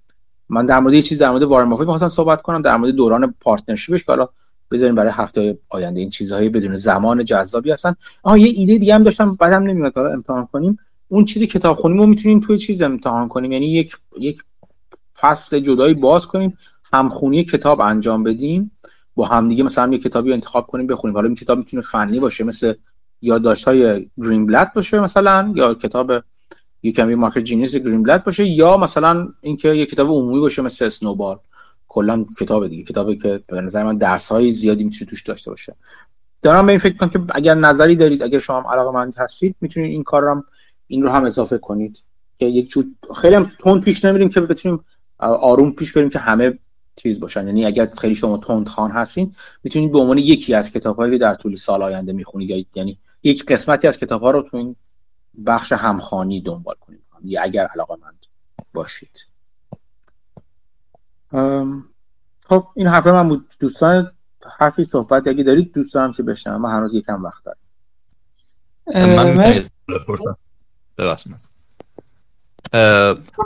[0.50, 3.36] من در مورد یه چیز در مورد وارن بافت می‌خواستم صحبت کنم در مورد دوران
[3.40, 4.30] پارتنرشیپش که حالا
[4.72, 6.02] بذاریم برای هفته آینده.
[6.02, 7.96] این چیزهای بدون زمان جذابی هستن.
[8.24, 10.80] آها یه ایده دیگه هم داشتم بعدم نمیاد حالا امتحان کنیم.
[11.08, 13.52] اون چیزی کتاب خونیم رو می‌تونیم توی چیز امتحان کنیم.
[13.52, 14.44] یعنی یک یک
[15.20, 16.58] فصل جدایی باز کنیم
[16.94, 18.72] همخونی کتاب انجام بدیم
[19.16, 21.16] با همدیگه مثلا یه کتابی انتخاب کنیم بخونیم.
[21.16, 22.74] حالا این کتاب می‌تونه فنی باشه مثل
[23.22, 26.12] یادداشت‌های گرین بلد باشه مثلا یا کتاب
[26.84, 30.86] یو کمی مارکت جینیس گرین بلد باشه یا مثلا اینکه یه کتاب عمومی باشه مثل
[30.86, 31.40] اسنوبال
[31.88, 35.76] کلا کتاب دیگه کتابی که به نظر من درس های زیادی می‌تونه توش داشته باشه.
[36.42, 39.92] دارم به این فکر کنم که اگر نظری دارید اگر شما علاقه مند هستید می‌تونید
[39.92, 40.44] این کار رو
[40.88, 42.04] این رو هم اضافه کنید
[42.38, 42.86] که یک جور
[43.16, 44.86] خیلی هم تند پیش نمیریم که بتونیم
[45.18, 46.60] آروم پیش بریم که همه
[46.96, 47.48] چیز باشن.
[47.48, 51.56] یعنی اگر خیلی شما تند خان هستین می‌تونید به عنوان یکی از کتابهایی در طول
[51.56, 52.68] سال آینده می‌خونید.
[52.76, 54.76] یعنی یک قسمتی از کتاب ها رو تو این
[55.46, 57.02] بخش همخانی دنبال کنید.
[57.24, 58.26] یا اگر علاقه مند
[58.74, 59.28] باشید
[62.50, 63.48] خب این حرف من بود.
[63.60, 64.12] دوستان
[64.58, 67.58] حرفی صحبت اگه دارید دوستانم که بشنم من هنوز یکم وقت دارم
[69.16, 69.54] من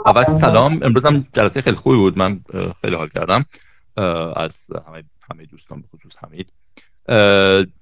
[0.06, 0.82] اول سلام.
[0.82, 2.18] امروز هم جلسه خیلی خوبی بود.
[2.18, 2.40] من
[2.80, 3.44] خیلی حال کردم.
[4.36, 6.52] از همه همه دوستان به خصوص حمید.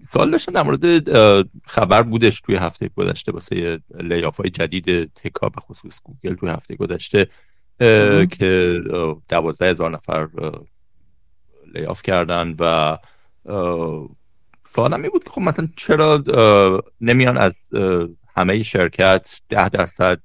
[0.02, 0.84] سوال داشتم در مورد
[1.66, 6.76] خبر بودش توی هفته گذشته واسه لیاف های جدید تکا به خصوص گوگل توی هفته
[6.76, 7.26] گذشته
[8.38, 8.80] که
[9.28, 10.28] دوازده هزار نفر
[11.74, 12.98] لیاف کردن و
[14.62, 16.24] سوالم این بود که خب مثلا چرا
[17.00, 17.68] نمیان از
[18.38, 20.20] همه شرکت ده درصد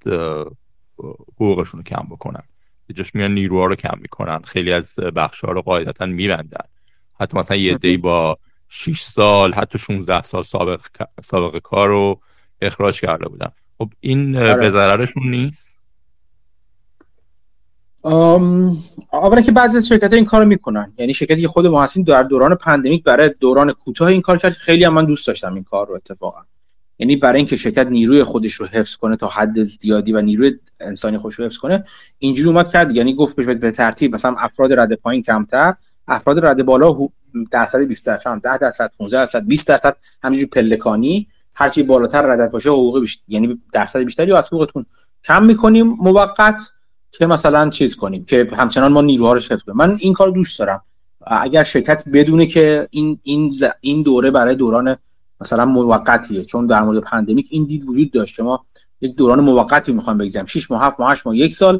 [1.35, 2.43] حقوقشون رو کم بکنن.
[2.93, 4.41] جاش میان نیروها رو کم می‌کنن.
[4.41, 6.65] خیلی از بخش ها رو قاعدتا میبندن.
[7.19, 8.37] حتی مثلا یه دی با
[8.69, 10.81] 6 سال حتی 16 سال سابق
[11.23, 12.19] سابقه کار رو
[12.61, 13.51] اخراج کرده بودن.
[13.77, 14.55] خب این آره.
[14.55, 15.79] به ضررشون نیست؟
[19.13, 20.93] اولا که بعضی از شرکت ها این کارو می‌کنن.
[20.97, 24.53] یعنی شرکتی که خود ما هستیم در دوران پندمیک برای دوران کوتاه این کار کرد.
[24.53, 26.41] خیلی هم من دوست داشتم این کار رو اتفاقا.
[27.03, 31.17] یعنی برای اینکه شرکت نیروی خودش رو حفظ کنه تا حد زیادی و نیروی انسانی
[31.17, 31.83] خودش رو حفظ کنه
[32.19, 35.73] اینجوری اومد کرد یعنی گفت به ترتیب مثلا افراد رد پایین کمتر
[36.07, 36.97] افراد رد بالا
[37.51, 41.27] درصد 20 درصد 10 درصد 15 درصد 20 درصد همینجوری پلکانی.
[41.55, 44.85] هرچی بالاتر رده‌ت باشه حقوق بیشتر یعنی درصد بیشتری از حقوقتون
[45.23, 46.61] کم می‌کنیم موقت
[47.11, 49.77] که مثلا چیز کنیم که همچنان ما نیروها رو حفظ کنیم.
[49.77, 50.81] من این کار دوست دارم.
[51.27, 54.97] اگر شرکت بدونه که این این این دوره برای دوران
[55.43, 56.43] مثلا موقتیه.
[56.43, 58.65] چون در مورد pandemic این دید وجود داشت ما
[59.01, 60.45] یک دوران موقتی می‌خوام بگذاریم.
[60.45, 61.79] 6 ماه 7 ماه 8 ماه یک سال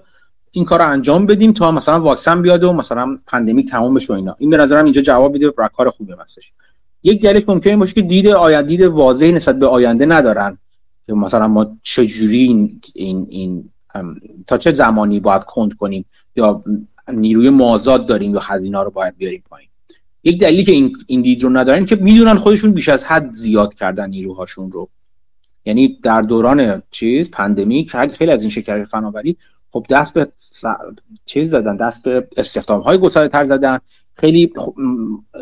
[0.51, 4.35] این کار رو انجام بدیم تا مثلا واکسن بیاد و مثلا pandemic تموم بشه اینا.
[4.39, 6.53] این به نظرم اینجا جواب میده برای کار خوبه هستش
[7.03, 10.57] یک دلیلش ممکنه باشه که دید آینده دید واضحی نسبت به آینده ندارن.
[11.05, 13.69] که مثلا ما چجوری این این, این
[14.47, 16.63] تا چه زمانی باید کند کنیم یا
[17.13, 19.69] نیروی مازاد داریم یا هزینه رو باید بیاریم پایین.
[20.23, 23.73] یک دلیلی که این, این دید رو ندارن که می‌دونن خودشون بیش از حد زیاد
[23.73, 24.89] کردن نیروهاشون رو.
[25.65, 29.37] یعنی در دوران چیز پندمیک خیلی از این شرکت فناوری
[29.69, 30.31] خب دست به
[31.25, 33.79] چیز زدن دست به استخدام های گسترده تر زدن.
[34.13, 34.53] خیلی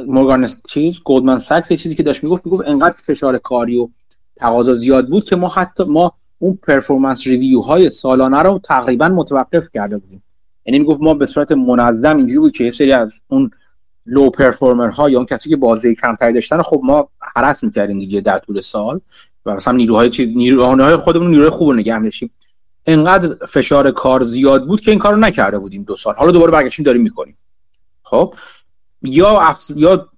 [0.07, 3.89] مورگان چیز گلدمن ساکس چیزی که داشت می‌گفت می‌گفت انقدر فشار کاری و
[4.35, 9.69] تقاضا زیاد بود که ما حتی ما اون performance review های سالانه رو تقریبا متوقف
[9.73, 10.23] کرده بودیم.
[10.65, 13.51] یعنی می‌گفت ما به صورت منظم اینجوری بود که سری از اون
[14.05, 18.21] low performer ها یا اون کسی که بازدهی کمتری داشتن خب ما هرس می‌کردیم دیگه
[18.21, 19.01] در طول سال
[19.45, 22.31] و مثلا نیروهای چیز نیروهای خودمون نیروهای خوب نگه داشتیم
[22.85, 26.15] انقدر فشار کار زیاد بود که این کارو نکرده بودیم دو سال.
[26.15, 27.37] حالا دوباره برگشتیم داریم می‌کنیم.
[28.03, 28.33] خب؟
[29.01, 29.73] یا افز...
[29.75, 30.09] یا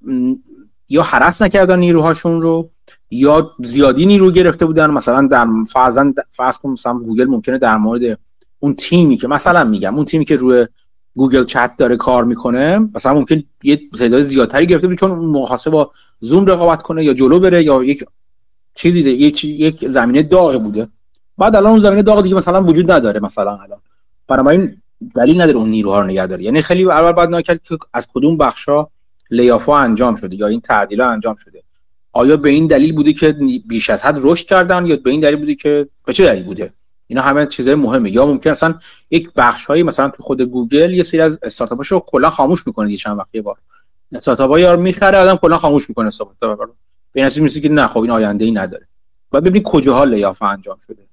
[0.89, 2.69] یا هرس نکردن نیروهاشون رو
[3.11, 4.91] یا زیادی نیرو گرفته بودن.
[4.91, 8.19] مثلا در فرضاً فرض کنم مثلا گوگل ممکنه در مورد
[8.59, 10.67] اون تیمی که مثلا میگم اون تیمی که روی
[11.15, 15.91] گوگل چت داره کار می‌کنه مثلا ممکن یه تعداد زیادتری گرفته بود چون مخاطب با
[16.19, 18.03] زوم رقابت کنه یا جلو بره یا یک
[18.75, 20.87] چیزی یک یک زمینه داغ بوده.
[21.37, 23.79] بعد الان اون زمینه داغ دیگه مثلا وجود نداره مثلا الان.
[24.27, 24.69] برای
[25.15, 26.43] دلیل نداره اون نیروها رو نگه داره.
[26.43, 28.87] یعنی خیلی اول بعد نکرد که از کدوم بخشا
[29.31, 31.63] لیافا انجام شده یا این تعدیلا انجام شده.
[32.11, 33.35] آیا به این دلیل بوده که
[33.67, 36.73] بیش از حد رشد کردن یا به این دلیل بوده که به چه دلیل بوده؟
[37.13, 38.11] اینا همه چیزای مهمه.
[38.11, 38.75] یا ممکن اصلا
[39.11, 42.97] یک بخش هایی مثلا تو خود گوگل یه سری از استارتاپاشو کلا خاموش می‌کنه یه
[42.97, 43.57] چند وقت یه بار.
[44.11, 46.75] استارتاپ ها یار می‌خره آدم کلا خاموش می‌کنه استارتاپ رو.
[47.11, 48.87] به این که نه خب این آینده ای نداره.
[49.31, 51.03] بعد ببینید کجاها layoff ها انجام شده.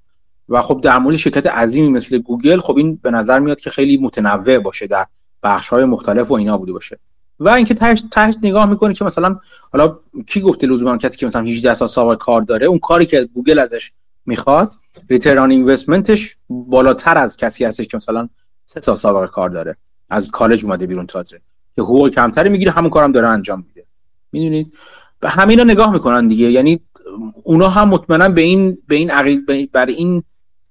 [0.49, 3.99] و خب در مورد شرکت عظیمی مثل گوگل خب این به نظر میاد که خیلی
[3.99, 5.07] متنوع باشه در
[5.43, 6.99] بخش های مختلف و اینا بوده باشه.
[7.41, 9.39] و اینکه تهش تهش نگاه می‌کنه که مثلا
[9.73, 13.29] حالا کی گفته لزوما کسی که مثلا 18 سال سابقه کار داره اون کاری که
[13.35, 13.93] گوگل ازش
[14.27, 14.73] می‌خواد
[15.11, 18.29] return investment ش بالاتر از کسی هستش که مثلا
[18.67, 19.77] سه سال سابقه کار داره
[20.11, 21.41] از کالج اومده بیرون تازه
[21.75, 23.87] که حقوق کمتری می‌گیره همون کارم داره انجام میده.
[24.33, 24.73] می‌دونید؟
[25.21, 26.51] به همینا نگاه می‌کنن دیگه.
[26.51, 26.81] یعنی
[27.45, 30.23] اونا هم مطمئنا به این به این عقید برای این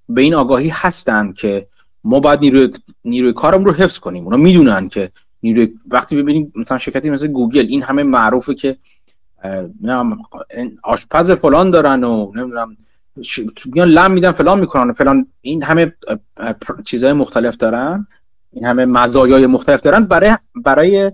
[0.08, 1.66] به این آگاهی هستند که
[2.04, 2.70] ما باید نیروی
[3.04, 4.24] نیروی کارم رو حفظ کنیم.
[4.24, 5.10] اونا می‌دونن که
[5.42, 8.76] نیروی وقتی ببینید مثلا شرکتی مثل گوگل این همه معروفه که
[10.82, 12.76] آشپز فلان دارن و نمی‌دونم
[13.66, 14.92] میان لم میدن فلان می‌کنن.
[14.92, 15.94] فلان این همه
[16.84, 18.06] چیزهای مختلف دارن.
[18.52, 20.04] این همه مزایای مختلف دارن.
[20.04, 21.12] برای برای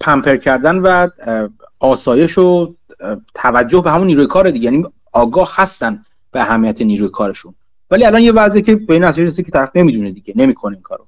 [0.00, 1.08] pamper کردن و
[1.78, 2.74] آسایش و
[3.34, 4.64] توجه به همون نیروی کار دیگه.
[4.64, 7.54] یعنی آگاه هستن به اهمیت نیروی کارشون.
[7.90, 10.34] ولی الان یه وضعی که به این نتیجه که طرف نمی‌دونه دیگه.
[10.36, 11.06] نمی‌کنه این کارو.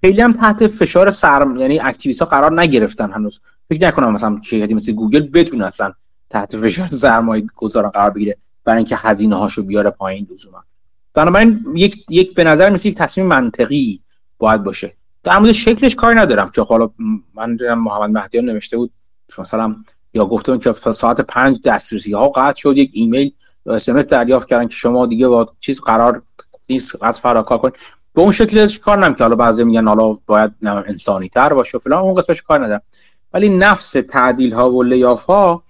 [0.00, 3.40] خیلی هم تحت فشار سرم یعنی activist ها قرار نگرفتن هنوز.
[3.68, 5.92] فکر نکنم مثلا شرکتی مثل گوگل بتونه اصلا
[6.30, 10.64] تحت فشار سرمایه گذار قرار بگیره برای اینکه هزینه هاشو بیاره پایین لزوما.
[11.14, 14.00] بنابراین یک یک به نظر مثل یک تصمیم منطقی
[14.38, 14.94] باید باشه.
[15.24, 16.90] در مورد شکلش کاری ندارم که حالا
[17.34, 18.90] من محمد مهدیان نوشته بود
[19.38, 19.76] مثلا
[20.14, 23.32] یا گفته که ساعت پنج دسترسی ها قطع شد یک ایمیل
[23.66, 26.22] اسمس دریافت کردن که شما دیگه با چیز قرار
[26.68, 27.74] نیست از فراکار کنید.
[28.14, 32.14] به اون شکلش کار نمی‌کنه حالا بعضی میگن حالا باید انسانی تر باشه فلان اون
[32.14, 32.82] قسمش کار ندارم.
[33.32, 35.62] ولی نفس تعدیل ها و لیاف ها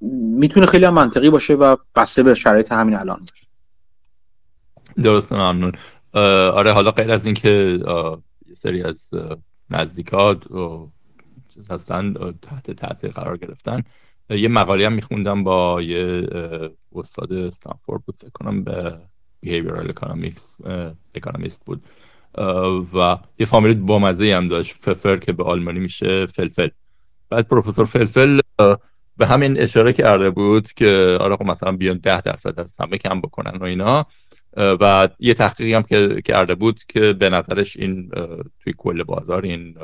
[0.00, 3.46] می‌تونه خیلی هم منطقی باشه و بسته به شرایط همین الان باشه.
[5.02, 5.72] درسته ممنون.
[6.52, 7.80] آره حالا غیر از اینکه
[8.48, 9.10] یه سری از
[9.70, 10.42] نزدیکات
[11.70, 13.82] هستن تحت تاثیر قرار گرفتن
[14.30, 16.28] یه مقاله هم میخوندم با یه
[16.94, 18.98] استاد استنفورد بود فکر کنم به
[19.46, 20.66] behavioral economics
[21.14, 21.82] اکانومیست بود.
[22.94, 26.68] و یه فامیل با هم داشت ففر که به آلمانی میشه فلفل.
[27.30, 28.40] بعد پروفسور فلفل
[29.20, 33.20] به همین اشاره کرده بود که آره خب مثلا بیان ده درصد از همه کم
[33.20, 34.06] بکنن و اینا.
[34.56, 38.10] و یه تحقیقی هم که کرده بود که به نظرش این
[38.60, 39.74] توی کل بازار این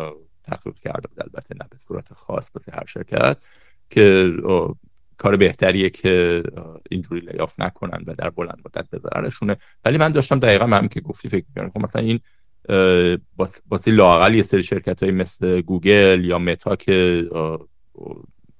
[0.44, 1.22] تحقیق کرده بود.
[1.22, 3.36] البته نه به صورت خاص بسه هر شرکت
[3.90, 4.32] که
[5.18, 6.42] کار بهتریه که
[6.90, 11.28] اینجوری لیاف نکنن و در بلند مدت بذارنشونه ولی من داشتم دقیقا هم که گفتی
[11.28, 12.20] فکر می‌کنم خب مثلا این
[13.68, 17.28] باسی لاقل یه سری شرکت های مثل گوگل یا متا که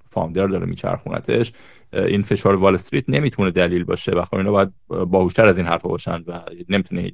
[0.09, 1.53] فاوندر داره میچرخونتش.
[1.93, 5.89] این فشار وال استریت نمی‌تونه دلیل باشه و خب اینا باید باهوشتر از این حرفا
[5.89, 6.39] باشن و
[6.69, 7.11] نمی‌تونه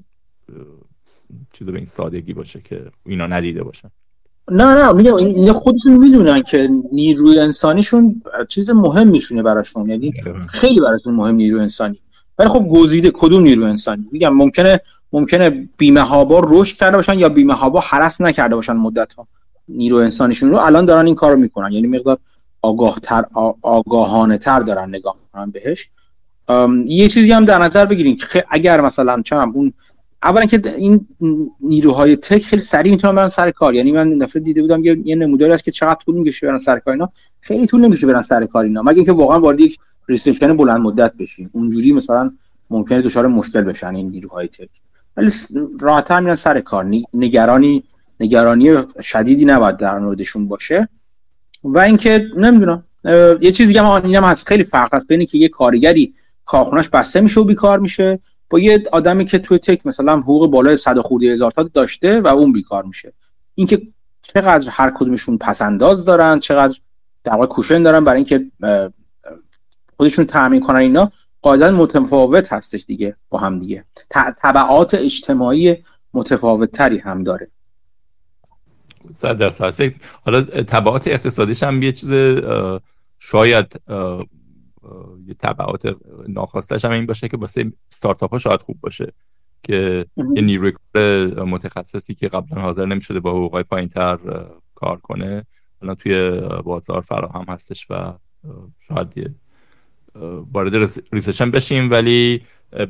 [1.53, 3.90] چیز به این سادگی باشه که اینا ندیده باشن.
[4.52, 9.90] نه نه میگم اینا خودشون می‌دونن که نیروی انسانیشون چیز مهم میشونه براشون.
[9.90, 10.14] یعنی
[10.61, 11.99] خیلی براشون مهم نیروی انسانی.
[12.40, 14.80] ولی خب گزیده کدوم نیروی انسانی؟ میگم ممکنه
[15.14, 19.28] ممکنه بیمه هابا رشد کرده باشن یا بیمه هابا حرس نکرده باشن مدت ها
[19.68, 21.72] نیرو انسانیشون رو الان دارن این کارو می‌کنن.
[21.72, 22.18] یعنی مقدار
[22.64, 23.23] آگاه تر
[23.61, 25.90] آگاهانه تر دارن نگاه می‌کنن بهش.
[26.85, 29.73] یه چیزی هم در نظر بگیریم که اگر مثلا چم اون
[30.23, 31.07] اولا که این
[31.61, 33.76] نیروهای tech خیلی سریع می‌تونن برن سر کار.
[33.76, 36.94] یعنی من دفعه دیده بودم یه, نموداری هست که چقدر طول می‌کشه برن سر کار
[36.94, 37.10] اینا.
[37.41, 38.81] خیلی طول نمیشه برن سر کار اینا.
[38.81, 39.77] مگه اینکه واقعا وارد یک
[40.07, 41.49] research بلند مدت بشین.
[41.53, 42.31] اونجوری مثلا
[42.69, 44.69] ممکنه دچار مشکل بشن این نیروهای tech.
[45.18, 45.31] ولی
[45.80, 46.91] راحت‌تر میرن سر کار.
[47.14, 47.84] نگرانی
[48.19, 50.90] نگرانی شدیدی نباید در موردشون باشه.
[51.64, 52.84] و اینکه نمی‌دونم
[53.41, 56.14] یه چیزی هم اینم هست خیلی فرق هست بین که یه کارگری
[56.45, 58.19] کارخونهش بسته میشه و بیکار میشه
[58.49, 62.27] با یه آدمی که توی تک مثلا حقوق بالای 100 خورده هزار تا داشته و
[62.27, 63.14] اون بیکار میشه.
[63.56, 63.81] اینکه
[64.22, 66.76] چقدر هر کدومشون پسنداز دارن چقدر
[67.23, 68.45] در واقع کوشن دارن برای اینکه
[69.98, 71.10] خودشون تامین کنن اینا
[71.41, 73.85] قاعدتا متفاوت هستش دیگه با هم دیگه.
[74.41, 75.84] تبعات اجتماعی
[76.14, 77.48] متفاوت تری هم داره.
[79.11, 79.93] صد درصد.
[80.25, 82.11] حالا تبعات اقتصادیش هم یه چیز
[83.19, 83.81] شاید
[85.27, 85.95] یه تبعات
[86.27, 89.13] ناخواستش هم این باشه که واسه ستارتاپ ها شاید خوب باشه
[89.63, 90.05] که
[90.35, 90.71] یه نیروی
[91.38, 94.17] متخصصی که قبلا حاضر نمی‌شده با حقوقای پایین تر
[94.75, 95.45] کار کنه
[95.81, 98.13] الان توی بازار فراهم هستش و
[98.80, 99.35] شاید یه
[100.51, 102.41] وارد ریسشن بشیم ولی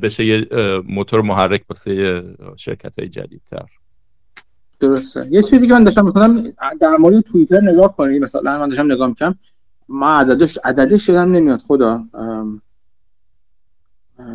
[0.02, 0.46] بشه یه
[0.88, 2.24] موتور محرک واسه
[2.56, 3.66] شرکت های جدیدتر.
[4.88, 5.26] درسته.
[5.30, 9.08] یه چیزی که من داشتم می‌کنم در مورد توییتر نگاه کنید مثلا من داشتم نگاه
[9.08, 9.38] می‌کنم
[9.88, 12.04] ما عددش عددش شدم نمیاد خدا.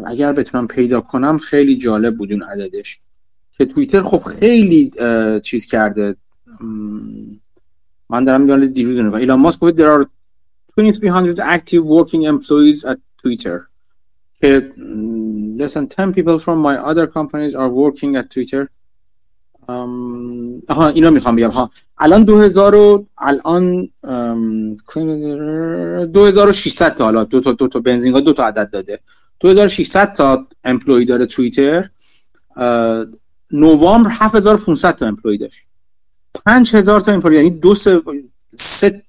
[0.06, 3.00] اگر بتونم پیدا کنم خیلی جالب بود اون عددش.
[3.52, 4.92] که توییتر خب خیلی
[5.44, 6.16] چیز کرده.
[8.10, 10.08] من دارم میگم دیروز نگاه ایلان ماسک گفت there are
[10.78, 13.60] 2300 active working employees at Twitter.
[14.42, 14.72] که
[15.58, 18.68] less than 10 people from my other companies are working at Twitter.
[20.70, 21.50] آها اینو می‌خوام بگم.
[21.50, 23.90] ها الان 2000 و الان
[26.14, 29.00] 2600 تا حالا دو تا دو تا بنزین دو تا عدد داده.
[29.40, 31.90] 2600 تا امپلوی داره توییتر.
[33.52, 35.66] نوامبر 7500 تا امپلوی داشت.
[36.46, 38.02] 5000 تا امپلوی یعنی دو سه
[38.56, 39.04] سه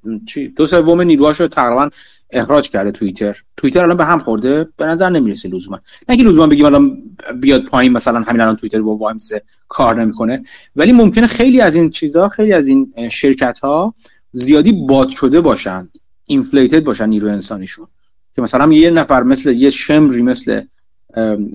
[0.57, 1.91] دو سوم نیروهاشو تقریبا
[2.32, 3.36] اخراج کرده توییتر.
[3.57, 5.81] توییتر الان به هم خورده به نظر نمی‌رسه لزوما.
[6.09, 7.02] نه که لزوما بگیم الان
[7.40, 9.32] بیاد پایین مثلا همین الان توییتر با وایمز
[9.69, 10.43] کار نمی‌کنه
[10.77, 13.94] ولی ممکنه خیلی از این چیزها خیلی از این شرکت ها
[14.32, 15.89] زیادی باد شده باشن
[16.27, 17.86] اینفلیتد باشن نیرو انسانیشون.
[18.35, 20.61] که مثلا یه نفر مثل یه شمری مثل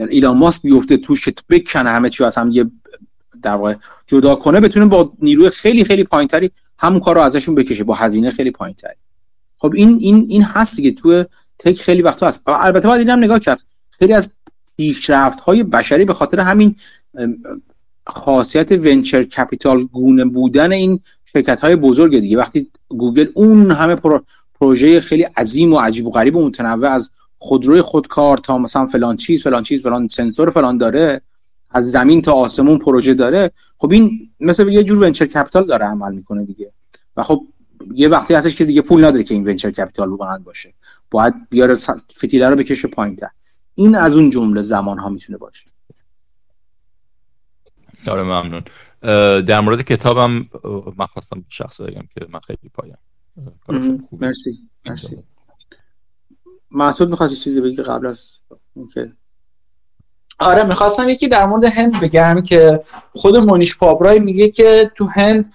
[0.09, 2.71] ایلان ماسک بیفته توش که بکنه همه چی از هم یه
[3.41, 3.75] در واقع
[4.07, 8.31] جدا کنه بتونه با نیروی خیلی خیلی پایینتری همون کار رو ازشون بکشه با هزینه
[8.31, 8.95] خیلی پایینتری.
[9.65, 11.23] خب این این این هست که تو
[11.59, 12.41] tech خیلی وقتا هست.
[12.47, 13.59] البته باید اینم نگاه کرد.
[13.89, 14.29] خیلی از
[14.77, 16.75] پیشرفت های بشری به خاطر همین
[18.07, 22.37] خاصیت venture capital گونه بودن این شرکت های بزرگ دیگه.
[22.37, 23.95] وقتی گوگل اون همه
[24.59, 29.17] پروژه خیلی عظیم و عجیب و غریب و متنوع از خودروی خودکار تا مثلا فلان
[29.17, 31.21] چیز فلان چیز فلان سنسور فلان داره
[31.71, 36.15] از زمین تا آسمون پروژه داره خب این مثل یه جور venture capital داره عمل
[36.15, 36.71] می‌کنه دیگه.
[37.17, 37.43] و خب
[37.93, 40.73] یه وقتی هستش که دیگه پول نداره که این venture capital بلند باشه.
[41.11, 41.75] باید بیاره
[42.17, 43.27] فتیله رو بکشه پایین تر
[43.75, 45.65] این از اون جمله زمان ها می‌تونه باشه.
[48.07, 48.63] آره ممنون.
[49.41, 50.49] در مورد کتابم
[50.97, 52.97] من خواستم شخص بگم که من خیلی پایم.
[54.11, 54.69] مرسی.
[54.85, 55.17] مرسی.
[56.71, 58.39] محسود می‌خواستی چیزی بگی قبل از
[58.75, 59.11] اینکه؟
[60.39, 62.81] آره می‌خواستم یکی در مورد هند بگم که
[63.13, 65.53] خود مونیش پابرای میگه که تو هند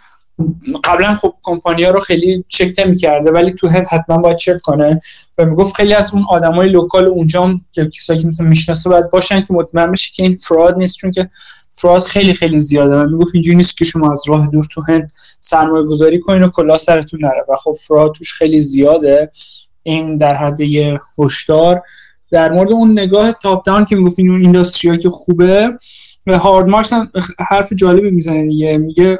[0.85, 5.01] قبلا خب کمپانیا رو خیلی چک نمی‌کرده ولی تو هند حتما باید چک کنه.
[5.39, 9.11] و می‌گفت خیلی از اون آدمای لوکال اونجا هم که کسایی که مثلا می‌شناسه باید
[9.11, 11.31] باشن که مطمئن بشه که این فراد نیست چون که
[11.73, 12.97] فراد خیلی خیلی زیاده.
[12.97, 16.49] و می‌گفت اینجوری نیست که شما از راه دور تو هند سرمایه گذاری کنین و
[16.49, 17.45] کلا سرتون نره.
[17.49, 19.31] و خب فراد توش خیلی زیاده.
[19.83, 21.83] این در حد یه هشدار.
[22.31, 25.71] در مورد اون نگاه top-down که می‌گفتین اون industry که خوبه
[26.27, 27.13] و هاوارد مارکس هم
[27.49, 28.79] حرف جالبی می‌زنه دیگه.
[28.79, 29.19] میگه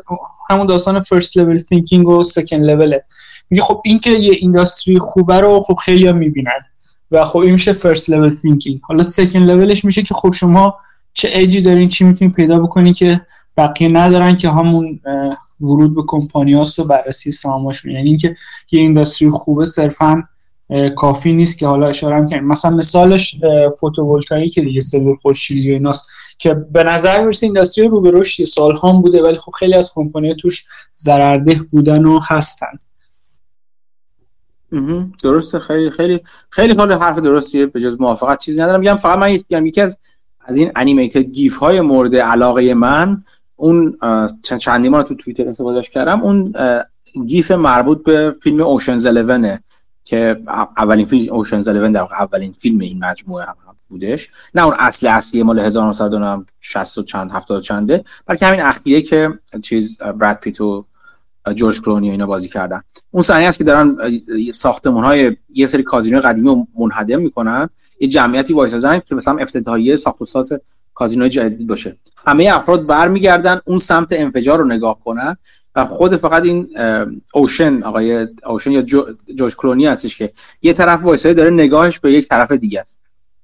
[0.51, 3.05] همون داستان first level thinking و second level ه
[3.51, 6.61] میگه خب این که یه industry خوبه رو خب خیلی می‌بینن.
[7.11, 10.75] و خب این میشه first level thinking حالا second level ش میشه که خب شما
[11.15, 13.21] چه ایجی دارین چی می‌تونین پیدا بکنین که
[13.57, 15.01] بقیه ندارن که همون
[15.61, 18.35] ورود به کمپانیاست و بررسی سهامشون یعنی اینکه
[18.73, 20.23] یه industry خوبه صرفا
[20.97, 22.45] کافی نیست که حالا اشاره هم کنیم.
[22.45, 23.37] مثلا مثالش
[23.81, 26.09] photovoltaic دیگه سلول خورشیدی و ایناست.
[26.41, 29.93] که به نظر می‌رسه industry رو به رشد سال هم بوده ولی خب خیلی از
[29.95, 30.65] کمپانی توش
[30.97, 32.79] ضررده بودن و هستن.
[35.23, 35.59] درسته.
[35.59, 37.67] خیلی خیلی خیلی خیلی حرف درستیه.
[37.67, 38.81] به جز موافقت چیزی ندارم.
[38.81, 39.99] میگم فقط من یکی از
[40.41, 43.25] از این animated GIF های مورد علاقه من
[43.57, 43.99] اون
[44.43, 46.53] چندی ما تو توییتر استفادهش کردم اون
[47.27, 49.61] گیف مربوط به فیلم اوشنز 11
[50.05, 50.43] که
[50.77, 53.47] اولین فیلم اوشنز 11 در اولین فیلم این مجموعه
[53.91, 54.29] بودش.
[54.55, 58.05] نه اون اصل اصلی مال 1960 و چند 70 چنده.
[58.27, 59.29] بلکه همین اخیره که
[59.63, 60.85] چیز براد پیت و
[61.55, 62.83] جورج کلونی اینا بازی کردن.
[63.11, 63.97] اون صحنه است که دارن
[64.55, 67.69] ساختمون های یه سری کازینو قدیمی رو منهدم می‌کنن.
[68.01, 70.53] یه جمعیتی وایسازن که مثلا افتتاحیه ساخت و ساز
[70.95, 71.97] کازینو جدید باشه.
[72.27, 75.37] همه افراد برمیگردن اون سمت انفجار رو نگاه کنن
[75.77, 76.69] و خود فقط این
[77.35, 78.83] اوشن آقای اوشن یا
[79.37, 83.00] جورج کلونی هستش که یه طرف وایسای داره نگاهش به یک طرف دیگه است.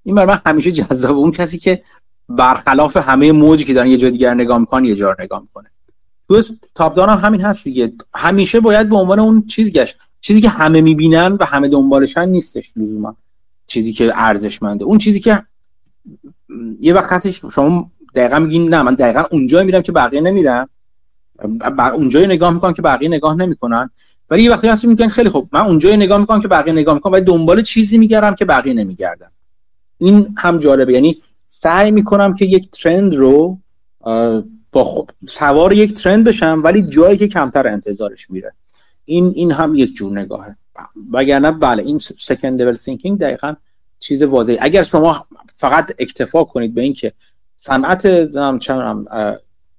[0.07, 1.17] این برای من همیشه جذاب.
[1.17, 1.83] اون کسی که
[2.29, 5.71] برخلاف همه موجی که دارن یه جای دیگر نگاه می‌کنن یه جا نگاه می‌کنه.
[6.29, 6.43] تو
[6.75, 7.93] تاپ هم همین هست دیگه.
[8.15, 9.97] همیشه باید به عنوان اون چیز گشت.
[10.21, 13.17] چیزی که همه می‌بینن و همه دنبالشن نیستش لزوما.
[13.67, 14.85] چیزی که ارزشمنده.
[14.85, 15.43] اون چیزی که
[16.81, 20.69] یه وقت هستش شما دقیقا میگین نه من دقیقا اونجا میرم که بقیه نمیرم
[21.95, 23.91] اونجا نگاه می‌کنم که بقیه نگاه نمی‌کنن.
[24.31, 27.13] ولی یه وقتی هست میگن خیلی خوب من اونجا نگاه می‌کنم که بقیه نگاه می‌کنم
[27.13, 29.31] ولی دنبال چیزی میگردم که بقیه نمیگردن.
[29.99, 30.93] این هم جالبه.
[30.93, 33.59] یعنی سعی می‌کنم که یک ترند رو
[34.73, 38.53] با خب سوار یک ترند بشم ولی جایی که کمتر انتظارش میره.
[39.05, 40.57] این این هم یک جور نگاهه.
[41.13, 43.55] وگرنه بله این second level thinking دقیقا
[43.99, 44.59] چیز واضحه.
[44.61, 47.13] اگر شما فقط اکتفا کنید به اینکه
[47.57, 48.07] صنعت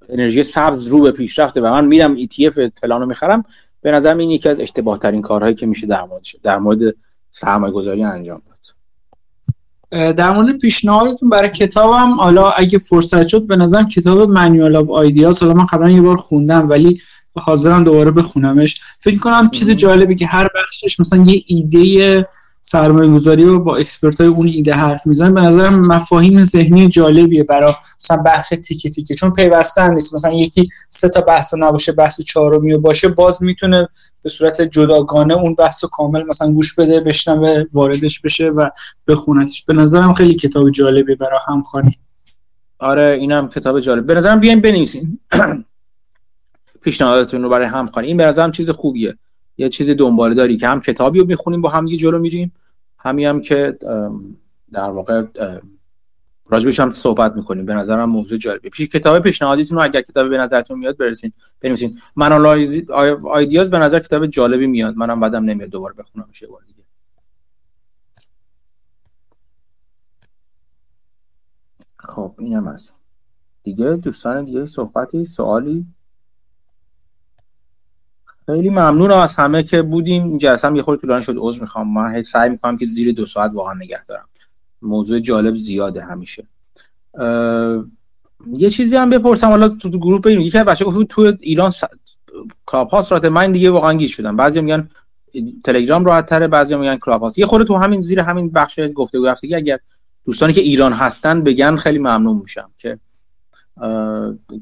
[0.09, 3.45] انرژی سبز رو به پیشرفته و من میرم ETF فلانو می‌خرم
[3.81, 6.95] به نظر این یکی از اشتباه ترین کارهایی که میشه در مورد در مورد
[7.31, 8.41] سرمایه گذاری انجام
[9.91, 15.43] در مورد پیشنهادتون برای کتابم حالا اگه فرصت شد به نظر کتاب Manual of Ideas
[15.43, 17.01] حالا من قبلا یه بار خوندم ولی
[17.39, 18.81] حاضرم دوباره بخونمش.
[18.99, 22.27] فکر کنم چیز جالبی که هر بخشش مثلا یه ایده
[22.69, 25.33] سرمایه گذاری و با اکسپرت های اون ایده حرف می‌زنن.
[25.33, 29.15] به نظرم مفاهیم ذهنی جالبیه برای مثلا بحث تیکه تیکه.
[29.15, 30.13] چون پیوسته نیست.
[30.13, 33.87] مثلا یکی سه تا بحث نباشه بحث چهارمی باشه باز می‌تونه
[34.21, 38.69] به صورت جداگانه اون بحث رو کامل مثلا گوش بده بشنوه واردش بشه و
[39.07, 39.65] بخونتش.
[39.65, 41.99] به نظرم خیلی کتاب جالبی برای همخوانی.
[42.79, 44.05] آره اینم کتاب جالب.
[44.05, 45.19] به نظرم بیاین بنویسین
[46.83, 48.07] پیشنهاداتتون رو برای همخوانی.
[48.07, 49.13] این به نظرم چیز خوبیه.
[49.57, 52.53] یه چیز دنباله داری که هم کتابی رو می‌خونیم با هم دیگه جلو میریم.
[52.97, 53.77] همی هم که
[54.71, 55.23] در واقع
[56.49, 57.65] راجبش هم صحبت می‌کنیم.
[57.65, 61.31] به نظرم موضوع جالبه پیش کتاب پیشنهادیتون رو اگر کتابی به نظرتون میاد برسین.
[61.61, 61.99] بنویسین.
[62.15, 62.31] من
[63.23, 64.95] آیدیاز به نظر کتاب جالبی میاد.
[64.95, 66.29] منم بعدم نمیاد دوباره بخونم.
[66.41, 66.83] یه بار دیگه.
[71.97, 72.91] خب اینم از
[73.63, 75.85] دیگه دوستان دیگه صحبتی؟ سوالی؟
[78.49, 80.23] خیلی ممنونم از همه که بودیم.
[80.23, 81.93] این جلسه یه خورده طولانی شد عذر می‌خوام.
[81.93, 84.25] من سعی می‌کنم که زیر دو ساعت واقعا نگه دارم.
[84.81, 86.47] موضوع جالب زیاده همیشه.
[88.53, 89.47] یه چیزی هم بپرسم.
[89.47, 91.83] حالا تو, گروه بگیم یکی از بچه گفت تو ایران س...
[92.65, 94.35] کلاب هاوس راحت من دیگه واقعا گیج شدم.
[94.35, 94.89] بعضی میگن
[95.63, 99.27] تلگرام راحت تره بعضی میگن کلاب هاوس یه خورده تو همین زیر همین بخش گفتگو
[99.27, 99.79] هفتگی اگر
[100.25, 102.99] دوستانی که ایران هستن بگن خیلی ممنون میشم که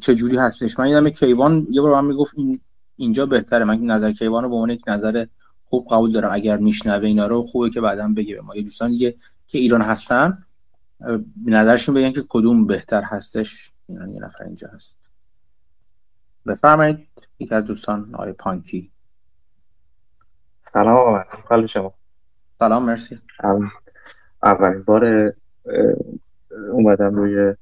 [0.01, 0.79] چه جوری هستش.
[0.79, 2.59] من یادم کیوان یه بار من می‌گفت این
[2.95, 3.65] اینجا بهتره.
[3.65, 5.25] من نظر کیوان رو به عنوان یک نظر
[5.65, 6.29] خوب قبول دارم.
[6.31, 8.35] اگر میشنوه اینا رو خوبه که بعدا بگه.
[8.35, 9.15] به ما یه دوستان دیگه
[9.47, 10.43] که ایران هستن
[11.45, 13.71] نظرشون بگن که کدوم بهتر هستش.
[13.87, 14.95] اینا یه نفر اینجا هست.
[16.45, 17.07] بفرمایید.
[17.39, 18.91] یکی از دوستان آقای پانکی.
[20.73, 21.23] سلام آقا.
[21.49, 21.93] حال شما.
[22.59, 23.19] سلام مرسی.
[24.43, 25.33] اولین بار
[26.71, 27.55] اومدم روی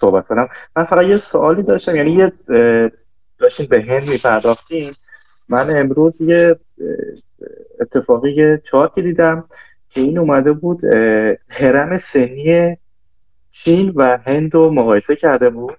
[0.00, 0.48] صحبت کنم.
[0.76, 1.96] من فقط یه سوالی داشتم.
[1.96, 2.32] یعنی یه
[3.38, 4.92] داشتیم به هند میپرداختیم.
[5.48, 6.56] من امروز یه
[7.80, 9.44] اتفاقی چارتی دیدم
[9.90, 10.84] که این اومده بود
[11.48, 12.76] هرم سنی
[13.50, 15.76] چین و هند رو مقایسه کرده بود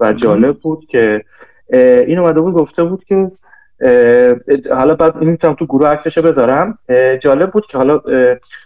[0.00, 1.24] و جالب بود که
[2.06, 3.30] این اومده بود گفته بود که
[4.70, 6.78] حالا بعد این می‌تونم تو گروه عکسشو بذارم.
[7.20, 8.00] جالب بود که حالا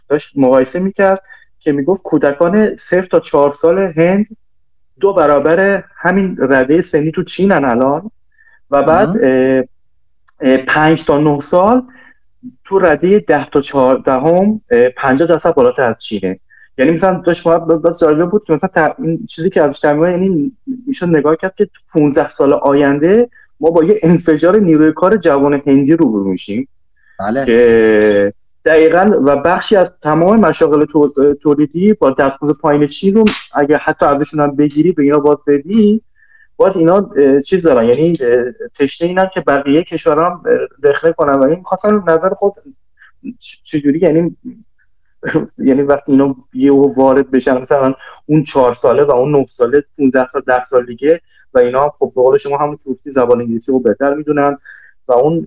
[0.08, 1.22] داشت مقایسه می‌کرد
[1.58, 4.26] که می‌گفت کودکان صفر تا چهار سال هند
[5.00, 8.10] دو برابر همین رده سنی تو چینن الان.
[8.70, 9.16] و بعد
[10.66, 11.82] پنج تا نه سال
[12.64, 14.60] تو رده ده تا چهاردهم
[14.96, 16.40] پنجاه درصد بالاتر از چینه.
[16.78, 20.52] یعنی مثلا داشت ما جالبه بود که مثلا این چیزی که ازش تعمیم یعنی
[20.86, 23.28] میشه نگاه کرد که تو 15 سال آینده
[23.60, 26.68] ما با یه انفجار نیروی کار جوان هندی روبرو میشیم.
[27.18, 27.44] بله.
[27.44, 28.32] که
[28.64, 30.86] دقیقا و بخشی از تمام مشاغل
[31.42, 33.24] تولیدی با دستمزد پایین چین رو
[33.54, 36.02] اگر حتی ازشون هم بگیری به اینا باز بدی
[36.56, 37.10] باز اینا
[37.40, 37.84] چیز دارن.
[37.84, 38.18] یعنی
[38.78, 40.42] تشنه اینن که بقیه کشورها
[40.82, 42.52] دخله کنن و این خواستن نظر خود
[43.62, 44.36] چجوری یعنی
[45.58, 47.94] یعنی وقتی اینا یه وارد بشن مثلا
[48.26, 51.20] اون چهار ساله و اون نه ساله 15 سال ده سال دیگه
[51.54, 54.58] و اینا خب به قول شما همون توفتی زبان انگلیسی رو بهتر می‌دونن
[55.08, 55.46] و اون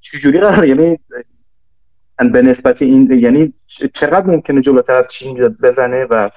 [0.00, 0.98] چجوری قرار یعنی
[2.32, 3.52] به نسبت این یعنی
[3.94, 6.30] چقدر ممکنه جلوتر از چین بزنه و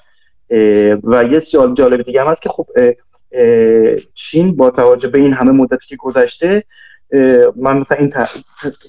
[1.04, 1.40] و یه
[1.74, 2.68] جالب دیگه هم هست که خب
[4.14, 6.64] چین با توجه به این همه مدتی که گذشته
[7.56, 8.14] من مثلا این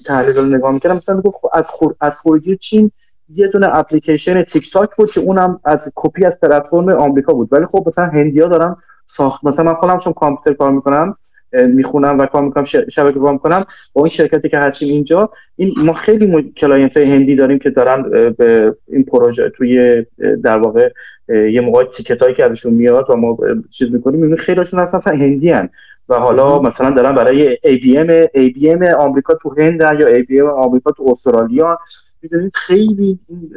[0.05, 1.95] تحلیل رو نگاه می‌کردم مثلا خب از خور...
[2.01, 2.91] از خروجی چین
[3.29, 7.53] یه دونه اپلیکیشن تیک تاک بود که اونم از کپی از پلتفرم آمریکا بود.
[7.53, 11.17] ولی خب مثلا هندیا دارن ساخت مثلا من خودم چون کامپیوتر کار می‌کنم
[11.53, 13.65] می‌خونم و کار می‌کنم شبکه کار می‌کنم.
[13.93, 16.41] با این شرکتی که هستیم اینجا این ما خیلی م...
[16.41, 20.05] client هندی داریم که دارن به این پروژه توی
[20.43, 20.89] در واقع
[21.29, 23.37] یه موقع تیکت هایی که ازشون میاد و ما
[23.69, 25.69] چیز می‌کنیم می‌بینیم خیلیشون هستن مثلا هندی هن.
[26.09, 31.79] و حالا مثلا دارن برای IBM IBM آمریکا تو هند یا IBM آمریکا تو استرالیا
[32.21, 33.51] می‌دونید خیلی این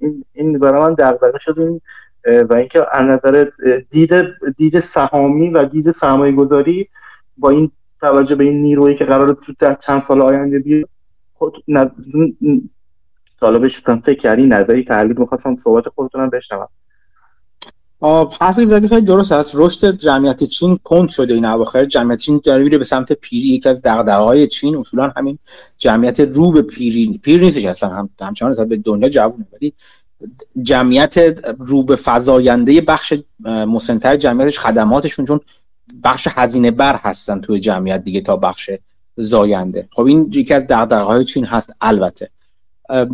[0.00, 1.80] این, این برای من دغدغه شد این
[2.42, 3.46] و اینکه از نظر
[3.90, 4.12] دید
[4.56, 6.88] دید سهامی و دید سرمایه گذاری
[7.38, 10.88] با این توجه به این نیرویی که قرار تو ده چند سال آینده بیاد
[11.34, 11.64] خود
[13.40, 16.68] طالبش فکر کردی نظری تحلیل می‌خواستم صحبت خودتونم بشنوم.
[18.40, 21.84] حرفی زدی خیلی درست است رشد جمعیت چین کند شده این اواخر.
[21.84, 24.76] جمعیت چین داره میره به سمت پیری یکی از های چین.
[24.76, 25.38] اصولا همین
[25.76, 27.88] جمعیت رو به پیری پیر نیستش اصلا.
[27.88, 29.46] هم همچنان به دنیا جوونه.
[29.52, 29.72] ولی
[30.62, 31.14] جمعیت
[31.58, 33.14] رو به فزاینده بخش
[33.44, 35.40] مسنتر جمعیتش خدماتشون چون
[36.06, 38.70] بخش هزینه بر هستن توی جمعیت دیگه تا بخش
[39.16, 39.88] زاینده.
[39.92, 42.30] خب این یکی از های چین هست البته.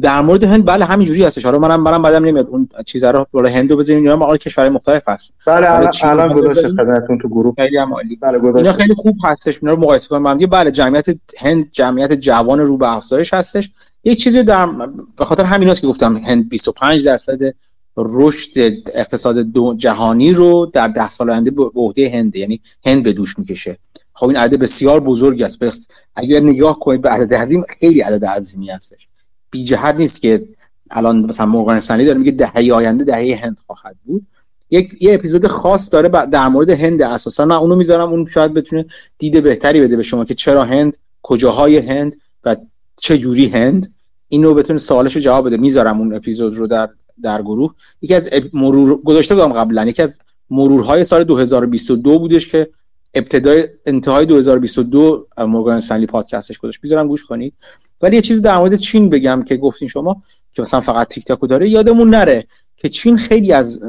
[0.03, 1.45] در مورد هند بله همینجوری هستش.
[1.45, 2.47] حالا منم منم بعدم نمیاد.
[2.47, 5.33] اون چیزا رو بالا هندو بزنین اینا آقای کشورهای مختلف هست.
[5.47, 7.55] بله الان گذاشته خدمتتون تو گروه.
[7.55, 8.17] خیلی هم عالی.
[8.17, 11.07] بله اینا خیلی خوب هستش اینا رو مقایسه کنیم هم بله جمعیت
[11.39, 13.71] هند جمعیت جوان رو به افزایش هستش.
[14.05, 14.69] یک چیزی در
[15.17, 17.55] به خاطر همیناست که گفتم هند 25 درصد
[17.97, 18.51] رشد
[18.95, 19.47] اقتصاد
[19.77, 23.79] جهانی رو در ده سال آینده به عهده هند یعنی هند به دوش می‌کشه.
[24.15, 25.91] خب این عدد بسیار بزرگی است.
[26.15, 29.09] اگر نگاه کنید به عدد عظیم خیلی عدد عظیمی هستش.
[29.51, 30.49] بی جهت نیست که
[30.91, 34.27] الان مثلا مورگان استنلی داره میگه دهه آینده دهه هند خواهد بود.
[34.71, 37.47] یک یه اپیزود خاص داره در مورد هند اساسا.
[37.47, 38.11] من اونو می‌ذارم.
[38.11, 38.87] اون شاید بتونه
[39.19, 42.57] دید بهتری بده به شما که چرا هند کجاهای هند و
[43.01, 43.95] چه جوری هند.
[44.29, 45.57] اینو بتونه سوالشو جواب بده.
[45.57, 46.89] می‌ذارم اون اپیزود رو در
[47.23, 47.75] در گروه.
[48.03, 49.85] یکی از مرور گذاشته بودم قبلا.
[49.85, 50.19] یکی از
[50.51, 52.69] مرورهای سال 2022 بودش که
[53.15, 56.81] ابتدای انتهای 2022 مورگان استنلی پادکستش گذاشت.
[56.83, 57.55] می‌ذارم گوش کنید.
[58.01, 61.47] ولی یه چیزی در مورد چین بگم که گفتین شما که مثلا فقط تیک تاکو
[61.47, 63.81] داره یادمون نره که چین خیلی از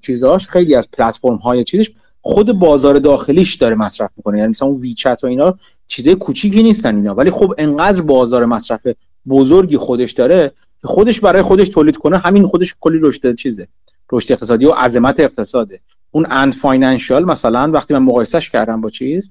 [0.00, 4.38] چیزاش خیلی از پلتفرم های چیزش خود بازار داخلیش داره مصرف می‌کنه.
[4.38, 5.54] یعنی مثلا اون ویچت و اینا
[5.86, 7.14] چیزای کوچیکی نیستن اینا.
[7.14, 8.86] ولی خب انقدر بازار مصرف
[9.28, 10.52] بزرگی خودش داره
[10.84, 13.68] خودش برای خودش تولید کنه همین خودش کلی رشد چیزه.
[14.12, 15.80] رشد اقتصادی و عظمت اقتصاده.
[16.10, 19.30] اون انت فاینانشال مثلا وقتی من مقایسش کردم با چیز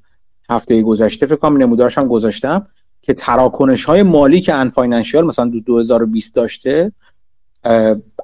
[0.49, 2.67] هفته گذشته فکر کنم نمودارش هم گذاشتم
[3.01, 6.91] که تراکنش های مالی که انت فاینانشیال مثلا دو 2020 داشته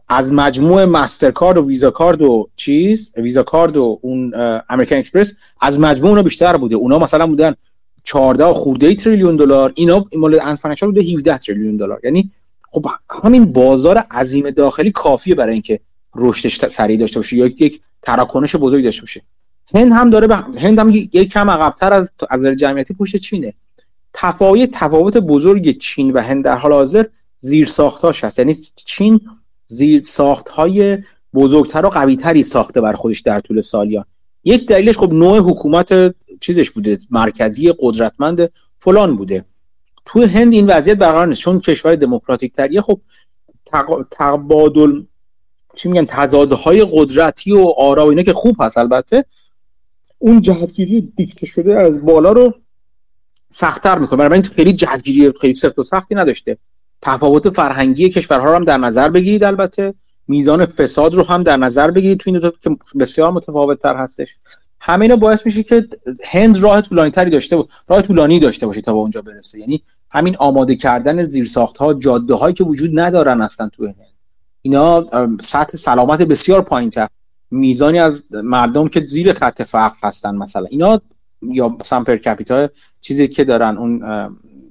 [0.10, 4.34] از مجموع مسترکارد و ویزا کارد و چیز ویزا کارد و اون
[4.70, 6.76] امریکن اکسپرس از مجموع اونا بیشتر بوده.
[6.76, 7.56] اونا مثلا بودن
[8.04, 12.00] 14 خورده تریلیون دلار اینا مال انت فاینانشیال بوده 17 تریلیون دلار.
[12.04, 12.32] یعنی
[12.72, 12.86] خب
[13.24, 15.80] همین بازار عظیم داخلی کافیه برای اینکه
[16.16, 19.22] رشدش سریع داشته باشه یا یک تراکنش بزرگ داشته باشه.
[19.76, 23.54] هند هم داره به هند هم یک کم عقب‌تر از از جمعیتی پشت چینه.
[24.14, 27.06] تفاوت تفاوت بزرگ چین و هند در حال حاضر
[27.42, 28.40] زیر ساختاش هست.
[28.40, 29.22] یعنی چین
[29.66, 30.98] زیر ساخت های
[31.34, 34.06] بزرگتر و قویتری ساخته بر خودش در طول سالیان
[34.44, 39.46] یک دلیلش خب نوع حکومت چیزش بوده مرکزی قدرتمند فلان بوده.
[40.12, 41.42] تو هند این وضعیت برقرار نیست.
[41.42, 43.02] چون کشور دموکراتیک تریه خب
[44.12, 45.04] تبادل
[45.76, 49.26] چی میگن تضادهای قدرتی و آرا و اینا که خوب هست البته
[50.20, 52.54] اون جهتگیری دیکته شده از بالا رو
[53.50, 54.18] سختتر می‌کنه.
[54.18, 56.58] برای این خیلی جدگیری خیلی سخت و سختی نداشته.
[57.02, 59.94] تفاوت فرهنگی کشورها رو هم در نظر بگیرید البته.
[60.28, 64.36] میزان فساد رو هم در نظر بگیرید تو این دو که بسیار متفاوت تر هستش.
[64.82, 65.88] همه اینا باعث میشه که
[66.32, 69.84] هند راه طولانی تری داشته بود راه طولانی داشته باشه تا به اونجا برسه یعنی
[70.12, 73.96] همین آماده کردن زیرساخت ها جاده هایی که وجود ندارن اصلا تو هند
[74.62, 75.06] اینا
[75.42, 77.08] سطح سلامت بسیار پایین تر
[77.52, 80.66] میزانی از مردم که زیر خط فقر هستن مثلا.
[80.70, 81.02] اینا
[81.42, 82.70] یا مثلا پر کپیتا
[83.02, 84.02] چیزی که دارن اون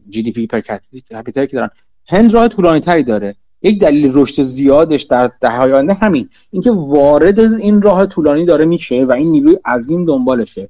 [0.09, 1.71] جی دی پی پر کپیتا که دارن
[2.07, 3.35] هند راه طولانی تری داره.
[3.63, 6.29] یک دلیل رشد زیادش در دهه آینده همین.
[6.51, 10.69] اینکه وارد این راه طولانی داره میشه و این نیروی عظیم دنبالشه.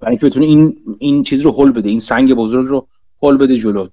[0.00, 2.86] برای اینکه بتونه این این چیز رو هول بده این سنگ بزرگ رو
[3.22, 3.88] هول بده جلو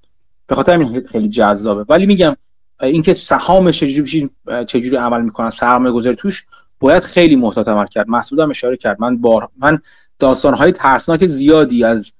[0.47, 1.85] به خاطر همین خیلی جذابه.
[1.89, 2.35] ولی میگم
[2.81, 4.29] اینکه سهامش چجوری
[4.67, 6.45] چجوری عمل می‌کنن سرمایه گذاری توش
[6.79, 8.09] باید خیلی محتاط عمل کرد.
[8.09, 9.01] مسعود هم اشاره کرد.
[9.01, 9.79] من بار من
[10.43, 12.13] های ترسناک زیادی از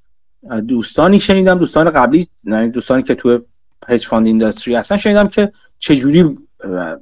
[0.67, 1.59] دوستانی شنیدم.
[1.59, 3.39] دوستان قبلی یعنی دوستانی که تو
[3.87, 6.37] هج فاند اینداستری هستن شنیدم که چجوری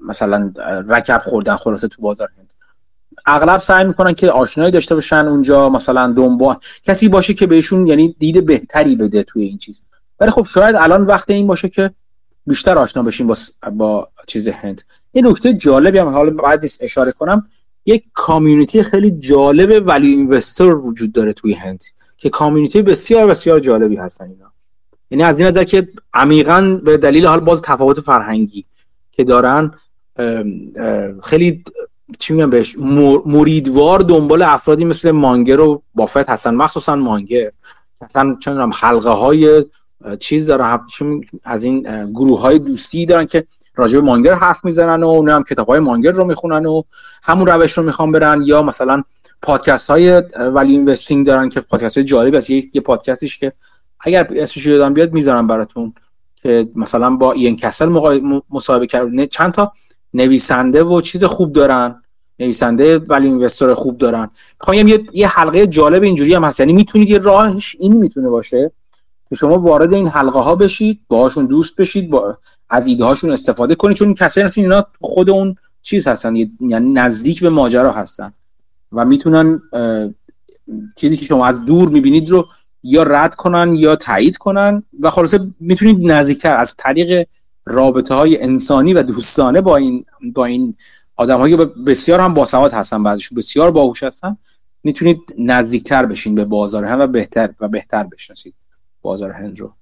[0.08, 0.54] مثلا
[0.88, 2.54] رکب خوردن خلاصه تو بازار هند.
[3.26, 8.16] اغلب سعی می‌کنن که آشنایی داشته باشن اونجا مثلا دنبال کسی باشه که بهشون یعنی
[8.20, 9.84] دید بهتری بده توی این چیز.
[10.20, 11.92] ولی خب شاید الان وقت این باشه که
[12.48, 13.36] بیشتر آشنا بشیم با
[13.72, 14.82] با چیز هند.
[15.12, 17.48] این نکته جالبی هم حالا بعد اشاره کنم
[17.86, 21.84] یک کامیونیتی خیلی جالب ولی اینوستر وجود داره توی هند
[22.18, 24.52] که کامیونیتی بسیار بسیار جالبی هستن اینا.
[25.12, 28.66] یعنی از این نظر که عمیقا به دلیل حال باز تفاوت فرهنگی
[29.12, 29.72] که دارن
[31.24, 31.64] خیلی
[32.20, 32.76] چی میگم بهش
[33.26, 37.52] مریدوار دنبال افرادی مثل مانگر و بافت هستن مخصوصا مانگر.
[38.02, 39.66] اصلا چون حلقه های
[40.20, 40.80] چیز دارن
[41.44, 45.44] از این گروه های دوستی دارن که راجع به مانگر حرف می‌زنن و اون هم
[45.44, 46.82] کتاب های مانگر رو می‌خونن و
[47.24, 48.42] همون روش رو می‌خوان برن.
[48.46, 49.04] یا مثلا
[49.42, 52.50] پادکست های ولی اینوستینگ دارن که پادکست های جالب است.
[52.50, 53.54] یه, پادکستیش که
[54.00, 55.94] اگر اسمش یادم بیاد می‌ذارم براتون
[56.36, 57.90] که مثلا با این کسل
[58.50, 59.74] مصاحبه کرد چند تا
[60.14, 62.02] نویسنده و چیز خوب دارن.
[62.40, 64.30] نویسنده ولی اینوستر خوب دارن.
[64.60, 66.60] می‌خوام یه یه حلقه جالب اینجوری هم هست.
[66.60, 68.72] یعنی می‌تونید یه راهش این می‌تونه باشه.
[69.30, 72.38] که شما وارد این حلقه ها بشید باهاشون دوست بشید با
[72.70, 77.42] از ایده هاشون استفاده کنید چون کسایی هستن اینا خود اون چیز هستن یعنی نزدیک
[77.42, 78.34] به ماجرا هستن
[78.92, 79.62] و می‌تونن
[80.96, 82.48] چیزی که شما از دور می‌بینید رو
[82.84, 87.28] یا رد کنن یا تایید کنن و خلاصه می‌تونید نزدیکتر از طریق
[87.66, 90.76] رابطه های انسانی و دوستانه با این با این
[91.16, 94.38] آدم که بسیار هم باسواد هستن بعضیشون بسیار باهوش هستن
[94.84, 98.54] می‌تونید نزدیکتر بشین به بازار هم و بهتر و بهتر بشناسید.
[99.06, 99.74] بازار هند رو.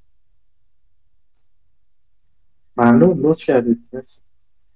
[2.77, 3.90] ممنون لطف کردید.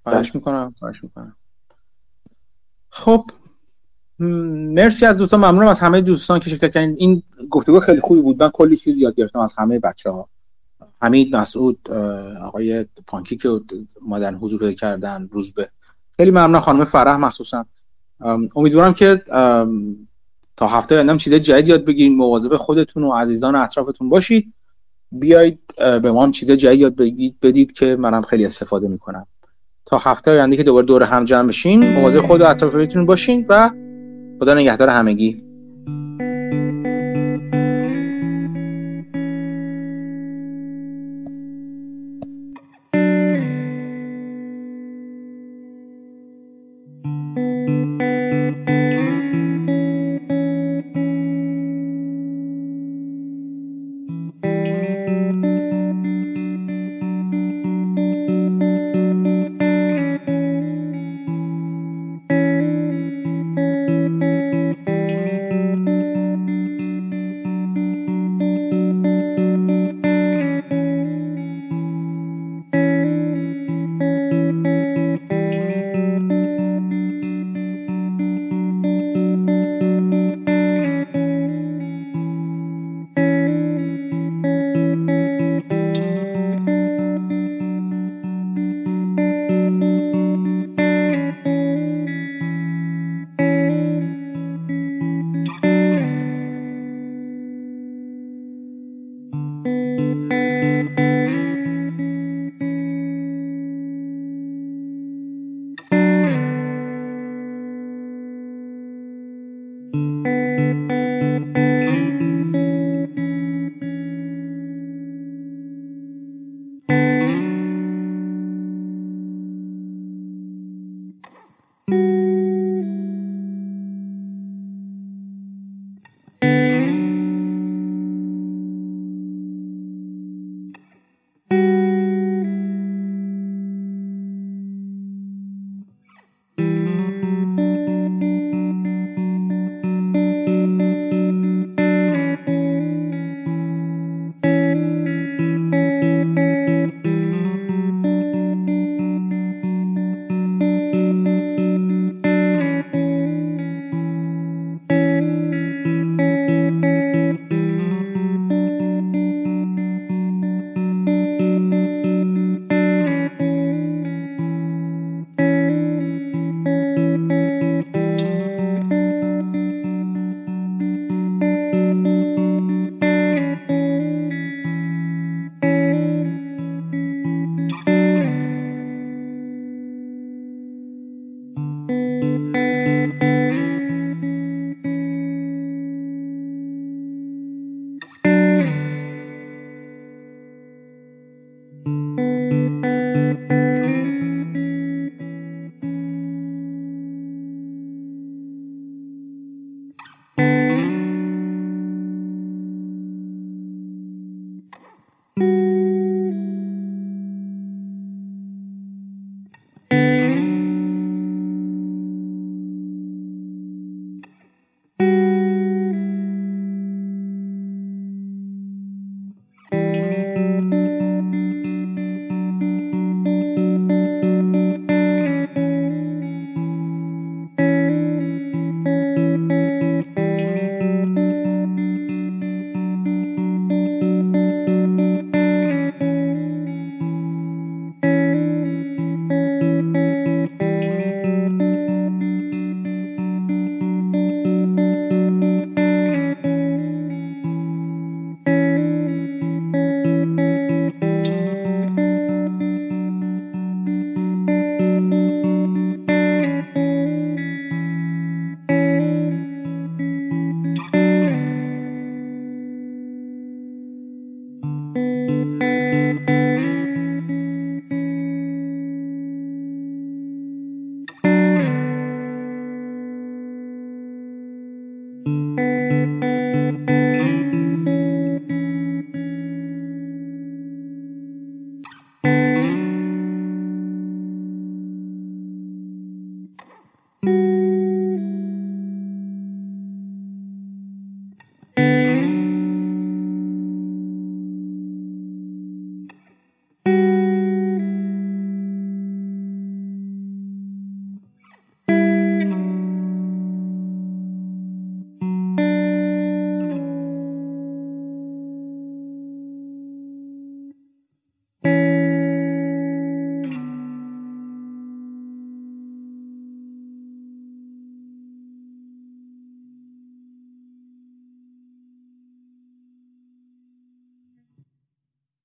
[0.02, 1.36] خواهش می‌کنم خواهش می‌کنم.
[2.90, 3.30] خب
[4.18, 6.96] مرسی از دوستان ممنونم از همه دوستان که شرکت کردین.
[6.98, 8.42] این گفتگو خیلی خوبی بود.
[8.42, 10.28] من کلی چیز یاد گرفتم از همه بچه ها
[11.02, 11.90] حمید مسعود
[12.40, 13.60] آقای پانکی که
[14.02, 15.70] مادن حضور کردن روز به.
[16.16, 17.66] خیلی ممنون خانم فرح مخصوصا.
[18.56, 19.22] امیدوارم که
[20.58, 24.54] تا هفته آینده چیز جدید یاد بگیرید مواظب خودتون و عزیزان اطرافتون باشید.
[25.12, 29.26] بیایید به ما هم چیز جدید یاد بگید بدید که منم خیلی استفاده می‌کنم.
[29.86, 33.70] تا هفته آینده که دوباره دور هم جمع بشین مواظب خود و اطرافتون باشین و
[34.40, 35.42] خدا نگهدار همگی.